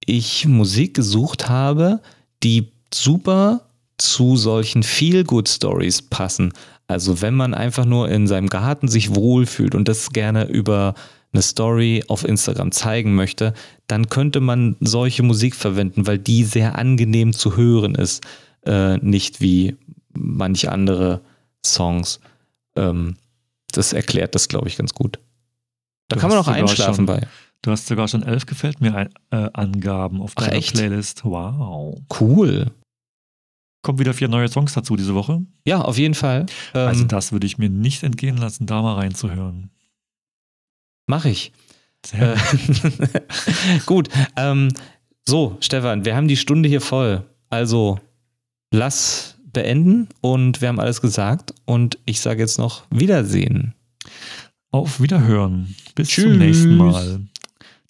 ich 0.05 0.45
Musik 0.45 0.95
gesucht 0.95 1.47
habe, 1.47 2.01
die 2.43 2.71
super 2.93 3.69
zu 3.97 4.37
solchen 4.37 4.83
Feel-Good-Stories 4.83 6.03
passen. 6.03 6.53
Also 6.89 7.21
wenn 7.21 7.35
man 7.35 7.53
einfach 7.53 7.85
nur 7.85 8.09
in 8.09 8.25
seinem 8.27 8.47
Garten 8.47 8.87
sich 8.87 9.13
wohlfühlt 9.15 9.75
und 9.75 9.87
das 9.87 10.09
gerne 10.09 10.47
über 10.47 10.95
eine 11.31 11.43
Story 11.43 12.03
auf 12.07 12.25
Instagram 12.25 12.71
zeigen 12.71 13.13
möchte, 13.13 13.53
dann 13.85 14.09
könnte 14.09 14.39
man 14.39 14.75
solche 14.79 15.21
Musik 15.21 15.55
verwenden, 15.55 16.07
weil 16.07 16.17
die 16.17 16.43
sehr 16.43 16.79
angenehm 16.79 17.31
zu 17.33 17.55
hören 17.55 17.93
ist. 17.93 18.23
Äh, 18.65 18.97
nicht 18.97 19.39
wie 19.39 19.77
manche 20.13 20.71
andere 20.71 21.21
Songs. 21.63 22.19
Ähm, 22.75 23.17
das 23.71 23.93
erklärt 23.93 24.33
das, 24.33 24.47
glaube 24.47 24.67
ich, 24.67 24.75
ganz 24.77 24.95
gut. 24.95 25.19
Da 26.07 26.15
Du 26.15 26.21
kann 26.21 26.31
man 26.31 26.39
auch 26.39 26.47
einschlafen 26.47 26.95
schon- 26.95 27.05
bei. 27.05 27.27
Du 27.61 27.69
hast 27.71 27.85
sogar 27.85 28.07
schon 28.07 28.23
elf 28.23 28.47
gefällt 28.47 28.81
mir 28.81 28.95
ein, 28.95 29.09
äh, 29.29 29.49
Angaben 29.53 30.21
auf 30.21 30.31
Ach, 30.37 30.45
deiner 30.45 30.55
echt? 30.57 30.73
Playlist. 30.73 31.23
Wow. 31.25 31.99
Cool. 32.19 32.71
Kommen 33.81 33.99
wieder 33.99 34.13
vier 34.13 34.27
neue 34.27 34.47
Songs 34.49 34.73
dazu 34.73 34.95
diese 34.97 35.15
Woche. 35.15 35.41
Ja, 35.65 35.81
auf 35.81 35.97
jeden 35.97 36.13
Fall. 36.15 36.45
Ähm, 36.73 36.87
Also 36.87 37.03
das 37.05 37.31
würde 37.31 37.47
ich 37.47 37.57
mir 37.57 37.69
nicht 37.69 38.03
entgehen 38.03 38.37
lassen, 38.37 38.65
da 38.65 38.81
mal 38.81 38.95
reinzuhören. 38.95 39.69
Mache 41.07 41.29
ich. 41.29 41.51
Sehr 42.05 42.33
Äh, 42.35 43.79
gut. 43.85 44.09
Ähm, 44.35 44.69
so, 45.27 45.57
Stefan, 45.61 46.05
wir 46.05 46.15
haben 46.15 46.27
die 46.27 46.37
Stunde 46.37 46.67
hier 46.69 46.81
voll. 46.81 47.23
Also 47.49 47.99
lass 48.71 49.37
beenden 49.43 50.07
und 50.21 50.61
wir 50.61 50.67
haben 50.67 50.79
alles 50.79 51.01
gesagt. 51.01 51.53
Und 51.65 51.97
ich 52.05 52.19
sage 52.21 52.41
jetzt 52.41 52.57
noch 52.59 52.83
Wiedersehen. 52.91 53.73
Auf 54.71 55.01
Wiederhören. 55.01 55.75
Bis 55.95 56.09
Tschüss. 56.09 56.25
zum 56.25 56.37
nächsten 56.37 56.77
Mal. 56.77 57.21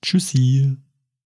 Tschüssi. 0.01 0.77